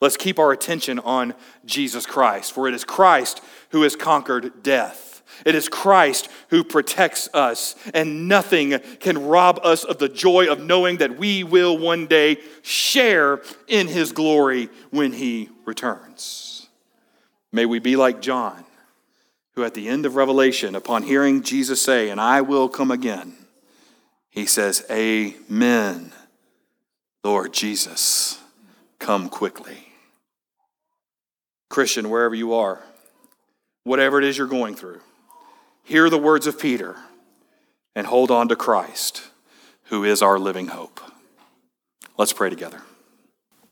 let's 0.02 0.18
keep 0.18 0.40
our 0.40 0.52
attention 0.52 0.98
on 1.00 1.36
Jesus 1.66 2.06
Christ, 2.06 2.52
for 2.52 2.68
it 2.68 2.74
is 2.74 2.84
Christ 2.84 3.42
who 3.70 3.84
has 3.84 3.96
conquered 3.96 4.64
death. 4.64 5.18
It 5.46 5.56
is 5.56 5.70
Christ 5.70 6.30
who 6.50 6.64
protects 6.64 7.30
us, 7.34 7.76
and 7.94 8.28
nothing 8.28 8.80
can 9.00 9.28
rob 9.28 9.60
us 9.64 9.84
of 9.84 9.98
the 9.98 10.10
joy 10.10 10.52
of 10.52 10.60
knowing 10.64 10.98
that 10.98 11.18
we 11.18 11.44
will 11.44 11.78
one 11.78 12.08
day 12.08 12.38
share 12.62 13.42
in 13.68 13.88
his 13.88 14.12
glory 14.12 14.70
when 14.90 15.14
he 15.14 15.50
returns. 15.66 16.70
May 17.52 17.66
we 17.66 17.80
be 17.80 17.96
like 17.96 18.22
John, 18.22 18.64
who 19.56 19.64
at 19.64 19.74
the 19.74 19.88
end 19.88 20.06
of 20.06 20.16
Revelation, 20.16 20.76
upon 20.76 21.04
hearing 21.04 21.44
Jesus 21.44 21.82
say, 21.82 22.10
And 22.10 22.20
I 22.20 22.42
will 22.42 22.70
come 22.70 22.92
again, 22.92 23.34
he 24.30 24.46
says, 24.46 24.86
Amen, 24.90 26.14
Lord 27.24 27.54
Jesus, 27.54 28.40
come 29.00 29.30
quickly. 29.30 29.88
Christian, 31.70 32.10
wherever 32.10 32.36
you 32.36 32.54
are, 32.54 32.82
whatever 33.88 34.20
it 34.20 34.26
is 34.26 34.38
you're 34.38 34.48
going 34.48 34.76
through, 34.76 35.02
hear 35.84 36.10
the 36.10 36.18
words 36.18 36.46
of 36.46 36.60
Peter 36.60 36.98
and 37.96 38.06
hold 38.06 38.30
on 38.30 38.50
to 38.50 38.56
Christ, 38.56 39.24
who 39.86 40.04
is 40.04 40.22
our 40.22 40.38
living 40.38 40.68
hope. 40.68 41.00
Let's 42.18 42.34
pray 42.34 42.50
together. 42.50 42.82